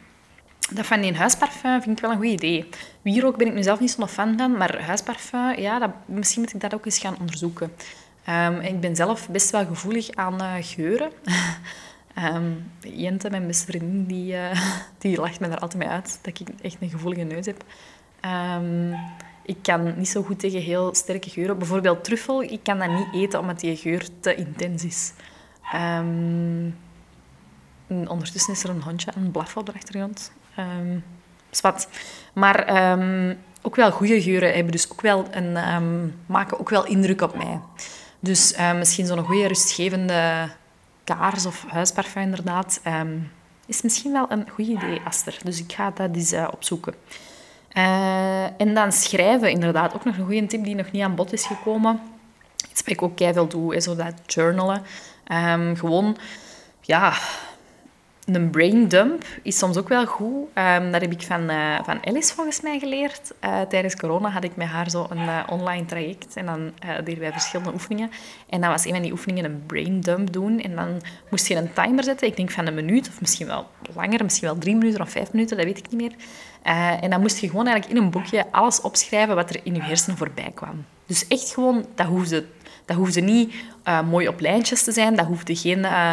Dat 0.72 0.86
van 0.86 1.00
die 1.00 1.14
huisparfum 1.14 1.82
vind 1.82 1.96
ik 1.96 2.02
wel 2.02 2.10
een 2.10 2.16
goed 2.16 2.26
idee. 2.26 2.68
Wierook 3.02 3.36
ben 3.36 3.46
ik 3.46 3.54
nu 3.54 3.62
zelf 3.62 3.80
niet 3.80 3.90
zo'n 3.90 4.08
fan 4.08 4.38
van, 4.38 4.56
maar 4.56 4.82
huisparfum, 4.82 5.58
ja, 5.58 5.78
dat, 5.78 5.90
misschien 6.04 6.42
moet 6.42 6.54
ik 6.54 6.60
dat 6.60 6.74
ook 6.74 6.84
eens 6.84 6.98
gaan 6.98 7.18
onderzoeken. 7.20 7.72
Um, 8.28 8.60
ik 8.60 8.80
ben 8.80 8.96
zelf 8.96 9.28
best 9.28 9.50
wel 9.50 9.66
gevoelig 9.66 10.10
aan 10.10 10.42
uh, 10.42 10.54
geuren. 10.60 11.10
Um, 12.24 12.70
Jente, 12.80 13.30
mijn 13.30 13.46
beste 13.46 13.66
vriendin, 13.66 14.04
die, 14.04 14.32
uh, 14.32 14.50
die 14.98 15.20
lacht 15.20 15.40
me 15.40 15.48
daar 15.48 15.58
altijd 15.58 15.82
mee 15.82 15.92
uit 15.92 16.18
dat 16.22 16.40
ik 16.40 16.48
echt 16.62 16.76
een 16.80 16.90
gevoelige 16.90 17.22
neus 17.22 17.46
heb. 17.46 17.64
Um, 18.24 18.94
ik 19.42 19.56
kan 19.62 19.94
niet 19.96 20.08
zo 20.08 20.22
goed 20.22 20.38
tegen 20.38 20.60
heel 20.60 20.94
sterke 20.94 21.30
geuren. 21.30 21.58
Bijvoorbeeld 21.58 22.04
truffel, 22.04 22.42
ik 22.42 22.60
kan 22.62 22.78
dat 22.78 22.88
niet 22.88 23.08
eten 23.12 23.40
omdat 23.40 23.60
die 23.60 23.76
geur 23.76 24.08
te 24.20 24.34
intens 24.34 24.84
is. 24.84 25.12
Um, 25.74 26.76
ondertussen 27.88 28.52
is 28.52 28.64
er 28.64 28.70
een 28.70 28.82
hondje 28.82 29.12
aan 29.14 29.22
het 29.22 29.32
blaffen 29.32 29.60
op 29.60 29.66
de 29.66 29.72
achtergrond. 29.72 30.32
Um, 30.58 31.04
zwart. 31.50 31.88
Maar 32.32 32.96
ook 33.62 33.76
wel 33.76 33.90
goede 33.90 34.22
geuren 34.22 34.54
hebben 34.54 34.72
dus 34.72 34.92
ook 34.92 35.00
wel 35.00 35.26
een, 35.30 36.14
maken 36.26 36.60
ook 36.60 36.68
wel 36.68 36.86
indruk 36.86 37.20
op 37.20 37.36
mij. 37.36 37.60
Dus 38.20 38.54
misschien 38.74 39.06
zo'n 39.06 39.24
goede 39.24 39.46
rustgevende 39.46 40.48
kaars 41.04 41.46
of 41.46 41.64
huisparfum 41.68 42.22
inderdaad, 42.22 42.80
um, 42.86 43.30
is 43.66 43.82
misschien 43.82 44.12
wel 44.12 44.26
een 44.28 44.50
goed 44.50 44.66
idee, 44.66 45.00
Aster. 45.04 45.38
Dus 45.44 45.60
ik 45.60 45.72
ga 45.72 45.90
dat 45.90 46.16
eens 46.16 46.32
uh, 46.32 46.48
opzoeken. 46.52 46.94
Uh, 47.76 48.60
en 48.60 48.74
dan 48.74 48.92
schrijven, 48.92 49.50
inderdaad. 49.50 49.94
Ook 49.94 50.04
nog 50.04 50.16
een 50.16 50.24
goede 50.24 50.46
tip 50.46 50.64
die 50.64 50.74
nog 50.74 50.90
niet 50.90 51.02
aan 51.02 51.14
bod 51.14 51.32
is 51.32 51.46
gekomen. 51.46 52.00
Iets 52.70 52.80
wat 52.80 52.94
ik 52.94 53.02
ook 53.02 53.18
veel 53.18 53.48
doe, 53.48 53.76
is 53.76 53.84
zo 53.84 53.96
dat 53.96 54.14
journalen. 54.26 54.82
Ehm, 55.24 55.74
gewoon, 55.74 56.16
ja, 56.80 57.14
een 58.34 58.50
brain 58.50 58.88
dump 58.88 59.24
is 59.42 59.58
soms 59.58 59.76
ook 59.76 59.88
wel 59.88 60.06
goed. 60.06 60.46
Um, 60.46 60.90
daar 60.90 61.00
heb 61.00 61.12
ik 61.12 61.22
van, 61.22 61.50
uh, 61.50 61.78
van 61.84 62.06
Alice 62.06 62.34
volgens 62.34 62.60
mij 62.60 62.78
geleerd. 62.78 63.32
Uh, 63.44 63.60
tijdens 63.60 63.96
corona 63.96 64.28
had 64.28 64.44
ik 64.44 64.56
met 64.56 64.66
haar 64.66 64.90
zo 64.90 65.06
een 65.10 65.22
uh, 65.22 65.42
online 65.48 65.84
traject 65.84 66.36
en 66.36 66.46
dan 66.46 66.72
deden 67.04 67.18
wij 67.18 67.32
verschillende 67.32 67.72
oefeningen. 67.72 68.10
En 68.48 68.60
dan 68.60 68.70
was 68.70 68.84
een 68.84 68.92
van 68.92 69.02
die 69.02 69.12
oefeningen 69.12 69.44
een 69.44 69.62
brain 69.66 70.00
dump 70.00 70.32
doen. 70.32 70.60
En 70.60 70.74
dan 70.74 71.02
moest 71.30 71.46
je 71.46 71.56
een 71.56 71.72
timer 71.72 72.04
zetten, 72.04 72.26
ik 72.26 72.36
denk 72.36 72.50
van 72.50 72.66
een 72.66 72.74
minuut 72.74 73.08
of 73.08 73.20
misschien 73.20 73.46
wel 73.46 73.66
langer, 73.94 74.24
misschien 74.24 74.48
wel 74.48 74.58
drie 74.58 74.76
minuten 74.76 75.00
of 75.00 75.10
vijf 75.10 75.32
minuten, 75.32 75.56
dat 75.56 75.66
weet 75.66 75.78
ik 75.78 75.90
niet 75.90 76.00
meer. 76.00 76.12
en 77.00 77.10
dan 77.10 77.20
moest 77.20 77.38
je 77.38 77.48
gewoon 77.48 77.66
eigenlijk 77.66 77.98
in 77.98 78.04
een 78.04 78.10
boekje 78.10 78.46
alles 78.50 78.80
opschrijven 78.80 79.34
wat 79.34 79.50
er 79.50 79.60
in 79.62 79.74
je 79.74 79.82
hersenen 79.82 80.16
voorbij 80.16 80.50
kwam. 80.54 80.84
Dus 81.06 81.28
echt 81.28 81.54
gewoon, 81.54 81.86
dat 81.94 82.06
hoefde 82.06 82.44
dat 82.90 82.98
hoefde 82.98 83.20
niet 83.20 83.54
uh, 83.84 84.02
mooi 84.02 84.28
op 84.28 84.40
lijntjes 84.40 84.82
te 84.82 84.92
zijn, 84.92 85.16
dat 85.16 85.26
hoefde 85.26 85.56
geen, 85.56 85.78
uh, 85.78 86.12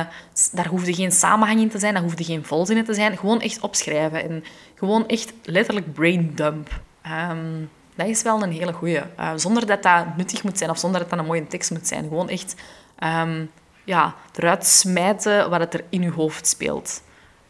daar 0.52 0.68
hoefde 0.68 0.94
geen 0.94 1.12
samenhang 1.12 1.60
in 1.60 1.70
te 1.70 1.80
zijn, 1.80 1.94
dat 1.94 2.04
hoefde 2.04 2.24
geen 2.24 2.46
volzinnen 2.46 2.86
te 2.86 2.94
zijn. 2.94 3.18
Gewoon 3.18 3.42
echt 3.42 3.60
opschrijven 3.60 4.24
en 4.24 4.44
gewoon 4.76 5.08
echt 5.08 5.34
letterlijk 5.44 5.94
brain 5.94 6.32
dump. 6.36 6.82
Um, 7.30 7.70
dat 7.96 8.08
is 8.08 8.22
wel 8.22 8.44
een 8.44 8.52
hele 8.52 8.74
goeie. 8.74 9.02
Uh, 9.20 9.32
zonder 9.36 9.66
dat 9.66 9.84
dat 9.84 10.18
nuttig 10.18 10.44
moet 10.44 10.58
zijn 10.58 10.70
of 10.70 10.78
zonder 10.78 11.00
dat 11.00 11.10
dat 11.10 11.20
een 11.20 11.26
mooie 11.26 11.48
tekst 11.48 11.72
moet 11.72 11.88
zijn. 11.88 12.04
Gewoon 12.04 12.30
echt 12.30 12.56
um, 13.04 13.52
ja, 13.84 14.16
eruit 14.36 14.66
smijten 14.66 15.50
wat 15.50 15.60
het 15.60 15.74
er 15.74 15.84
in 15.90 16.02
je 16.02 16.12
hoofd 16.12 16.48
speelt. 16.48 17.02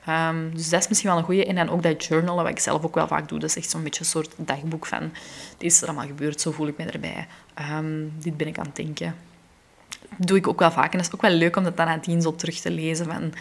Um, 0.10 0.56
dus 0.56 0.70
dat 0.70 0.80
is 0.82 0.88
misschien 0.88 1.10
wel 1.10 1.20
een 1.20 1.26
goeie. 1.26 1.46
En 1.46 1.56
dan 1.56 1.70
ook 1.70 1.84
dat 1.84 2.06
journalen, 2.06 2.44
wat 2.44 2.54
ik 2.54 2.60
zelf 2.60 2.84
ook 2.84 2.96
wel 2.96 3.08
vaak 3.08 3.30
doe. 3.30 3.40
Dat 3.40 3.50
is 3.50 3.56
echt 3.56 3.70
zo'n 3.70 3.84
beetje 3.84 4.00
een 4.00 4.06
soort 4.06 4.34
dagboek 4.38 4.86
van... 4.86 5.12
Dit 5.58 5.72
is 5.72 5.82
er 5.82 5.88
allemaal 5.88 6.08
gebeurd, 6.08 6.42
zo 6.42 6.52
voel 6.52 6.68
ik 6.68 6.78
me 6.78 6.86
erbij. 6.86 7.28
Um, 7.72 8.14
dit 8.20 8.38
ben 8.38 8.48
ik 8.48 8.58
aan 8.58 8.66
het 8.66 8.76
denken. 8.76 9.16
Dat 10.18 10.28
doe 10.28 10.38
ik 10.38 10.48
ook 10.48 10.60
wel 10.60 10.72
vaak. 10.72 10.92
En 10.92 10.98
dat 10.98 11.08
is 11.08 11.14
ook 11.14 11.22
wel 11.22 11.32
leuk 11.32 11.56
om 11.56 11.64
dat 11.64 11.78
dan 11.78 11.86
nadien 11.86 12.22
zo 12.22 12.36
terug 12.36 12.60
te 12.60 12.72
lezen. 12.72 13.06
Van, 13.06 13.34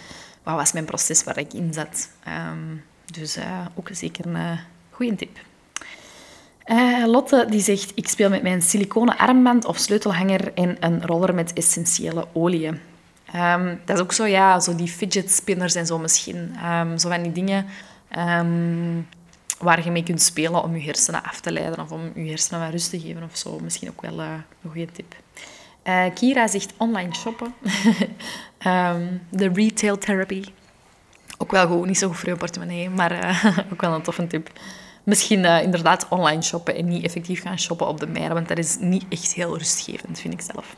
wat 0.43 0.55
was 0.55 0.73
mijn 0.73 0.85
proces 0.85 1.25
waar 1.25 1.39
ik 1.39 1.53
in 1.53 1.73
zat? 1.73 2.11
Um, 2.49 2.83
dus 3.13 3.37
uh, 3.37 3.67
ook 3.75 3.89
zeker 3.93 4.27
een 4.27 4.37
uh, 4.37 4.59
goede 4.91 5.15
tip. 5.15 5.39
Uh, 6.67 7.07
Lotte 7.07 7.47
die 7.51 7.61
zegt, 7.61 7.93
ik 7.95 8.09
speel 8.09 8.29
met 8.29 8.43
mijn 8.43 8.63
siliconen 8.63 9.17
armband 9.17 9.65
of 9.65 9.79
sleutelhanger 9.79 10.53
en 10.55 10.77
een 10.81 11.07
roller 11.07 11.35
met 11.35 11.53
essentiële 11.53 12.27
oliën. 12.33 12.81
Um, 13.37 13.81
dat 13.85 13.97
is 13.97 14.03
ook 14.03 14.13
zo, 14.13 14.25
ja, 14.25 14.61
zo 14.61 14.75
die 14.75 14.89
fidget 14.89 15.31
spinners 15.31 15.75
en 15.75 15.87
zo 15.87 15.99
misschien. 15.99 16.57
Um, 16.65 16.99
zo 16.99 17.09
van 17.09 17.23
die 17.23 17.33
dingen 17.33 17.67
um, 18.19 19.09
waar 19.59 19.85
je 19.85 19.91
mee 19.91 20.03
kunt 20.03 20.23
spelen 20.23 20.63
om 20.63 20.77
je 20.77 20.83
hersenen 20.83 21.23
af 21.23 21.41
te 21.41 21.53
leiden 21.53 21.81
of 21.81 21.91
om 21.91 22.13
je 22.15 22.29
hersenen 22.29 22.61
wat 22.61 22.71
rust 22.71 22.91
te 22.91 23.01
geven 23.01 23.23
of 23.23 23.37
zo. 23.37 23.59
Misschien 23.63 23.89
ook 23.89 24.01
wel 24.01 24.21
uh, 24.21 24.33
een 24.63 24.71
goede 24.71 24.93
tip. 24.93 25.15
Uh, 25.85 26.05
Kira 26.15 26.47
zegt 26.47 26.73
online 26.77 27.15
shoppen. 27.15 27.55
De 29.31 29.49
retail 29.53 29.99
therapy. 29.99 30.45
Ook 31.39 31.51
wel 31.51 31.67
goed, 31.67 31.87
niet 31.87 31.99
zo 31.99 32.09
goed 32.09 32.17
voor 32.17 32.29
je 32.29 32.37
portemonnee, 32.37 32.91
maar 32.91 33.13
uh, 33.13 33.59
ook 33.73 33.81
wel 33.81 33.95
een 33.95 34.03
toffe 34.03 34.27
tip. 34.27 34.51
Misschien 35.03 35.45
inderdaad 35.45 36.09
online 36.09 36.43
shoppen 36.43 36.77
en 36.77 36.89
niet 36.89 37.05
effectief 37.05 37.43
gaan 37.43 37.59
shoppen 37.59 37.87
op 37.87 38.01
de 38.01 38.07
mer, 38.07 38.35
want 38.35 38.49
dat 38.49 38.59
is 38.59 38.77
niet 38.81 39.05
echt 39.09 39.35
heel 39.35 39.59
rustgevend, 39.59 40.21
vind 40.21 40.35
ik 40.35 40.41
zelf. 40.41 40.77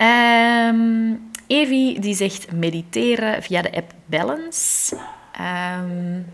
Um, 0.00 1.29
Evie 1.50 2.00
die 2.00 2.14
zegt 2.14 2.52
mediteren 2.52 3.42
via 3.42 3.62
de 3.62 3.72
app 3.72 3.92
Balance. 4.06 4.96
Um, 5.40 6.26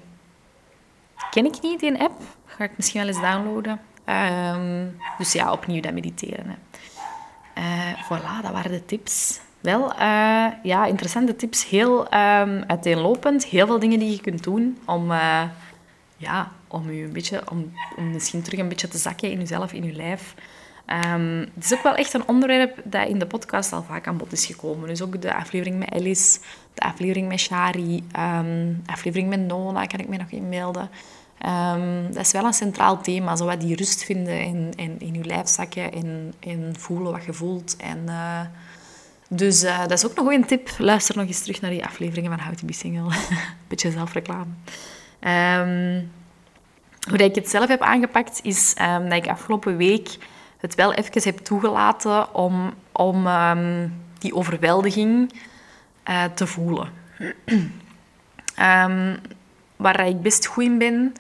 ken 1.31 1.45
ik 1.45 1.62
niet, 1.62 1.81
die 1.81 2.01
app. 2.01 2.21
Ga 2.45 2.64
ik 2.64 2.71
misschien 2.77 3.01
wel 3.01 3.09
eens 3.09 3.21
downloaden. 3.21 3.81
Um, 4.07 4.97
dus 5.19 5.33
ja, 5.33 5.53
opnieuw 5.53 5.81
dat 5.81 5.93
mediteren. 5.93 6.47
Hè. 6.47 6.57
Uh, 7.62 8.03
voilà, 8.05 8.43
dat 8.43 8.53
waren 8.53 8.71
de 8.71 8.85
tips. 8.85 9.41
Wel, 9.61 9.93
uh, 9.93 10.47
ja, 10.62 10.87
interessante 10.87 11.37
tips. 11.37 11.69
Heel 11.69 12.01
um, 12.01 12.64
uiteenlopend. 12.67 13.45
Heel 13.45 13.67
veel 13.67 13.79
dingen 13.79 13.99
die 13.99 14.11
je 14.11 14.21
kunt 14.21 14.43
doen 14.43 14.79
om, 14.85 15.11
uh, 15.11 15.43
ja, 16.17 16.53
om, 16.69 16.91
je 16.91 17.05
een 17.05 17.12
beetje, 17.12 17.51
om, 17.51 17.73
om 17.97 18.11
misschien 18.11 18.43
terug 18.43 18.61
een 18.61 18.69
beetje 18.69 18.89
te 18.89 18.99
zakken 18.99 19.31
in 19.31 19.39
jezelf, 19.39 19.73
in 19.73 19.85
je 19.85 19.93
lijf. 19.93 20.35
Um, 20.87 21.39
het 21.55 21.64
is 21.64 21.74
ook 21.74 21.82
wel 21.82 21.95
echt 21.95 22.12
een 22.12 22.28
onderwerp 22.28 22.80
dat 22.84 23.09
in 23.09 23.18
de 23.18 23.26
podcast 23.26 23.72
al 23.72 23.82
vaak 23.82 24.07
aan 24.07 24.16
bod 24.16 24.32
is 24.32 24.47
gekomen. 24.47 24.89
Dus 24.89 25.03
ook 25.03 25.22
de 25.22 25.34
aflevering 25.34 25.78
met 25.78 25.91
Alice, 25.91 26.39
de 26.74 26.82
aflevering 26.82 27.28
met 27.28 27.41
Shari, 27.41 28.05
um, 28.18 28.82
de 28.84 28.93
aflevering 28.93 29.28
met 29.28 29.41
Nona 29.41 29.87
kan 29.87 30.01
ik 30.01 30.09
me 30.09 30.16
nog 30.16 30.30
inbeelden. 30.30 30.91
Um, 31.47 32.12
dat 32.12 32.24
is 32.24 32.32
wel 32.32 32.45
een 32.45 32.53
centraal 32.53 33.01
thema, 33.01 33.37
zo 33.37 33.45
wat 33.45 33.61
die 33.61 33.76
rust 33.76 34.05
vinden 34.05 34.41
in, 34.41 34.72
in, 34.76 34.97
in 34.99 35.14
je 35.14 35.24
lijf 35.24 35.49
zakken 35.49 35.93
en, 35.93 36.34
en 36.41 36.74
voelen 36.78 37.12
wat 37.12 37.24
je 37.24 37.32
voelt. 37.32 37.76
En, 37.76 37.99
uh, 38.07 38.41
dus 39.28 39.64
uh, 39.64 39.78
dat 39.78 39.93
is 39.93 40.07
ook 40.07 40.16
nog 40.16 40.32
een 40.32 40.47
tip. 40.47 40.70
Luister 40.78 41.16
nog 41.16 41.26
eens 41.26 41.41
terug 41.41 41.61
naar 41.61 41.70
die 41.70 41.84
afleveringen 41.84 42.39
van 42.39 42.47
How 42.47 42.55
to 42.55 42.66
Single. 42.70 43.16
Beetje 43.68 43.91
zelfreclame. 43.91 44.51
Hoe 47.09 47.18
ik 47.18 47.34
het 47.34 47.49
zelf 47.49 47.68
heb 47.68 47.80
aangepakt, 47.80 48.41
is 48.43 48.74
dat 48.74 49.12
ik 49.12 49.28
afgelopen 49.28 49.76
week 49.76 50.18
het 50.57 50.75
wel 50.75 50.93
even 50.93 51.23
heb 51.23 51.39
toegelaten 51.39 52.35
om, 52.35 52.75
om 52.93 53.27
um, 53.27 53.95
die 54.19 54.35
overweldiging 54.35 55.33
uh, 56.09 56.25
te 56.25 56.47
voelen. 56.47 56.89
um, 58.59 59.17
waar 59.77 60.07
ik 60.07 60.21
best 60.21 60.47
goed 60.47 60.65
in 60.65 60.79
ben, 60.79 61.13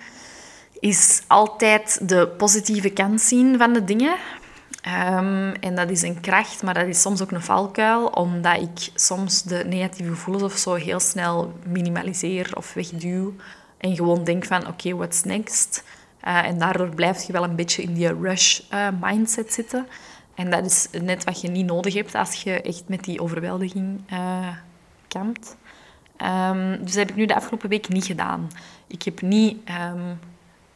is 0.80 1.22
altijd 1.26 2.08
de 2.08 2.28
positieve 2.28 2.90
kant 2.90 3.20
zien 3.20 3.58
van 3.58 3.72
de 3.72 3.84
dingen. 3.84 4.16
Um, 4.88 5.52
en 5.52 5.74
dat 5.74 5.90
is 5.90 6.02
een 6.02 6.20
kracht, 6.20 6.62
maar 6.62 6.74
dat 6.74 6.86
is 6.86 7.00
soms 7.00 7.22
ook 7.22 7.30
een 7.30 7.42
valkuil, 7.42 8.06
omdat 8.06 8.60
ik 8.60 8.90
soms 8.94 9.42
de 9.42 9.64
negatieve 9.66 10.10
gevoelens 10.10 10.44
of 10.44 10.56
zo 10.56 10.74
heel 10.74 11.00
snel 11.00 11.52
minimaliseer 11.64 12.50
of 12.54 12.74
wegduw. 12.74 13.34
En 13.78 13.96
gewoon 13.96 14.24
denk 14.24 14.44
van, 14.44 14.66
oké, 14.66 14.94
what's 14.94 15.22
next? 15.22 15.82
Uh, 16.26 16.44
en 16.44 16.58
daardoor 16.58 16.94
blijf 16.94 17.22
je 17.22 17.32
wel 17.32 17.44
een 17.44 17.56
beetje 17.56 17.82
in 17.82 17.94
die 17.94 18.20
rush-mindset 18.20 19.46
uh, 19.46 19.52
zitten. 19.52 19.86
En 20.34 20.50
dat 20.50 20.64
is 20.64 20.88
net 21.02 21.24
wat 21.24 21.40
je 21.40 21.48
niet 21.48 21.66
nodig 21.66 21.94
hebt 21.94 22.14
als 22.14 22.42
je 22.42 22.62
echt 22.62 22.88
met 22.88 23.04
die 23.04 23.20
overweldiging 23.20 24.00
uh, 24.12 24.48
kampt. 25.08 25.56
Um, 26.22 26.70
dus 26.70 26.92
dat 26.92 26.94
heb 26.94 27.10
ik 27.10 27.16
nu 27.16 27.26
de 27.26 27.34
afgelopen 27.34 27.68
week 27.68 27.88
niet 27.88 28.04
gedaan. 28.04 28.50
Ik 28.86 29.02
heb 29.02 29.20
niet, 29.20 29.58
um, 29.92 30.18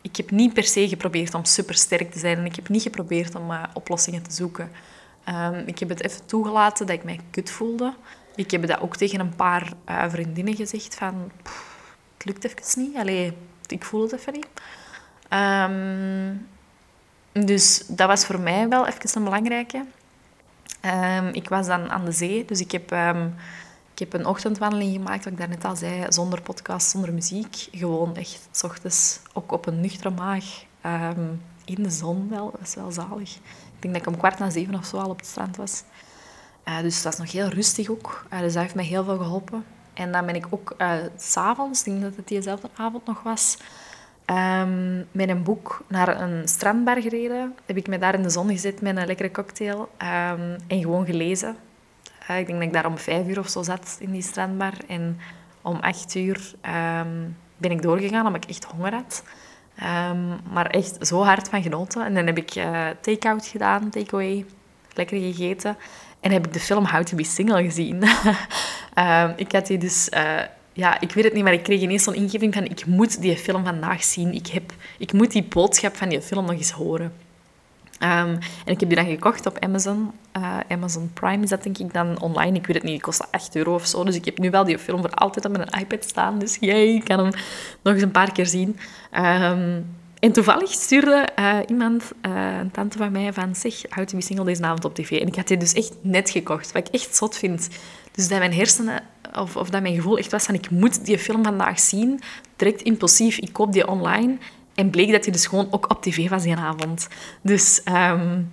ik 0.00 0.16
heb 0.16 0.30
niet 0.30 0.52
per 0.52 0.64
se 0.64 0.88
geprobeerd 0.88 1.34
om 1.34 1.44
supersterk 1.44 2.12
te 2.12 2.18
zijn. 2.18 2.38
En 2.38 2.44
ik 2.44 2.56
heb 2.56 2.68
niet 2.68 2.82
geprobeerd 2.82 3.34
om 3.34 3.50
oplossingen 3.74 4.22
te 4.22 4.32
zoeken. 4.32 4.70
Um, 5.28 5.62
ik 5.66 5.78
heb 5.78 5.88
het 5.88 6.04
even 6.04 6.26
toegelaten 6.26 6.86
dat 6.86 6.96
ik 6.96 7.04
mij 7.04 7.20
kut 7.30 7.50
voelde. 7.50 7.94
Ik 8.34 8.50
heb 8.50 8.66
dat 8.66 8.80
ook 8.80 8.96
tegen 8.96 9.20
een 9.20 9.34
paar 9.34 9.72
vriendinnen 10.08 10.56
gezegd 10.56 10.94
van... 10.94 11.30
Het 12.14 12.24
lukt 12.24 12.44
even 12.44 12.82
niet. 12.82 12.96
Allee, 12.96 13.32
ik 13.66 13.84
voel 13.84 14.02
het 14.02 14.12
even 14.12 14.32
niet. 14.32 14.46
Um, 15.30 16.48
dus 17.32 17.82
dat 17.86 18.08
was 18.08 18.24
voor 18.24 18.40
mij 18.40 18.68
wel 18.68 18.86
even 18.86 19.10
een 19.14 19.24
belangrijke. 19.24 19.84
Um, 20.84 21.28
ik 21.28 21.48
was 21.48 21.66
dan 21.66 21.90
aan 21.90 22.04
de 22.04 22.12
zee, 22.12 22.44
dus 22.44 22.60
ik 22.60 22.70
heb, 22.70 22.90
um, 22.90 23.34
ik 23.92 23.98
heb 23.98 24.12
een 24.12 24.26
ochtendwandeling 24.26 24.92
gemaakt, 24.92 25.24
wat 25.24 25.32
ik 25.32 25.38
daarnet 25.38 25.64
al 25.64 25.76
zei, 25.76 26.04
zonder 26.08 26.42
podcast, 26.42 26.90
zonder 26.90 27.12
muziek. 27.12 27.68
Gewoon 27.72 28.16
echt, 28.16 28.48
s 28.50 28.62
ochtends, 28.62 29.20
ook 29.32 29.52
op 29.52 29.66
een 29.66 29.80
nuchtere 29.80 30.10
maag, 30.10 30.44
in 31.64 31.82
de 31.82 31.90
zon 31.90 32.28
wel. 32.28 32.50
Dat 32.50 32.60
was 32.60 32.74
wel 32.74 32.90
zalig. 32.90 33.34
Ik 33.36 33.82
denk 33.82 33.94
dat 33.94 34.02
ik 34.02 34.08
om 34.08 34.18
kwart 34.18 34.38
na 34.38 34.50
zeven 34.50 34.74
of 34.74 34.86
zo 34.86 34.96
al 34.96 35.10
op 35.10 35.18
het 35.18 35.26
strand 35.26 35.56
was. 35.56 35.82
Uh, 36.64 36.80
dus 36.80 37.02
dat 37.02 37.04
was 37.04 37.26
nog 37.26 37.32
heel 37.32 37.48
rustig 37.48 37.88
ook. 37.88 38.26
Uh, 38.32 38.38
dus 38.38 38.52
dat 38.52 38.62
heeft 38.62 38.74
mij 38.74 38.84
heel 38.84 39.04
veel 39.04 39.18
geholpen. 39.18 39.64
En 39.94 40.12
dan 40.12 40.26
ben 40.26 40.34
ik 40.34 40.46
ook 40.50 40.74
uh, 40.78 40.92
s'avonds, 41.16 41.80
ik 41.80 41.84
denk 41.84 42.02
dat 42.02 42.16
het 42.16 42.28
diezelfde 42.28 42.68
avond 42.76 43.06
nog 43.06 43.22
was, 43.22 43.56
Um, 44.30 45.06
met 45.12 45.28
een 45.28 45.42
boek 45.42 45.84
naar 45.88 46.20
een 46.20 46.48
strandbar 46.48 47.02
gereden. 47.02 47.54
Heb 47.66 47.76
ik 47.76 47.86
me 47.86 47.98
daar 47.98 48.14
in 48.14 48.22
de 48.22 48.30
zon 48.30 48.48
gezet 48.48 48.80
met 48.80 48.96
een 48.96 49.06
lekkere 49.06 49.30
cocktail 49.30 49.80
um, 49.80 50.56
en 50.66 50.80
gewoon 50.80 51.06
gelezen. 51.06 51.56
Uh, 52.30 52.38
ik 52.38 52.46
denk 52.46 52.58
dat 52.58 52.68
ik 52.68 52.72
daar 52.72 52.86
om 52.86 52.98
vijf 52.98 53.26
uur 53.26 53.38
of 53.38 53.48
zo 53.48 53.62
zat 53.62 53.96
in 54.00 54.10
die 54.10 54.22
strandbar. 54.22 54.72
En 54.86 55.18
om 55.62 55.76
acht 55.80 56.14
uur 56.14 56.52
um, 57.00 57.36
ben 57.56 57.70
ik 57.70 57.82
doorgegaan 57.82 58.26
omdat 58.26 58.44
ik 58.44 58.50
echt 58.50 58.64
honger 58.64 58.94
had. 58.94 59.22
maar 60.52 60.66
echt 60.66 61.06
zo 61.06 61.22
hard 61.22 61.48
van 61.48 61.62
genoten. 61.62 62.04
En 62.04 62.14
dan 62.14 62.26
heb 62.26 62.38
ik 62.38 62.54
uh, 62.54 62.86
take-out 63.00 63.46
gedaan, 63.46 63.90
takeaway, 63.90 64.46
lekker 64.92 65.18
gegeten. 65.18 65.76
En 66.20 66.30
heb 66.32 66.46
ik 66.46 66.52
de 66.52 66.60
film 66.60 66.86
How 66.86 67.02
to 67.02 67.16
Be 67.16 67.24
Single 67.24 67.62
gezien. 67.62 68.02
ik 69.44 69.52
had 69.52 69.66
die 69.66 69.78
dus... 69.78 70.08
Uh, 70.14 70.40
ja, 70.80 71.00
ik 71.00 71.12
weet 71.12 71.24
het 71.24 71.32
niet, 71.32 71.44
maar 71.44 71.52
ik 71.52 71.62
kreeg 71.62 71.80
ineens 71.80 72.02
zo'n 72.02 72.14
ingeving 72.14 72.54
van 72.54 72.64
ik 72.64 72.86
moet 72.86 73.20
die 73.20 73.36
film 73.36 73.64
vandaag 73.64 74.04
zien. 74.04 74.34
Ik, 74.34 74.46
heb, 74.46 74.72
ik 74.98 75.12
moet 75.12 75.32
die 75.32 75.44
boodschap 75.44 75.96
van 75.96 76.08
die 76.08 76.20
film 76.20 76.44
nog 76.44 76.54
eens 76.54 76.70
horen. 76.70 77.12
Um, 78.02 78.38
en 78.64 78.72
ik 78.72 78.80
heb 78.80 78.88
die 78.88 78.98
dan 78.98 79.06
gekocht 79.06 79.46
op 79.46 79.58
Amazon. 79.58 80.10
Uh, 80.36 80.58
Amazon 80.68 81.10
Prime 81.14 81.42
is 81.42 81.48
dat 81.48 81.62
denk 81.62 81.78
ik 81.78 81.92
dan 81.92 82.20
online. 82.20 82.56
Ik 82.56 82.66
weet 82.66 82.76
het 82.76 82.84
niet, 82.84 82.94
het 82.94 83.02
kost 83.02 83.32
8 83.32 83.56
euro 83.56 83.74
of 83.74 83.86
zo. 83.86 84.04
Dus 84.04 84.14
ik 84.14 84.24
heb 84.24 84.38
nu 84.38 84.50
wel 84.50 84.64
die 84.64 84.78
film 84.78 85.00
voor 85.00 85.10
altijd 85.10 85.44
op 85.44 85.52
mijn 85.52 85.68
iPad 85.80 86.04
staan. 86.04 86.38
Dus 86.38 86.56
jij 86.60 87.02
kan 87.04 87.18
hem 87.18 87.32
nog 87.82 87.94
eens 87.94 88.02
een 88.02 88.10
paar 88.10 88.32
keer 88.32 88.46
zien. 88.46 88.78
Um, 89.12 89.86
en 90.18 90.32
toevallig 90.32 90.70
stuurde 90.70 91.28
uh, 91.38 91.58
iemand, 91.66 92.02
uh, 92.26 92.58
een 92.58 92.70
tante 92.70 92.98
van 92.98 93.12
mij, 93.12 93.32
van 93.32 93.54
zeg, 93.54 93.74
to 93.74 94.16
be 94.16 94.22
single 94.22 94.44
deze 94.44 94.62
avond 94.62 94.84
op 94.84 94.94
tv. 94.94 95.10
En 95.10 95.26
ik 95.26 95.36
had 95.36 95.48
die 95.48 95.56
dus 95.56 95.72
echt 95.72 95.92
net 96.02 96.30
gekocht, 96.30 96.72
wat 96.72 96.88
ik 96.88 96.94
echt 96.94 97.16
zot 97.16 97.36
vind. 97.36 97.68
Dus 98.12 98.28
dat 98.28 98.38
mijn 98.38 98.54
hersenen, 98.54 99.02
of, 99.34 99.56
of 99.56 99.70
dat 99.70 99.82
mijn 99.82 99.94
gevoel 99.94 100.18
echt 100.18 100.30
was 100.30 100.44
van 100.44 100.54
ik 100.54 100.70
moet 100.70 101.04
die 101.04 101.18
film 101.18 101.44
vandaag 101.44 101.80
zien, 101.80 102.20
direct 102.56 102.82
impulsief, 102.82 103.38
ik 103.38 103.52
koop 103.52 103.72
die 103.72 103.88
online. 103.88 104.36
En 104.74 104.90
bleek 104.90 105.12
dat 105.12 105.24
hij 105.24 105.32
dus 105.32 105.46
gewoon 105.46 105.68
ook 105.70 105.90
op 105.90 106.02
tv 106.02 106.28
was 106.28 106.42
die 106.42 106.56
avond. 106.56 107.08
Dus 107.42 107.82
um, 107.84 108.52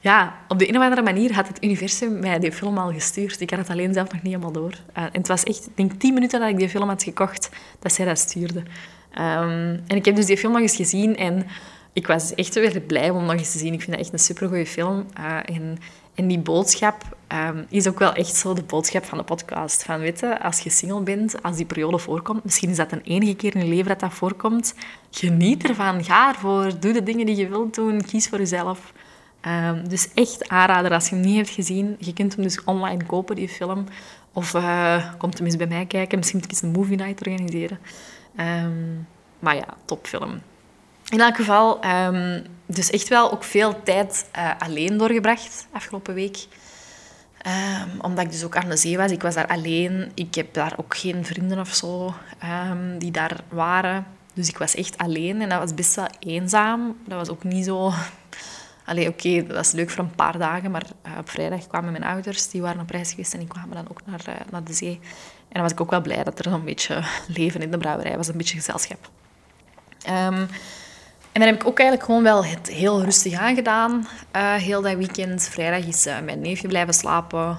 ja, 0.00 0.36
op 0.48 0.58
de 0.58 0.68
een 0.68 0.76
of 0.76 0.82
andere 0.82 1.02
manier 1.02 1.34
had 1.34 1.48
het 1.48 1.64
universum 1.64 2.18
mij 2.18 2.38
die 2.38 2.52
film 2.52 2.78
al 2.78 2.92
gestuurd. 2.92 3.40
Ik 3.40 3.50
had 3.50 3.58
het 3.58 3.70
alleen 3.70 3.92
zelf 3.92 4.12
nog 4.12 4.22
niet 4.22 4.32
helemaal 4.32 4.52
door. 4.52 4.70
Uh, 4.70 5.02
en 5.02 5.10
het 5.12 5.28
was 5.28 5.42
echt, 5.42 5.66
ik 5.66 5.76
denk 5.76 5.92
tien 5.92 6.14
minuten 6.14 6.40
dat 6.40 6.48
ik 6.48 6.58
die 6.58 6.68
film 6.68 6.88
had 6.88 7.02
gekocht, 7.02 7.50
dat 7.78 7.92
zij 7.92 8.04
dat 8.04 8.18
stuurde. 8.18 8.58
Um, 8.58 9.82
en 9.86 9.96
ik 9.96 10.04
heb 10.04 10.16
dus 10.16 10.26
die 10.26 10.36
film 10.36 10.52
nog 10.52 10.62
eens 10.62 10.76
gezien 10.76 11.16
en 11.16 11.46
ik 11.92 12.06
was 12.06 12.34
echt 12.34 12.54
weer 12.54 12.80
blij 12.80 13.10
om 13.10 13.24
nog 13.24 13.36
eens 13.36 13.52
te 13.52 13.58
zien. 13.58 13.72
Ik 13.72 13.80
vind 13.82 13.90
dat 13.90 14.00
echt 14.00 14.12
een 14.12 14.18
supergoeie 14.18 14.66
film. 14.66 15.06
Uh, 15.18 15.56
en, 15.56 15.78
en 16.14 16.28
die 16.28 16.38
boodschap 16.38 17.15
um, 17.32 17.66
is 17.68 17.88
ook 17.88 17.98
wel 17.98 18.12
echt 18.12 18.36
zo 18.36 18.54
de 18.54 18.62
boodschap 18.62 19.04
van 19.04 19.18
de 19.18 19.24
podcast. 19.24 19.82
Van, 19.82 19.98
weet 19.98 20.20
je, 20.20 20.42
als 20.42 20.60
je 20.60 20.70
single 20.70 21.00
bent, 21.00 21.42
als 21.42 21.56
die 21.56 21.66
periode 21.66 21.98
voorkomt, 21.98 22.44
misschien 22.44 22.70
is 22.70 22.76
dat 22.76 22.92
een 22.92 23.02
enige 23.02 23.34
keer 23.34 23.54
in 23.54 23.60
je 23.60 23.68
leven 23.74 23.88
dat 23.88 24.00
dat 24.00 24.12
voorkomt, 24.14 24.74
geniet 25.10 25.68
ervan, 25.68 26.04
ga 26.04 26.28
ervoor, 26.28 26.80
doe 26.80 26.92
de 26.92 27.02
dingen 27.02 27.26
die 27.26 27.36
je 27.36 27.48
wilt 27.48 27.74
doen, 27.74 28.04
kies 28.04 28.28
voor 28.28 28.38
jezelf. 28.38 28.92
Um, 29.46 29.88
dus 29.88 30.08
echt 30.14 30.48
aanrader 30.48 30.92
als 30.92 31.08
je 31.08 31.14
hem 31.14 31.24
niet 31.24 31.36
hebt 31.36 31.50
gezien. 31.50 31.96
Je 31.98 32.12
kunt 32.12 32.34
hem 32.34 32.42
dus 32.42 32.64
online 32.64 33.04
kopen, 33.04 33.36
die 33.36 33.48
film. 33.48 33.84
Of 34.32 34.54
uh, 34.54 35.12
kom 35.18 35.30
hem 35.36 35.44
eens 35.44 35.56
bij 35.56 35.66
mij 35.66 35.86
kijken. 35.86 36.18
Misschien 36.18 36.42
ik 36.42 36.50
eens 36.50 36.62
een 36.62 36.70
movie 36.70 36.96
night 36.96 37.26
organiseren. 37.26 37.78
Um, 38.40 39.06
maar 39.38 39.54
ja, 39.54 39.66
topfilm. 39.84 40.40
In 41.08 41.20
elk 41.20 41.36
geval, 41.36 41.80
dus 42.66 42.90
echt 42.90 43.08
wel 43.08 43.32
ook 43.32 43.44
veel 43.44 43.82
tijd 43.82 44.30
uh, 44.36 44.50
alleen 44.58 44.96
doorgebracht 44.96 45.66
afgelopen 45.72 46.14
week. 46.14 46.46
Um, 47.46 48.00
omdat 48.00 48.24
ik 48.24 48.30
dus 48.30 48.44
ook 48.44 48.56
aan 48.56 48.68
de 48.68 48.76
zee 48.76 48.96
was. 48.96 49.10
Ik 49.10 49.22
was 49.22 49.34
daar 49.34 49.46
alleen. 49.46 50.10
Ik 50.14 50.34
heb 50.34 50.54
daar 50.54 50.72
ook 50.76 50.96
geen 50.96 51.24
vrienden 51.24 51.58
of 51.58 51.74
zo 51.74 52.14
die 52.98 53.10
daar 53.10 53.40
waren. 53.48 54.06
Dus 54.34 54.48
ik 54.48 54.58
was 54.58 54.74
echt 54.74 54.98
alleen 54.98 55.40
en 55.40 55.48
dat 55.48 55.58
was 55.58 55.74
best 55.74 55.94
wel 55.94 56.08
eenzaam. 56.18 56.96
Dat 57.06 57.18
was 57.18 57.28
ook 57.28 57.44
niet 57.44 57.64
zo 57.64 57.92
Allee, 58.86 59.08
oké, 59.08 59.46
dat 59.46 59.56
was 59.56 59.72
leuk 59.72 59.90
voor 59.90 60.04
een 60.04 60.14
paar 60.14 60.38
dagen, 60.38 60.70
maar 60.70 60.86
uh, 61.06 61.18
op 61.18 61.30
vrijdag 61.30 61.66
kwamen 61.66 61.92
mijn 61.92 62.04
ouders, 62.04 62.48
die 62.48 62.62
waren 62.62 62.80
op 62.80 62.90
reis 62.90 63.10
geweest 63.10 63.32
en 63.32 63.38
die 63.38 63.48
kwamen 63.48 63.74
dan 63.74 63.88
ook 63.90 64.00
naar, 64.06 64.24
uh, 64.28 64.34
naar 64.50 64.64
de 64.64 64.72
zee. 64.72 65.00
En 65.48 65.52
dan 65.52 65.62
was 65.62 65.72
ik 65.72 65.80
ook 65.80 65.90
wel 65.90 66.00
blij 66.00 66.24
dat 66.24 66.38
er 66.38 66.50
zo'n 66.50 66.64
beetje 66.64 67.02
leven 67.38 67.62
in 67.62 67.70
de 67.70 67.78
brouwerij 67.78 68.16
was, 68.16 68.28
een 68.28 68.36
beetje 68.36 68.56
gezelschap. 68.56 69.10
Um, 70.08 70.48
en 71.36 71.42
dan 71.42 71.50
heb 71.50 71.60
ik 71.60 71.66
ook 71.66 71.78
eigenlijk 71.78 72.08
gewoon 72.08 72.22
wel 72.22 72.44
het 72.44 72.68
heel 72.68 73.02
rustig 73.02 73.32
aangedaan, 73.32 74.06
uh, 74.36 74.54
heel 74.54 74.82
dat 74.82 74.94
weekend. 74.94 75.48
Vrijdag 75.48 75.86
is 75.86 76.04
mijn 76.24 76.40
neefje 76.40 76.68
blijven 76.68 76.94
slapen, 76.94 77.58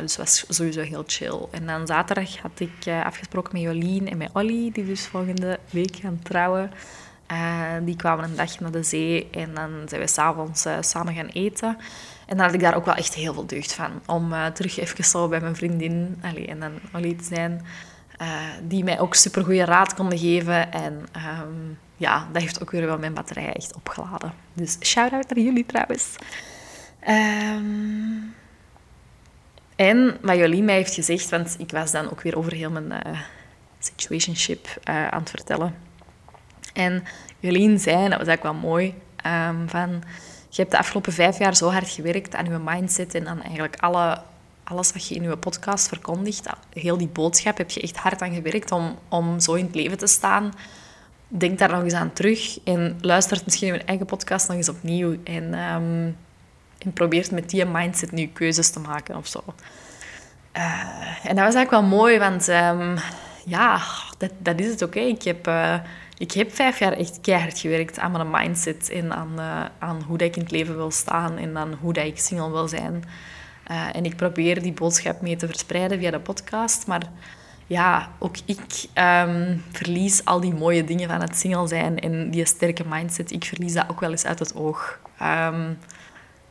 dus 0.00 0.16
was 0.16 0.44
sowieso 0.48 0.80
heel 0.80 1.02
chill. 1.06 1.38
En 1.50 1.66
dan 1.66 1.86
zaterdag 1.86 2.36
had 2.36 2.60
ik 2.60 3.04
afgesproken 3.04 3.52
met 3.52 3.62
Jolien 3.62 4.10
en 4.10 4.16
met 4.16 4.30
Olly, 4.32 4.70
die 4.72 4.84
dus 4.84 5.06
volgende 5.06 5.58
week 5.70 5.96
gaan 5.96 6.20
trouwen. 6.22 6.70
Uh, 7.32 7.62
die 7.82 7.96
kwamen 7.96 8.24
een 8.24 8.36
dag 8.36 8.60
naar 8.60 8.70
de 8.70 8.82
zee 8.82 9.28
en 9.30 9.54
dan 9.54 9.70
zijn 9.86 10.00
we 10.00 10.06
s'avonds 10.06 10.66
uh, 10.66 10.76
samen 10.80 11.14
gaan 11.14 11.26
eten. 11.26 11.76
En 12.26 12.36
dan 12.36 12.46
had 12.46 12.54
ik 12.54 12.60
daar 12.60 12.76
ook 12.76 12.84
wel 12.84 12.94
echt 12.94 13.14
heel 13.14 13.34
veel 13.34 13.46
deugd 13.46 13.72
van. 13.72 13.90
Om 14.06 14.32
uh, 14.32 14.46
terug 14.46 14.78
even 14.78 15.04
zo 15.04 15.28
bij 15.28 15.40
mijn 15.40 15.56
vriendin 15.56 16.18
allee, 16.22 16.46
en 16.46 16.60
dan 16.60 16.72
Ollie 16.94 17.16
te 17.16 17.24
zijn. 17.24 17.64
die 18.62 18.84
mij 18.84 19.00
ook 19.00 19.14
supergoeie 19.14 19.64
raad 19.64 19.94
konden 19.94 20.18
geven. 20.18 20.72
En 20.72 20.92
um, 21.42 21.78
ja, 21.98 22.28
dat 22.32 22.42
heeft 22.42 22.62
ook 22.62 22.70
weer 22.70 22.86
wel 22.86 22.98
mijn 22.98 23.14
batterij 23.14 23.52
echt 23.52 23.74
opgeladen. 23.74 24.32
Dus 24.52 24.76
shout-out 24.80 25.34
naar 25.34 25.44
jullie 25.44 25.66
trouwens. 25.66 26.14
Um, 27.08 28.34
en 29.76 30.18
wat 30.20 30.36
Jolien 30.36 30.64
mij 30.64 30.74
heeft 30.74 30.94
gezegd, 30.94 31.28
want 31.28 31.56
ik 31.58 31.70
was 31.70 31.90
dan 31.90 32.10
ook 32.10 32.20
weer 32.20 32.38
over 32.38 32.52
heel 32.52 32.70
mijn 32.70 32.92
situationship 33.78 34.68
aan 34.84 35.20
het 35.20 35.30
vertellen 35.30 35.74
en 36.78 37.04
Jolien 37.40 37.78
zei, 37.78 38.08
dat 38.08 38.18
was 38.18 38.28
eigenlijk 38.28 38.42
wel 38.42 38.70
mooi, 38.70 38.94
um, 39.26 39.68
van... 39.68 40.02
Je 40.50 40.60
hebt 40.60 40.70
de 40.70 40.78
afgelopen 40.78 41.12
vijf 41.12 41.38
jaar 41.38 41.56
zo 41.56 41.70
hard 41.70 41.88
gewerkt 41.88 42.34
aan 42.34 42.44
je 42.44 42.58
mindset 42.64 43.14
en 43.14 43.28
aan 43.28 43.42
eigenlijk 43.42 43.76
alle, 43.76 44.20
alles 44.64 44.92
wat 44.92 45.08
je 45.08 45.14
in 45.14 45.22
je 45.22 45.36
podcast 45.36 45.88
verkondigt. 45.88 46.46
Heel 46.72 46.98
die 46.98 47.08
boodschap 47.08 47.56
heb 47.56 47.70
je 47.70 47.80
echt 47.80 47.96
hard 47.96 48.22
aan 48.22 48.34
gewerkt 48.34 48.72
om, 48.72 48.98
om 49.08 49.40
zo 49.40 49.54
in 49.54 49.64
het 49.64 49.74
leven 49.74 49.98
te 49.98 50.06
staan. 50.06 50.52
Denk 51.28 51.58
daar 51.58 51.70
nog 51.70 51.82
eens 51.82 51.92
aan 51.92 52.12
terug 52.12 52.58
en 52.64 52.98
luister 53.00 53.40
misschien 53.44 53.74
je 53.74 53.84
eigen 53.84 54.06
podcast 54.06 54.48
nog 54.48 54.56
eens 54.56 54.68
opnieuw. 54.68 55.16
En, 55.24 55.44
um, 55.44 56.16
en 56.78 56.92
probeer 56.94 57.28
met 57.32 57.50
die 57.50 57.64
mindset 57.64 58.12
nu 58.12 58.26
keuzes 58.26 58.70
te 58.70 58.80
maken 58.80 59.16
of 59.16 59.26
zo. 59.26 59.44
Uh, 60.56 61.26
en 61.26 61.36
dat 61.36 61.44
was 61.44 61.54
eigenlijk 61.54 61.70
wel 61.70 61.82
mooi, 61.82 62.18
want 62.18 62.48
um, 62.48 62.94
ja, 63.44 63.80
dat, 64.18 64.32
dat 64.38 64.60
is 64.60 64.70
het 64.70 64.84
ook. 64.84 64.94
Ik 64.94 65.22
heb... 65.22 65.46
Uh, 65.46 65.74
ik 66.18 66.32
heb 66.32 66.54
vijf 66.54 66.78
jaar 66.78 66.92
echt 66.92 67.20
keihard 67.20 67.58
gewerkt 67.58 67.98
aan 67.98 68.12
mijn 68.12 68.30
mindset 68.30 68.90
en 68.90 69.12
aan, 69.12 69.32
uh, 69.36 69.64
aan 69.78 70.02
hoe 70.06 70.18
dat 70.18 70.28
ik 70.28 70.36
in 70.36 70.42
het 70.42 70.50
leven 70.50 70.76
wil 70.76 70.90
staan 70.90 71.36
en 71.36 71.56
aan 71.56 71.74
hoe 71.80 71.92
dat 71.92 72.04
ik 72.04 72.18
single 72.18 72.50
wil 72.50 72.68
zijn. 72.68 73.04
En 73.92 74.04
ik 74.04 74.16
probeer 74.16 74.62
die 74.62 74.72
boodschap 74.72 75.20
mee 75.20 75.36
te 75.36 75.46
verspreiden 75.46 75.98
via 75.98 76.10
de 76.10 76.20
podcast. 76.20 76.86
Maar 76.86 77.02
ja, 77.68 78.10
ook 78.18 78.36
ik 78.44 78.86
um, 78.94 79.64
verlies 79.70 80.24
al 80.24 80.40
die 80.40 80.54
mooie 80.54 80.84
dingen 80.84 81.08
van 81.08 81.20
het 81.20 81.36
single 81.36 81.68
zijn 81.68 81.98
en 81.98 82.30
die 82.30 82.46
sterke 82.46 82.84
mindset. 82.86 83.30
Ik 83.30 83.44
verlies 83.44 83.72
dat 83.72 83.88
ook 83.90 84.00
wel 84.00 84.10
eens 84.10 84.24
uit 84.24 84.38
het 84.38 84.54
oog. 84.54 84.98
Um, 85.22 85.78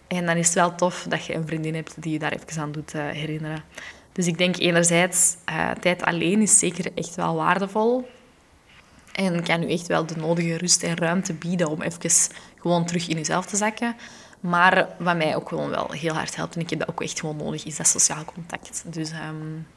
en 0.07 0.25
dan 0.25 0.35
is 0.35 0.45
het 0.45 0.55
wel 0.55 0.75
tof 0.75 1.05
dat 1.09 1.25
je 1.25 1.35
een 1.35 1.47
vriendin 1.47 1.75
hebt 1.75 2.01
die 2.01 2.11
je 2.11 2.19
daar 2.19 2.31
even 2.31 2.61
aan 2.61 2.71
doet 2.71 2.93
uh, 2.93 3.07
herinneren. 3.07 3.63
Dus 4.11 4.27
ik 4.27 4.37
denk 4.37 4.57
enerzijds, 4.57 5.35
tijd 5.79 6.03
alleen 6.03 6.41
is 6.41 6.59
zeker 6.59 6.91
echt 6.95 7.15
wel 7.15 7.35
waardevol. 7.35 8.09
En 9.11 9.43
kan 9.43 9.63
u 9.63 9.71
echt 9.71 9.87
wel 9.87 10.05
de 10.05 10.15
nodige 10.15 10.57
rust 10.57 10.83
en 10.83 10.97
ruimte 10.97 11.33
bieden 11.33 11.69
om 11.69 11.81
even 11.81 12.11
gewoon 12.59 12.85
terug 12.85 13.07
in 13.07 13.17
jezelf 13.17 13.45
te 13.45 13.55
zakken. 13.55 13.95
Maar 14.39 14.87
wat 14.97 15.15
mij 15.17 15.35
ook 15.35 15.49
gewoon 15.49 15.69
wel 15.69 15.91
heel 15.91 16.13
hard 16.13 16.35
helpt, 16.35 16.55
en 16.55 16.61
ik 16.61 16.69
heb 16.69 16.79
dat 16.79 16.89
ook 16.89 17.01
echt 17.01 17.19
gewoon 17.19 17.37
nodig, 17.37 17.65
is 17.65 17.75
dat 17.75 17.87
sociaal 17.87 18.25
contact. 18.25 18.83
Dus, 18.85 19.11
um, 19.11 19.67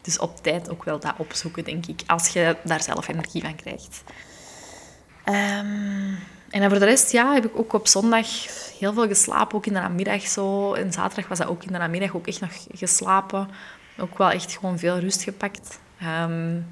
dus 0.00 0.18
op 0.18 0.42
tijd 0.42 0.70
ook 0.70 0.84
wel 0.84 1.00
dat 1.00 1.14
opzoeken, 1.16 1.64
denk 1.64 1.86
ik, 1.86 2.02
als 2.06 2.28
je 2.28 2.56
daar 2.64 2.82
zelf 2.82 3.08
energie 3.08 3.42
van 3.42 3.56
krijgt. 3.56 4.02
Um, 5.24 6.18
en 6.50 6.70
voor 6.70 6.78
de 6.78 6.84
rest 6.84 7.12
ja, 7.12 7.32
heb 7.32 7.44
ik 7.44 7.58
ook 7.58 7.72
op 7.72 7.86
zondag 7.86 8.26
heel 8.78 8.92
veel 8.92 9.06
geslapen, 9.06 9.56
ook 9.56 9.66
in 9.66 9.72
de 9.72 9.78
namiddag 9.78 10.26
zo. 10.26 10.74
En 10.74 10.92
zaterdag 10.92 11.28
was 11.28 11.38
dat 11.38 11.46
ook 11.46 11.64
in 11.64 11.72
de 11.72 11.78
namiddag 11.78 12.14
ook 12.14 12.26
echt 12.26 12.40
nog 12.40 12.66
geslapen. 12.72 13.48
Ook 13.98 14.18
wel 14.18 14.30
echt 14.30 14.52
gewoon 14.52 14.78
veel 14.78 14.98
rust 14.98 15.22
gepakt. 15.22 15.78
Um, 16.02 16.66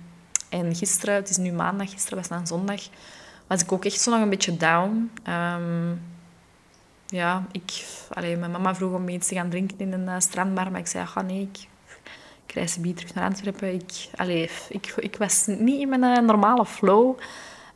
en 0.49 0.75
gisteren, 0.75 1.15
het 1.15 1.31
is 1.31 1.37
nu 1.37 1.53
maandag, 1.53 1.91
gisteren 1.91 2.19
was 2.19 2.39
het 2.39 2.49
zondag, 2.49 2.81
was 3.47 3.63
ik 3.63 3.73
ook 3.73 3.85
echt 3.85 4.01
zo 4.01 4.11
nog 4.11 4.21
een 4.21 4.31
beetje 4.31 4.57
down. 4.57 5.11
Um, 5.29 6.01
ja, 7.07 7.47
ik, 7.53 7.85
allee, 8.11 8.37
mijn 8.37 8.51
mama 8.51 8.75
vroeg 8.75 8.93
om 8.93 9.09
iets 9.09 9.29
te 9.29 9.35
gaan 9.35 9.49
drinken 9.49 9.79
in 9.79 9.93
een 9.93 10.07
uh, 10.09 10.15
strandbar, 10.19 10.71
maar 10.71 10.81
ik 10.81 10.87
zei, 10.87 11.07
ga 11.07 11.23
nee, 11.23 11.41
ik, 11.53 11.69
ik 12.49 12.55
reis 12.55 12.73
terug 12.73 13.15
naar 13.15 13.25
Antwerpen. 13.25 13.75
Ik, 13.75 14.09
allee, 14.17 14.51
ik, 14.69 14.95
ik 14.97 15.17
was 15.17 15.47
niet 15.47 15.81
in 15.81 15.89
mijn 15.89 16.03
uh, 16.03 16.19
normale 16.19 16.67
flow. 16.67 17.09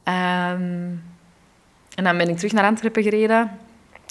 Um, 0.05 1.03
en 1.95 2.05
dan 2.05 2.17
ben 2.17 2.29
ik 2.29 2.37
terug 2.37 2.53
naar 2.53 2.65
Antwerpen 2.65 3.03
gereden. 3.03 3.59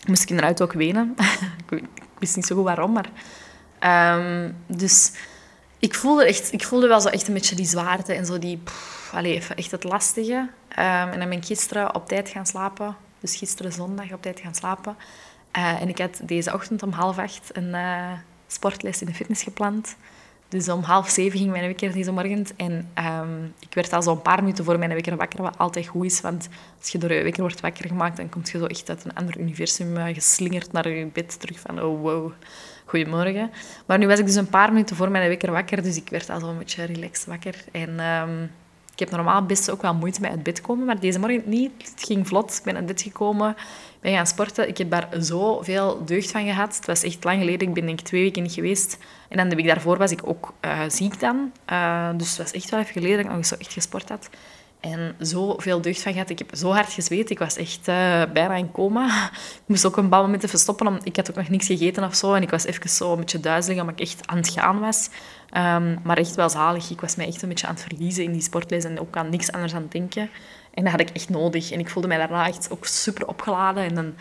Moest 0.07 0.23
ik 0.23 0.29
in 0.29 0.37
de 0.37 0.41
auto 0.41 0.63
ook 0.63 0.73
wenen. 0.73 1.15
ik 1.69 1.83
wist 2.19 2.35
niet 2.35 2.45
zo 2.45 2.55
goed 2.55 2.63
waarom, 2.63 2.91
maar... 2.91 3.09
Um, 4.17 4.55
dus 4.65 5.11
ik 5.79 5.95
voelde, 5.95 6.25
echt, 6.25 6.53
ik 6.53 6.63
voelde 6.63 6.87
wel 6.87 7.01
zo 7.01 7.07
echt 7.07 7.27
een 7.27 7.33
beetje 7.33 7.55
die 7.55 7.65
zwaarte 7.65 8.13
en 8.13 8.25
zo 8.25 8.39
die... 8.39 8.57
Pff, 8.57 9.13
echt 9.55 9.71
het 9.71 9.83
lastige. 9.83 10.33
Um, 10.33 10.49
en 10.75 11.19
dan 11.19 11.29
ben 11.29 11.37
ik 11.37 11.45
gisteren 11.45 11.95
op 11.95 12.07
tijd 12.07 12.29
gaan 12.29 12.45
slapen. 12.45 12.95
Dus 13.19 13.35
gisteren 13.35 13.71
zondag 13.71 14.11
op 14.11 14.21
tijd 14.21 14.39
gaan 14.39 14.55
slapen. 14.55 14.95
Uh, 15.57 15.81
en 15.81 15.89
ik 15.89 15.97
had 15.97 16.19
deze 16.23 16.53
ochtend 16.53 16.83
om 16.83 16.91
half 16.91 17.17
acht 17.17 17.49
een 17.57 17.69
uh, 17.69 18.11
sportles 18.47 19.01
in 19.01 19.07
de 19.07 19.13
fitness 19.13 19.43
gepland. 19.43 19.95
Dus 20.51 20.69
om 20.69 20.83
half 20.83 21.09
zeven 21.09 21.39
ging 21.39 21.51
mijn 21.51 21.65
wekker 21.65 21.91
deze 21.91 22.11
morgen. 22.11 22.45
En 22.55 22.89
um, 23.21 23.53
ik 23.59 23.73
werd 23.73 23.93
al 23.93 24.01
zo'n 24.01 24.21
paar 24.21 24.41
minuten 24.41 24.65
voor 24.65 24.79
mijn 24.79 24.93
wekker 24.93 25.15
wakker, 25.15 25.41
wat 25.41 25.57
altijd 25.57 25.87
goed 25.87 26.05
is. 26.05 26.21
Want 26.21 26.49
als 26.79 26.89
je 26.89 26.97
door 26.97 27.13
je 27.13 27.23
wekker 27.23 27.41
wordt 27.41 27.61
wakker 27.61 27.87
gemaakt, 27.87 28.17
dan 28.17 28.29
kom 28.29 28.41
je 28.43 28.57
zo 28.57 28.65
echt 28.65 28.89
uit 28.89 29.05
een 29.05 29.13
ander 29.13 29.39
universum 29.39 29.97
uh, 29.97 30.05
geslingerd 30.05 30.71
naar 30.71 30.89
je 30.89 31.05
bed 31.05 31.39
terug 31.39 31.59
van 31.59 31.81
oh 31.81 32.01
wow 32.01 32.31
goedemorgen. 32.85 33.51
Maar 33.85 33.97
nu 33.97 34.07
was 34.07 34.19
ik 34.19 34.25
dus 34.25 34.35
een 34.35 34.49
paar 34.49 34.71
minuten 34.71 34.95
voor 34.95 35.11
mijn 35.11 35.27
wekker 35.27 35.51
wakker, 35.51 35.83
dus 35.83 35.95
ik 35.95 36.09
werd 36.09 36.29
al 36.29 36.39
zo'n 36.39 36.57
beetje 36.57 36.85
relaxed 36.85 37.25
wakker. 37.25 37.55
En 37.71 37.99
um, 37.99 38.51
ik 38.93 38.99
heb 38.99 39.11
normaal 39.11 39.45
best 39.45 39.71
ook 39.71 39.81
wel 39.81 39.93
moeite 39.93 40.21
met 40.21 40.29
uit 40.29 40.43
bed 40.43 40.61
komen, 40.61 40.85
maar 40.85 40.99
deze 40.99 41.19
morgen 41.19 41.43
niet. 41.45 41.71
Het 41.77 42.03
ging 42.05 42.27
vlot. 42.27 42.57
Ik 42.57 42.63
ben 42.63 42.75
uit 42.75 42.85
bed 42.85 43.01
gekomen, 43.01 43.55
ben 44.01 44.13
gaan 44.13 44.27
sporten. 44.27 44.67
Ik 44.67 44.77
heb 44.77 44.89
daar 44.91 45.07
zoveel 45.19 46.05
deugd 46.05 46.31
van 46.31 46.45
gehad. 46.45 46.75
Het 46.75 46.85
was 46.85 47.03
echt 47.03 47.23
lang 47.23 47.39
geleden. 47.39 47.67
Ik 47.67 47.73
ben 47.73 47.85
denk 47.85 47.99
ik 47.99 48.05
twee 48.05 48.21
weken 48.21 48.43
niet 48.43 48.53
geweest. 48.53 48.97
En 49.29 49.37
dan 49.37 49.49
de 49.49 49.55
week 49.55 49.67
daarvoor 49.67 49.97
was 49.97 50.11
ik 50.11 50.27
ook 50.27 50.53
uh, 50.65 50.79
ziek 50.87 51.19
dan. 51.19 51.51
Uh, 51.71 52.09
dus 52.15 52.29
het 52.29 52.37
was 52.37 52.51
echt 52.51 52.69
wel 52.69 52.79
even 52.79 52.93
geleden 52.93 53.25
dat 53.25 53.37
ik 53.37 53.45
zo 53.45 53.55
echt 53.55 53.73
gesport 53.73 54.09
had. 54.09 54.29
En 54.79 55.15
zoveel 55.19 55.81
deugd 55.81 56.01
van 56.01 56.11
gehad. 56.11 56.29
Ik 56.29 56.37
heb 56.39 56.49
zo 56.53 56.71
hard 56.71 56.93
gezweet. 56.93 57.29
Ik 57.29 57.39
was 57.39 57.57
echt 57.57 57.87
uh, 57.87 58.23
bijna 58.33 58.53
in 58.53 58.71
coma. 58.71 59.29
Ik 59.33 59.61
moest 59.65 59.85
ook 59.85 59.97
een 59.97 60.03
bepaalde 60.03 60.25
moment 60.25 60.43
even 60.43 60.99
ik 61.03 61.15
had 61.15 61.29
ook 61.29 61.35
nog 61.35 61.49
niks 61.49 61.65
gegeten 61.65 62.03
of 62.03 62.15
zo. 62.15 62.33
En 62.33 62.41
ik 62.41 62.49
was 62.49 62.65
even 62.65 62.89
zo 62.89 63.11
een 63.11 63.19
beetje 63.19 63.39
duizelig, 63.39 63.79
omdat 63.79 63.99
ik 63.99 64.05
echt 64.05 64.27
aan 64.27 64.37
het 64.37 64.49
gaan 64.49 64.79
was. 64.79 65.09
Um, 65.57 65.99
maar 66.03 66.17
echt 66.17 66.35
wel 66.35 66.49
zalig. 66.49 66.89
Ik 66.89 67.01
was 67.01 67.15
mij 67.15 67.27
echt 67.27 67.41
een 67.41 67.49
beetje 67.49 67.67
aan 67.67 67.73
het 67.73 67.83
verliezen 67.83 68.23
in 68.23 68.31
die 68.31 68.41
sportles. 68.41 68.83
En 68.83 68.99
ook 68.99 69.17
aan 69.17 69.29
niks 69.29 69.51
anders 69.51 69.73
aan 69.73 69.81
het 69.81 69.91
denken. 69.91 70.29
En 70.73 70.83
dat 70.83 70.91
had 70.91 71.01
ik 71.01 71.09
echt 71.09 71.29
nodig. 71.29 71.71
En 71.71 71.79
ik 71.79 71.89
voelde 71.89 72.07
mij 72.07 72.17
daarna 72.17 72.47
echt 72.47 72.67
ook 72.71 72.85
super 72.85 73.27
opgeladen. 73.27 73.83
En 73.83 73.95
dan 73.95 74.13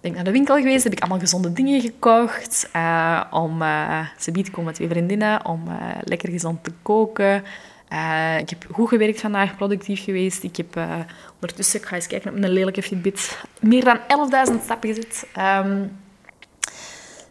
ben 0.00 0.10
ik 0.10 0.14
naar 0.14 0.24
de 0.24 0.30
winkel 0.30 0.56
geweest. 0.56 0.84
Heb 0.84 0.92
ik 0.92 1.00
allemaal 1.00 1.18
gezonde 1.18 1.52
dingen 1.52 1.80
gekocht. 1.80 2.68
Uh, 2.76 3.22
om 3.30 3.62
uh, 3.62 4.06
ze 4.18 4.30
te 4.32 4.50
komen 4.50 4.64
met 4.64 4.74
twee 4.74 4.88
vriendinnen. 4.88 5.44
Om 5.44 5.68
uh, 5.68 5.74
lekker 6.04 6.30
gezond 6.30 6.64
te 6.64 6.72
koken. 6.82 7.44
Ik 8.38 8.50
heb 8.50 8.66
goed 8.72 8.88
gewerkt 8.88 9.20
vandaag, 9.20 9.56
productief 9.56 10.04
geweest. 10.04 10.42
Ik 10.42 10.56
heb 10.56 10.80
ondertussen, 11.34 11.80
ik 11.80 11.86
ga 11.86 11.94
eens 11.94 12.06
kijken 12.06 12.32
op 12.32 12.38
mijn 12.38 12.52
lelijke 12.52 12.82
Fitbit, 12.82 13.38
meer 13.60 13.84
dan 13.84 13.98
11.000 14.50 14.62
stappen 14.62 14.94
gezet. 14.94 15.26
Um, 15.38 15.98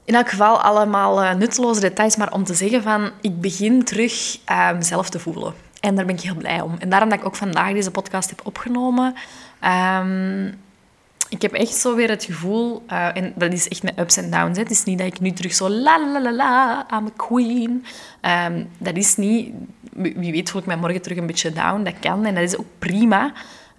in 0.06 0.16
elk 0.16 0.30
geval 0.30 0.62
allemaal 0.62 1.36
nutteloze 1.36 1.80
details, 1.80 2.16
maar 2.16 2.34
om 2.34 2.44
te 2.44 2.54
zeggen 2.54 2.84
van, 2.84 3.12
ik 3.22 3.42
begin 3.42 3.84
terug 3.84 4.38
mezelf 4.76 5.10
te 5.10 5.20
voelen. 5.20 5.54
En 5.86 5.96
daar 5.96 6.06
ben 6.06 6.16
ik 6.16 6.22
heel 6.22 6.36
blij 6.36 6.62
om. 6.62 6.76
En 6.80 6.90
daarom 6.90 7.10
dat 7.10 7.20
ik 7.20 7.26
ook 7.26 7.36
vandaag 7.36 7.74
deze 7.74 7.92
podcast 7.92 8.30
heb 8.30 8.42
opgenomen. 8.44 9.16
Um, 10.00 10.58
ik 11.30 11.42
heb 11.42 11.54
echt 11.54 11.74
zo 11.74 11.96
weer 11.96 12.10
het 12.10 12.24
gevoel, 12.24 12.84
uh, 12.92 13.18
en 13.18 13.34
dat 13.36 13.54
is 13.54 13.68
echt 13.68 13.84
met 13.84 14.00
ups 14.00 14.18
en 14.18 14.32
downs. 14.32 14.58
Hè. 14.58 14.64
Het 14.64 14.72
is 14.72 14.84
niet 14.84 14.98
dat 14.98 15.08
ik 15.08 15.20
nu 15.20 15.32
terug 15.32 15.54
zo 15.54 15.70
la 15.70 16.12
la 16.12 16.22
la 16.22 16.32
la, 16.32 16.86
I'm 16.94 17.06
a 17.06 17.12
queen. 17.16 17.86
Um, 18.22 18.70
dat 18.78 18.96
is 18.96 19.16
niet, 19.16 19.54
wie 19.94 20.32
weet 20.32 20.50
voel 20.50 20.62
ik 20.62 20.68
mij 20.68 20.78
morgen 20.78 21.02
terug 21.02 21.18
een 21.18 21.26
beetje 21.26 21.54
down. 21.54 21.84
Dat 21.84 22.00
kan 22.00 22.26
en 22.26 22.36
dat 22.36 22.44
is 22.44 22.58
ook 22.58 22.80
prima. 22.80 23.24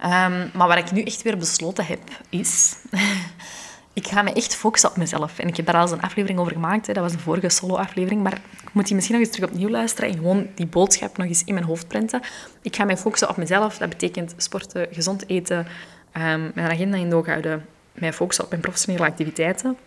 Um, 0.03 0.51
maar 0.53 0.67
wat 0.67 0.77
ik 0.77 0.91
nu 0.91 1.01
echt 1.01 1.21
weer 1.21 1.37
besloten 1.37 1.85
heb, 1.85 2.01
is... 2.29 2.75
ik 3.97 4.07
ga 4.07 4.21
me 4.21 4.33
echt 4.33 4.55
focussen 4.55 4.89
op 4.89 4.97
mezelf. 4.97 5.39
En 5.39 5.47
ik 5.47 5.55
heb 5.55 5.65
daar 5.65 5.75
al 5.75 5.81
eens 5.81 5.91
een 5.91 6.01
aflevering 6.01 6.39
over 6.39 6.51
gemaakt. 6.51 6.87
Hè. 6.87 6.93
Dat 6.93 7.03
was 7.03 7.13
een 7.13 7.19
vorige 7.19 7.49
solo-aflevering. 7.49 8.23
Maar 8.23 8.33
ik 8.33 8.73
moet 8.73 8.85
die 8.85 8.95
misschien 8.95 9.17
nog 9.17 9.25
eens 9.25 9.35
terug 9.35 9.49
opnieuw 9.49 9.69
luisteren 9.69 10.09
en 10.09 10.15
gewoon 10.15 10.47
die 10.55 10.65
boodschap 10.65 11.17
nog 11.17 11.27
eens 11.27 11.43
in 11.43 11.53
mijn 11.53 11.65
hoofd 11.65 11.87
printen. 11.87 12.21
Ik 12.61 12.75
ga 12.75 12.83
mij 12.83 12.97
focussen 12.97 13.29
op 13.29 13.37
mezelf. 13.37 13.77
Dat 13.77 13.89
betekent 13.89 14.33
sporten, 14.37 14.87
gezond 14.91 15.29
eten, 15.29 15.57
um, 15.57 16.51
mijn 16.53 16.71
agenda 16.71 16.97
in 16.97 17.09
de 17.09 17.21
houden, 17.25 17.65
mij 17.91 18.13
focussen 18.13 18.43
op 18.43 18.49
mijn 18.49 18.61
professionele 18.61 19.05
activiteiten. 19.05 19.77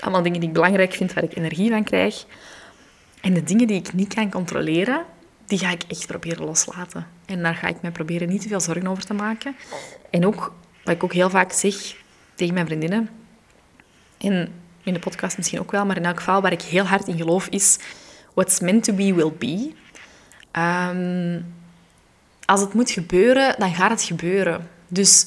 Allemaal 0.00 0.22
dingen 0.22 0.40
die 0.40 0.48
ik 0.48 0.54
belangrijk 0.54 0.92
vind, 0.92 1.12
waar 1.12 1.24
ik 1.24 1.36
energie 1.36 1.70
van 1.70 1.84
krijg. 1.84 2.24
En 3.20 3.34
de 3.34 3.42
dingen 3.42 3.66
die 3.66 3.78
ik 3.78 3.92
niet 3.92 4.14
kan 4.14 4.30
controleren, 4.30 5.04
die 5.44 5.58
ga 5.58 5.70
ik 5.70 5.82
echt 5.88 6.06
proberen 6.06 6.44
loslaten. 6.44 7.06
En 7.26 7.42
daar 7.42 7.54
ga 7.54 7.66
ik 7.66 7.82
mij 7.82 7.90
proberen 7.90 8.28
niet 8.28 8.42
te 8.42 8.48
veel 8.48 8.60
zorgen 8.60 8.86
over 8.86 9.04
te 9.04 9.14
maken. 9.14 9.56
En 10.10 10.26
ook, 10.26 10.52
wat 10.84 10.94
ik 10.94 11.04
ook 11.04 11.12
heel 11.12 11.30
vaak 11.30 11.52
zeg 11.52 11.74
tegen 12.34 12.54
mijn 12.54 12.66
vriendinnen, 12.66 13.08
en 14.26 14.52
in 14.82 14.92
de 14.92 14.98
podcast 14.98 15.36
misschien 15.36 15.60
ook 15.60 15.70
wel, 15.70 15.86
maar 15.86 15.96
in 15.96 16.04
elk 16.04 16.18
geval 16.18 16.40
waar 16.40 16.52
ik 16.52 16.62
heel 16.62 16.84
hard 16.84 17.06
in 17.06 17.16
geloof 17.16 17.46
is, 17.46 17.78
what's 18.34 18.60
meant 18.60 18.84
to 18.84 18.92
be 18.92 19.14
will 19.14 19.32
be. 19.38 19.72
Um, 20.60 21.54
als 22.44 22.60
het 22.60 22.74
moet 22.74 22.90
gebeuren, 22.90 23.54
dan 23.58 23.74
gaat 23.74 23.90
het 23.90 24.02
gebeuren. 24.02 24.68
Dus 24.88 25.26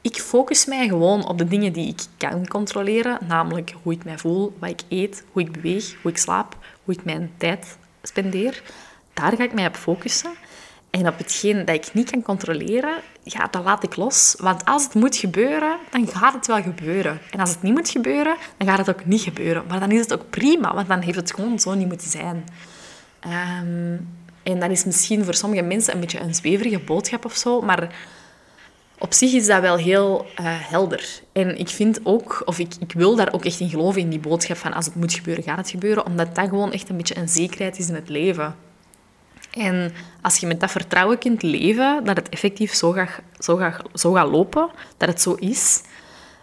ik 0.00 0.16
focus 0.16 0.66
mij 0.66 0.88
gewoon 0.88 1.28
op 1.28 1.38
de 1.38 1.44
dingen 1.44 1.72
die 1.72 1.88
ik 1.88 2.00
kan 2.16 2.46
controleren, 2.48 3.18
namelijk 3.26 3.74
hoe 3.82 3.92
ik 3.92 4.04
mij 4.04 4.18
voel, 4.18 4.56
wat 4.58 4.70
ik 4.70 4.82
eet, 4.88 5.24
hoe 5.32 5.42
ik 5.42 5.52
beweeg, 5.52 5.94
hoe 6.02 6.10
ik 6.10 6.18
slaap, 6.18 6.56
hoe 6.84 6.94
ik 6.94 7.04
mijn 7.04 7.30
tijd 7.36 7.76
spendeer. 8.02 8.62
Daar 9.12 9.36
ga 9.36 9.42
ik 9.42 9.52
mij 9.52 9.66
op 9.66 9.76
focussen. 9.76 10.32
En 10.92 11.08
op 11.08 11.18
hetgeen 11.18 11.64
dat 11.64 11.74
ik 11.74 11.94
niet 11.94 12.10
kan 12.10 12.22
controleren, 12.22 12.94
ja, 13.22 13.48
dat 13.50 13.64
laat 13.64 13.82
ik 13.82 13.96
los. 13.96 14.34
Want 14.38 14.64
als 14.64 14.84
het 14.84 14.94
moet 14.94 15.16
gebeuren, 15.16 15.76
dan 15.90 16.08
gaat 16.08 16.34
het 16.34 16.46
wel 16.46 16.62
gebeuren. 16.62 17.20
En 17.30 17.40
als 17.40 17.50
het 17.50 17.62
niet 17.62 17.72
moet 17.72 17.88
gebeuren, 17.88 18.36
dan 18.56 18.68
gaat 18.68 18.78
het 18.78 18.90
ook 18.90 19.04
niet 19.04 19.20
gebeuren. 19.20 19.64
Maar 19.68 19.80
dan 19.80 19.90
is 19.90 20.00
het 20.00 20.12
ook 20.12 20.30
prima, 20.30 20.74
want 20.74 20.88
dan 20.88 21.00
heeft 21.00 21.16
het 21.16 21.34
gewoon 21.34 21.58
zo 21.58 21.74
niet 21.74 21.88
moeten 21.88 22.10
zijn. 22.10 22.44
Um, 23.26 24.08
en 24.42 24.58
dat 24.60 24.70
is 24.70 24.84
misschien 24.84 25.24
voor 25.24 25.34
sommige 25.34 25.62
mensen 25.62 25.94
een 25.94 26.00
beetje 26.00 26.20
een 26.20 26.34
zweverige 26.34 26.78
boodschap 26.78 27.24
of 27.24 27.34
zo, 27.34 27.60
maar 27.60 27.94
op 28.98 29.12
zich 29.12 29.32
is 29.32 29.46
dat 29.46 29.60
wel 29.60 29.76
heel 29.76 30.26
uh, 30.40 30.46
helder. 30.46 31.20
En 31.32 31.58
ik 31.58 31.68
vind 31.68 32.00
ook, 32.02 32.42
of 32.44 32.58
ik, 32.58 32.74
ik 32.78 32.92
wil 32.92 33.16
daar 33.16 33.32
ook 33.32 33.44
echt 33.44 33.60
in 33.60 33.68
geloven, 33.68 34.00
in 34.00 34.10
die 34.10 34.20
boodschap 34.20 34.56
van 34.56 34.72
als 34.72 34.84
het 34.84 34.94
moet 34.94 35.12
gebeuren, 35.12 35.44
gaat 35.44 35.56
het 35.56 35.70
gebeuren. 35.70 36.06
Omdat 36.06 36.34
dat 36.34 36.48
gewoon 36.48 36.72
echt 36.72 36.88
een 36.88 36.96
beetje 36.96 37.16
een 37.16 37.28
zekerheid 37.28 37.78
is 37.78 37.88
in 37.88 37.94
het 37.94 38.08
leven. 38.08 38.54
En 39.52 39.92
als 40.20 40.36
je 40.36 40.46
met 40.46 40.60
dat 40.60 40.70
vertrouwen 40.70 41.18
kunt 41.18 41.42
leven, 41.42 42.04
dat 42.04 42.16
het 42.16 42.28
effectief 42.28 42.74
zo 42.74 42.92
gaat, 42.92 43.20
zo 43.38 43.56
gaat, 43.56 43.82
zo 43.94 44.12
gaat 44.12 44.28
lopen, 44.28 44.70
dat 44.96 45.08
het 45.08 45.20
zo 45.20 45.34
is, 45.34 45.82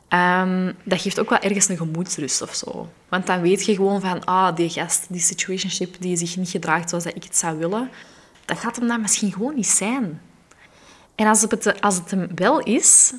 um, 0.10 0.76
dat 0.84 1.02
geeft 1.02 1.20
ook 1.20 1.30
wel 1.30 1.40
ergens 1.40 1.68
een 1.68 1.78
gemoedsrust 1.78 2.42
of 2.42 2.56
zo. 2.56 2.90
Want 3.10 3.26
dan 3.26 3.42
weet 3.42 3.66
je 3.66 3.76
gewoon 3.76 4.02
van, 4.02 4.26
ah, 4.26 4.56
die 4.56 4.70
gast, 4.70 5.06
die 5.10 5.22
situationship 5.22 5.96
die 6.00 6.18
zich 6.18 6.38
niet 6.38 6.50
gedraagt 6.50 6.90
zoals 6.90 7.06
ik 7.06 7.24
het 7.24 7.38
zou 7.38 7.58
willen, 7.58 7.90
dat 8.46 8.60
gaat 8.60 8.76
hem 8.76 8.88
dan 8.88 9.02
misschien 9.02 9.32
gewoon 9.32 9.56
niet 9.56 9.68
zijn. 9.68 10.22
En 11.16 11.28
als 11.28 11.42
het, 11.42 11.82
als 11.82 11.96
het 11.96 12.12
hem 12.12 12.28
wel 12.36 12.60
is, 12.60 13.14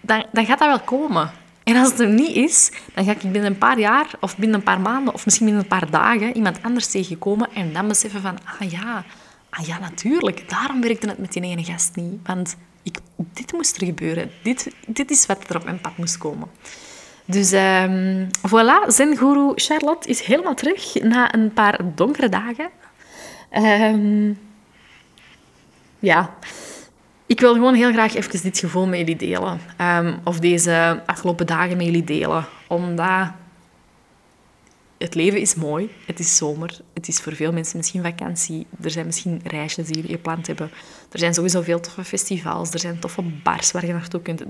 dan, 0.00 0.26
dan 0.32 0.46
gaat 0.46 0.58
dat 0.58 0.68
wel 0.68 0.80
komen. 0.80 1.30
En 1.64 1.76
als 1.76 1.88
het 1.88 1.98
hem 1.98 2.14
niet 2.14 2.36
is, 2.36 2.72
dan 2.94 3.04
ga 3.04 3.10
ik 3.10 3.20
binnen 3.20 3.44
een 3.44 3.58
paar 3.58 3.78
jaar 3.78 4.10
of 4.20 4.36
binnen 4.36 4.56
een 4.56 4.64
paar 4.64 4.80
maanden 4.80 5.14
of 5.14 5.24
misschien 5.24 5.46
binnen 5.46 5.62
een 5.62 5.78
paar 5.78 5.90
dagen 5.90 6.36
iemand 6.36 6.62
anders 6.62 6.86
tegenkomen 6.86 7.48
en 7.54 7.72
dan 7.72 7.88
beseffen 7.88 8.20
van, 8.20 8.38
ah 8.44 8.70
ja, 8.70 9.04
ah 9.50 9.66
ja, 9.66 9.78
natuurlijk, 9.78 10.48
daarom 10.48 10.80
werkte 10.80 11.08
het 11.08 11.18
met 11.18 11.32
die 11.32 11.42
ene 11.42 11.64
gast 11.64 11.96
niet. 11.96 12.20
Want 12.24 12.56
ik, 12.82 12.98
dit 13.16 13.52
moest 13.52 13.76
er 13.76 13.86
gebeuren. 13.86 14.30
Dit, 14.42 14.70
dit 14.86 15.10
is 15.10 15.26
wat 15.26 15.48
er 15.48 15.56
op 15.56 15.64
mijn 15.64 15.80
pad 15.80 15.96
moest 15.96 16.18
komen. 16.18 16.48
Dus 17.24 17.52
um, 17.52 18.28
voilà, 18.48 18.86
Zen-guru 18.86 19.52
Charlotte 19.54 20.08
is 20.08 20.20
helemaal 20.20 20.54
terug 20.54 20.94
na 21.02 21.34
een 21.34 21.52
paar 21.52 21.80
donkere 21.94 22.28
dagen. 22.28 22.70
Um, 23.52 24.38
ja, 25.98 26.34
ik 27.34 27.40
wil 27.40 27.52
gewoon 27.52 27.74
heel 27.74 27.92
graag 27.92 28.14
even 28.14 28.42
dit 28.42 28.58
gevoel 28.58 28.86
met 28.86 28.98
jullie 28.98 29.16
delen. 29.16 29.60
Um, 29.80 30.20
of 30.24 30.40
deze 30.40 31.02
afgelopen 31.06 31.46
dagen 31.46 31.76
met 31.76 31.86
jullie 31.86 32.04
delen. 32.04 32.46
Omdat 32.66 33.30
het 34.98 35.14
leven 35.14 35.40
is 35.40 35.54
mooi. 35.54 35.90
Het 36.06 36.18
is 36.18 36.36
zomer. 36.36 36.80
Het 36.92 37.08
is 37.08 37.18
voor 37.18 37.34
veel 37.34 37.52
mensen 37.52 37.76
misschien 37.76 38.02
vakantie. 38.02 38.66
Er 38.82 38.90
zijn 38.90 39.06
misschien 39.06 39.40
reisjes 39.44 39.86
die 39.86 39.94
jullie 39.94 40.10
gepland 40.10 40.46
hebben. 40.46 40.70
Er 41.12 41.18
zijn 41.18 41.34
sowieso 41.34 41.62
veel 41.62 41.80
toffe 41.80 42.04
festivals. 42.04 42.70
Er 42.70 42.78
zijn 42.78 42.98
toffe 42.98 43.22
bars 43.22 43.72
waar 43.72 43.86
je 43.86 43.92
naartoe 43.92 44.22
kunt. 44.22 44.40
Het 44.40 44.48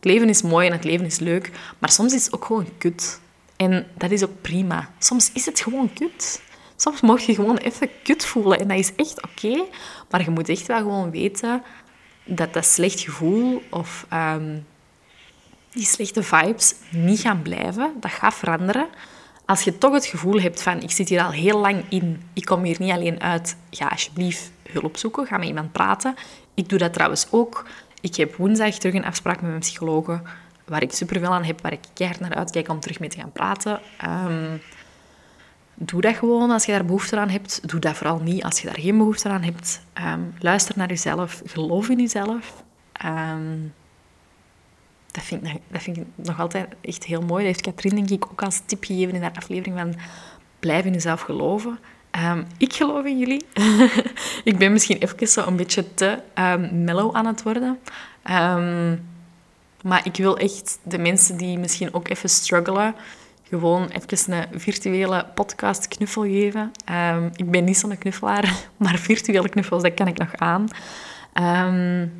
leven 0.00 0.28
is 0.28 0.42
mooi 0.42 0.66
en 0.66 0.72
het 0.72 0.84
leven 0.84 1.06
is 1.06 1.18
leuk. 1.18 1.50
Maar 1.78 1.90
soms 1.90 2.14
is 2.14 2.24
het 2.24 2.34
ook 2.34 2.44
gewoon 2.44 2.68
kut. 2.78 3.20
En 3.56 3.86
dat 3.96 4.10
is 4.10 4.24
ook 4.24 4.40
prima. 4.40 4.90
Soms 4.98 5.30
is 5.32 5.46
het 5.46 5.60
gewoon 5.60 5.92
kut. 5.92 6.42
Soms 6.76 7.00
mag 7.00 7.20
je 7.20 7.34
gewoon 7.34 7.56
even 7.56 7.88
kut 8.02 8.24
voelen. 8.24 8.60
En 8.60 8.68
dat 8.68 8.78
is 8.78 8.94
echt 8.96 9.22
oké. 9.22 9.64
maar 10.10 10.22
je 10.24 10.30
moet 10.30 10.48
echt 10.48 10.66
wel 10.66 10.78
gewoon 10.78 11.10
weten 11.10 11.62
dat 12.24 12.52
dat 12.52 12.64
slecht 12.64 13.00
gevoel 13.00 13.62
of 13.70 14.06
ehm, 14.08 14.58
die 15.70 15.84
slechte 15.84 16.22
vibes 16.22 16.74
niet 16.90 17.20
gaan 17.20 17.42
blijven. 17.42 17.92
Dat 18.00 18.10
gaat 18.10 18.34
veranderen. 18.34 18.88
Als 19.44 19.62
je 19.62 19.78
toch 19.78 19.92
het 19.92 20.06
gevoel 20.06 20.40
hebt 20.40 20.62
van, 20.62 20.82
ik 20.82 20.90
zit 20.90 21.08
hier 21.08 21.22
al 21.22 21.30
heel 21.30 21.58
lang 21.58 21.84
in, 21.88 22.22
ik 22.32 22.44
kom 22.44 22.62
hier 22.62 22.76
niet 22.78 22.92
alleen 22.92 23.20
uit, 23.20 23.56
ga 23.70 23.86
alsjeblieft 23.86 24.50
hulp 24.70 24.96
zoeken, 24.96 25.26
ga 25.26 25.36
met 25.38 25.48
iemand 25.48 25.72
praten. 25.72 26.14
Ik 26.54 26.68
doe 26.68 26.78
dat 26.78 26.92
trouwens 26.92 27.26
ook. 27.30 27.66
Ik 28.00 28.16
heb 28.16 28.36
woensdag 28.36 28.74
terug 28.74 28.94
een 28.94 29.04
afspraak 29.04 29.40
met 29.40 29.48
mijn 29.50 29.60
psycholoog, 29.60 30.20
waar 30.64 30.82
ik 30.82 30.92
superveel 30.92 31.32
aan 31.32 31.44
heb, 31.44 31.60
waar 31.62 31.72
ik 31.72 31.84
keihard 31.94 32.20
naar 32.20 32.34
uitkijk 32.34 32.68
om 32.68 32.80
terug 32.80 33.00
mee 33.00 33.08
te 33.08 33.18
gaan 33.18 33.32
praten. 33.32 33.80
Um, 34.04 34.60
doe 35.74 36.00
dat 36.00 36.16
gewoon 36.16 36.50
als 36.50 36.64
je 36.64 36.72
daar 36.72 36.84
behoefte 36.84 37.18
aan 37.18 37.28
hebt. 37.28 37.68
Doe 37.68 37.80
dat 37.80 37.96
vooral 37.96 38.18
niet 38.18 38.44
als 38.44 38.60
je 38.60 38.66
daar 38.66 38.80
geen 38.80 38.98
behoefte 38.98 39.28
aan 39.28 39.42
hebt. 39.42 39.80
Ehm, 39.92 40.20
luister 40.38 40.74
naar 40.76 40.88
jezelf. 40.88 41.42
Geloof 41.44 41.88
in 41.88 41.98
jezelf. 41.98 42.64
Um, 43.04 43.74
dat, 45.10 45.24
vind 45.24 45.46
ik, 45.46 45.60
dat 45.68 46.26
nog 46.26 46.40
altijd 46.40 46.68
echt 46.80 47.04
heel 47.04 47.20
mooi. 47.20 47.44
Dat 47.44 47.52
heeft 47.52 47.60
Katrien 47.60 47.94
denk 47.94 48.10
ik 48.10 48.26
ook 48.30 48.42
als 48.42 48.60
tip 48.66 48.84
gegeven 48.84 49.14
in 49.14 49.22
haar 49.22 49.36
aflevering 49.36 49.78
van 49.78 49.94
blijf 50.60 50.84
in 50.84 50.92
jezelf 50.92 51.20
geloven. 51.20 51.78
Um, 52.24 52.46
ik 52.58 52.72
geloof 52.72 53.04
in 53.04 53.18
jullie. 53.18 53.44
ik 54.44 54.58
ben 54.58 54.72
misschien 54.72 54.98
even 54.98 55.28
zo 55.28 55.46
een 55.46 55.56
beetje 55.56 55.94
te 55.94 56.18
mellow 56.72 57.16
aan 57.16 57.26
het 57.26 57.42
worden. 57.42 57.78
maar 59.82 60.00
ik 60.04 60.16
wil 60.16 60.38
echt 60.38 60.78
de 60.82 60.98
mensen 60.98 61.36
die 61.36 61.58
misschien 61.58 61.94
ook 61.94 62.08
even 62.08 62.28
struggelen 62.28 62.94
gewoon 63.58 63.88
even 63.88 64.32
een 64.32 64.60
virtuele 64.60 65.26
podcast 65.34 65.88
knuffel 65.88 66.22
geven. 66.22 66.72
Um, 67.14 67.30
ik 67.36 67.50
ben 67.50 67.64
niet 67.64 67.76
zo'n 67.76 67.98
knuffelaar, 67.98 68.54
maar 68.76 68.98
virtuele 68.98 69.48
knuffels, 69.48 69.82
dat 69.82 69.94
kan 69.94 70.06
ik 70.06 70.18
nog 70.18 70.36
aan. 70.36 70.68
Um, 71.34 72.12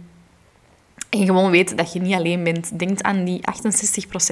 En 1.10 1.26
gewoon 1.26 1.50
weet 1.50 1.76
dat 1.76 1.92
je 1.92 2.00
niet 2.00 2.14
alleen 2.14 2.44
bent. 2.44 2.78
Denk 2.78 3.00
aan 3.00 3.24
die 3.24 3.40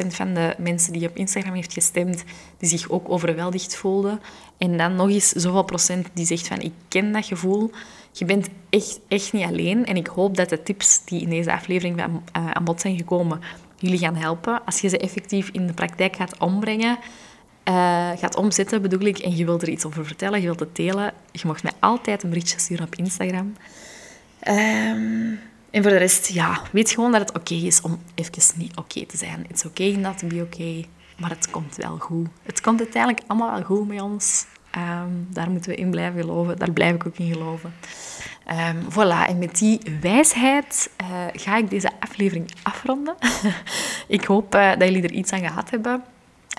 68% 0.04 0.06
van 0.06 0.34
de 0.34 0.54
mensen 0.58 0.92
die 0.92 1.08
op 1.08 1.16
Instagram 1.16 1.54
heeft 1.54 1.72
gestemd, 1.72 2.24
die 2.58 2.68
zich 2.68 2.90
ook 2.90 3.08
overweldigd 3.08 3.76
voelden. 3.76 4.20
En 4.58 4.76
dan 4.76 4.94
nog 4.94 5.08
eens 5.08 5.28
zoveel 5.28 5.62
procent 5.62 6.08
die 6.14 6.26
zegt 6.26 6.46
van, 6.46 6.60
ik 6.60 6.72
ken 6.88 7.12
dat 7.12 7.24
gevoel. 7.24 7.70
Je 8.12 8.24
bent 8.24 8.48
echt, 8.70 9.00
echt 9.08 9.32
niet 9.32 9.46
alleen. 9.46 9.86
En 9.86 9.96
ik 9.96 10.06
hoop 10.06 10.36
dat 10.36 10.48
de 10.48 10.62
tips 10.62 11.04
die 11.04 11.20
in 11.20 11.30
deze 11.30 11.52
aflevering 11.52 11.98
uh, 11.98 12.06
aan 12.32 12.64
bod 12.64 12.80
zijn 12.80 12.96
gekomen, 12.96 13.40
jullie 13.80 13.98
gaan 13.98 14.16
helpen. 14.16 14.64
Als 14.64 14.80
je 14.80 14.88
ze 14.88 14.98
effectief 14.98 15.48
in 15.48 15.66
de 15.66 15.72
praktijk 15.72 16.16
gaat 16.16 16.38
ombrengen, 16.38 16.98
uh, 17.68 18.10
gaat 18.16 18.36
omzetten 18.36 18.82
bedoel 18.82 19.00
ik, 19.00 19.18
en 19.18 19.36
je 19.36 19.44
wilt 19.44 19.62
er 19.62 19.68
iets 19.68 19.84
over 19.84 20.06
vertellen, 20.06 20.40
je 20.40 20.46
wilt 20.46 20.60
het 20.60 20.76
delen, 20.76 21.12
je 21.32 21.46
mag 21.46 21.62
mij 21.62 21.72
altijd 21.78 22.22
een 22.22 22.28
berichtje 22.28 22.58
sturen 22.58 22.86
op 22.86 22.94
Instagram. 22.94 23.54
Um, 24.48 25.40
en 25.70 25.82
voor 25.82 25.90
de 25.90 25.96
rest, 25.96 26.26
ja, 26.26 26.60
weet 26.72 26.90
gewoon 26.90 27.12
dat 27.12 27.20
het 27.20 27.32
oké 27.32 27.54
is 27.54 27.80
om 27.80 28.02
even 28.14 28.58
niet 28.58 28.76
oké 28.76 29.06
te 29.06 29.16
zijn. 29.16 29.46
Oké 29.50 29.66
okay 29.66 29.92
not 29.92 30.18
to 30.18 30.26
be 30.26 30.42
oké, 30.42 30.84
maar 31.18 31.30
het 31.30 31.50
komt 31.50 31.76
wel 31.76 31.98
goed. 31.98 32.28
Het 32.42 32.60
komt 32.60 32.80
uiteindelijk 32.80 33.22
allemaal 33.26 33.52
wel 33.52 33.62
goed 33.62 33.88
met 33.88 34.00
ons. 34.00 34.46
Um, 34.76 35.26
daar 35.30 35.50
moeten 35.50 35.70
we 35.70 35.76
in 35.76 35.90
blijven 35.90 36.20
geloven. 36.20 36.58
Daar 36.58 36.70
blijf 36.70 36.94
ik 36.94 37.06
ook 37.06 37.18
in 37.18 37.32
geloven. 37.32 37.72
Um, 38.52 38.90
voilà, 38.90 39.26
en 39.26 39.38
met 39.38 39.58
die 39.58 39.80
wijsheid 40.00 40.90
uh, 41.02 41.08
ga 41.32 41.56
ik 41.56 41.70
deze 41.70 41.90
aflevering 42.00 42.50
afronden. 42.62 43.14
ik 44.08 44.24
hoop 44.24 44.54
uh, 44.54 44.70
dat 44.70 44.88
jullie 44.88 45.02
er 45.02 45.12
iets 45.12 45.32
aan 45.32 45.38
gehad 45.38 45.70
hebben. 45.70 46.02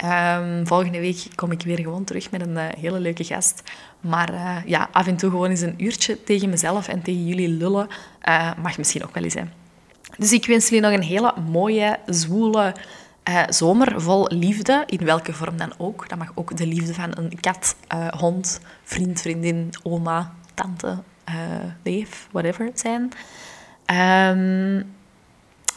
Um, 0.06 0.68
volgende 0.68 1.00
week 1.00 1.26
kom 1.36 1.52
ik 1.52 1.62
weer 1.62 1.80
gewoon 1.80 2.04
terug 2.04 2.32
met 2.32 2.42
een 2.42 2.56
uh, 2.56 2.64
hele 2.80 3.00
leuke 3.00 3.24
gast. 3.24 3.64
Maar 4.00 4.64
ja, 4.66 4.89
af 4.92 5.08
en 5.08 5.18
toe 5.18 5.30
gewoon 5.30 5.50
eens 5.50 5.62
een 5.62 5.84
uurtje 5.84 6.24
tegen 6.24 6.50
mezelf 6.50 6.88
en 6.88 7.02
tegen 7.02 7.28
jullie 7.28 7.50
lullen 7.50 7.88
mag 8.62 8.78
misschien 8.78 9.04
ook 9.04 9.14
wel 9.14 9.24
eens 9.24 9.34
zijn. 9.34 9.54
Dus 10.18 10.32
ik 10.32 10.46
wens 10.46 10.70
jullie 10.70 10.89
nog 10.89 10.94
een 10.94 11.04
hele 11.04 11.34
mooie, 11.50 12.00
zwoele 12.06 12.76
zomer 13.50 14.02
vol 14.02 14.28
liefde. 14.28 14.84
In 14.86 15.06
welke 15.06 15.34
vorm 15.34 15.58
dan 15.58 15.74
ook. 15.78 16.10
Dat 16.10 16.18
mag 16.18 16.32
ook 16.36 16.58
de 16.58 16.68
liefde 16.68 16.94
van 16.94 17.18
een 17.18 17.39
kat, 17.39 17.76
hond, 18.18 18.60
vriend, 18.84 19.22
vriendin, 19.22 19.70
oma, 19.84 20.34
tante, 20.54 20.98
neef, 21.84 22.28
whatever 22.32 22.72
zijn. 22.74 23.12
Um, 23.86 24.94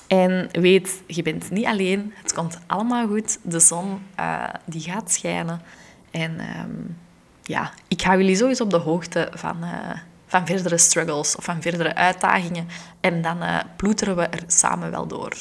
en 0.07 0.49
weet, 0.53 1.03
je 1.07 1.23
bent 1.23 1.51
niet 1.51 1.67
alleen. 1.67 2.13
Het 2.23 2.33
komt 2.33 2.59
allemaal 2.67 3.07
goed. 3.07 3.39
De 3.43 3.61
zon 3.61 4.03
uh, 4.21 4.45
die 4.65 4.81
gaat 4.81 5.13
schijnen. 5.13 5.63
En 6.11 6.41
um, 6.59 6.97
ja, 7.43 7.73
ik 7.89 8.01
hou 8.01 8.19
jullie 8.19 8.37
sowieso 8.37 8.63
op 8.63 8.71
de 8.71 8.77
hoogte 8.77 9.29
van, 9.33 9.57
uh, 9.61 9.91
van 10.27 10.47
verdere 10.47 10.79
struggles 10.79 11.37
of 11.37 11.45
van 11.45 11.63
verdere 11.63 11.95
uitdagingen. 11.95 12.67
En 13.01 13.23
dan 13.23 13.43
uh, 13.43 13.61
ploeteren 13.77 14.17
we 14.17 14.23
er 14.23 14.43
samen 14.47 14.91
wel 14.91 15.07
door. 15.07 15.33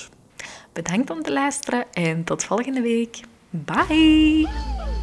Bedankt 0.74 1.10
om 1.10 1.22
te 1.22 1.32
luisteren 1.32 1.86
en 1.94 2.24
tot 2.24 2.44
volgende 2.44 2.82
week. 2.82 3.20
Bye! 3.50 5.03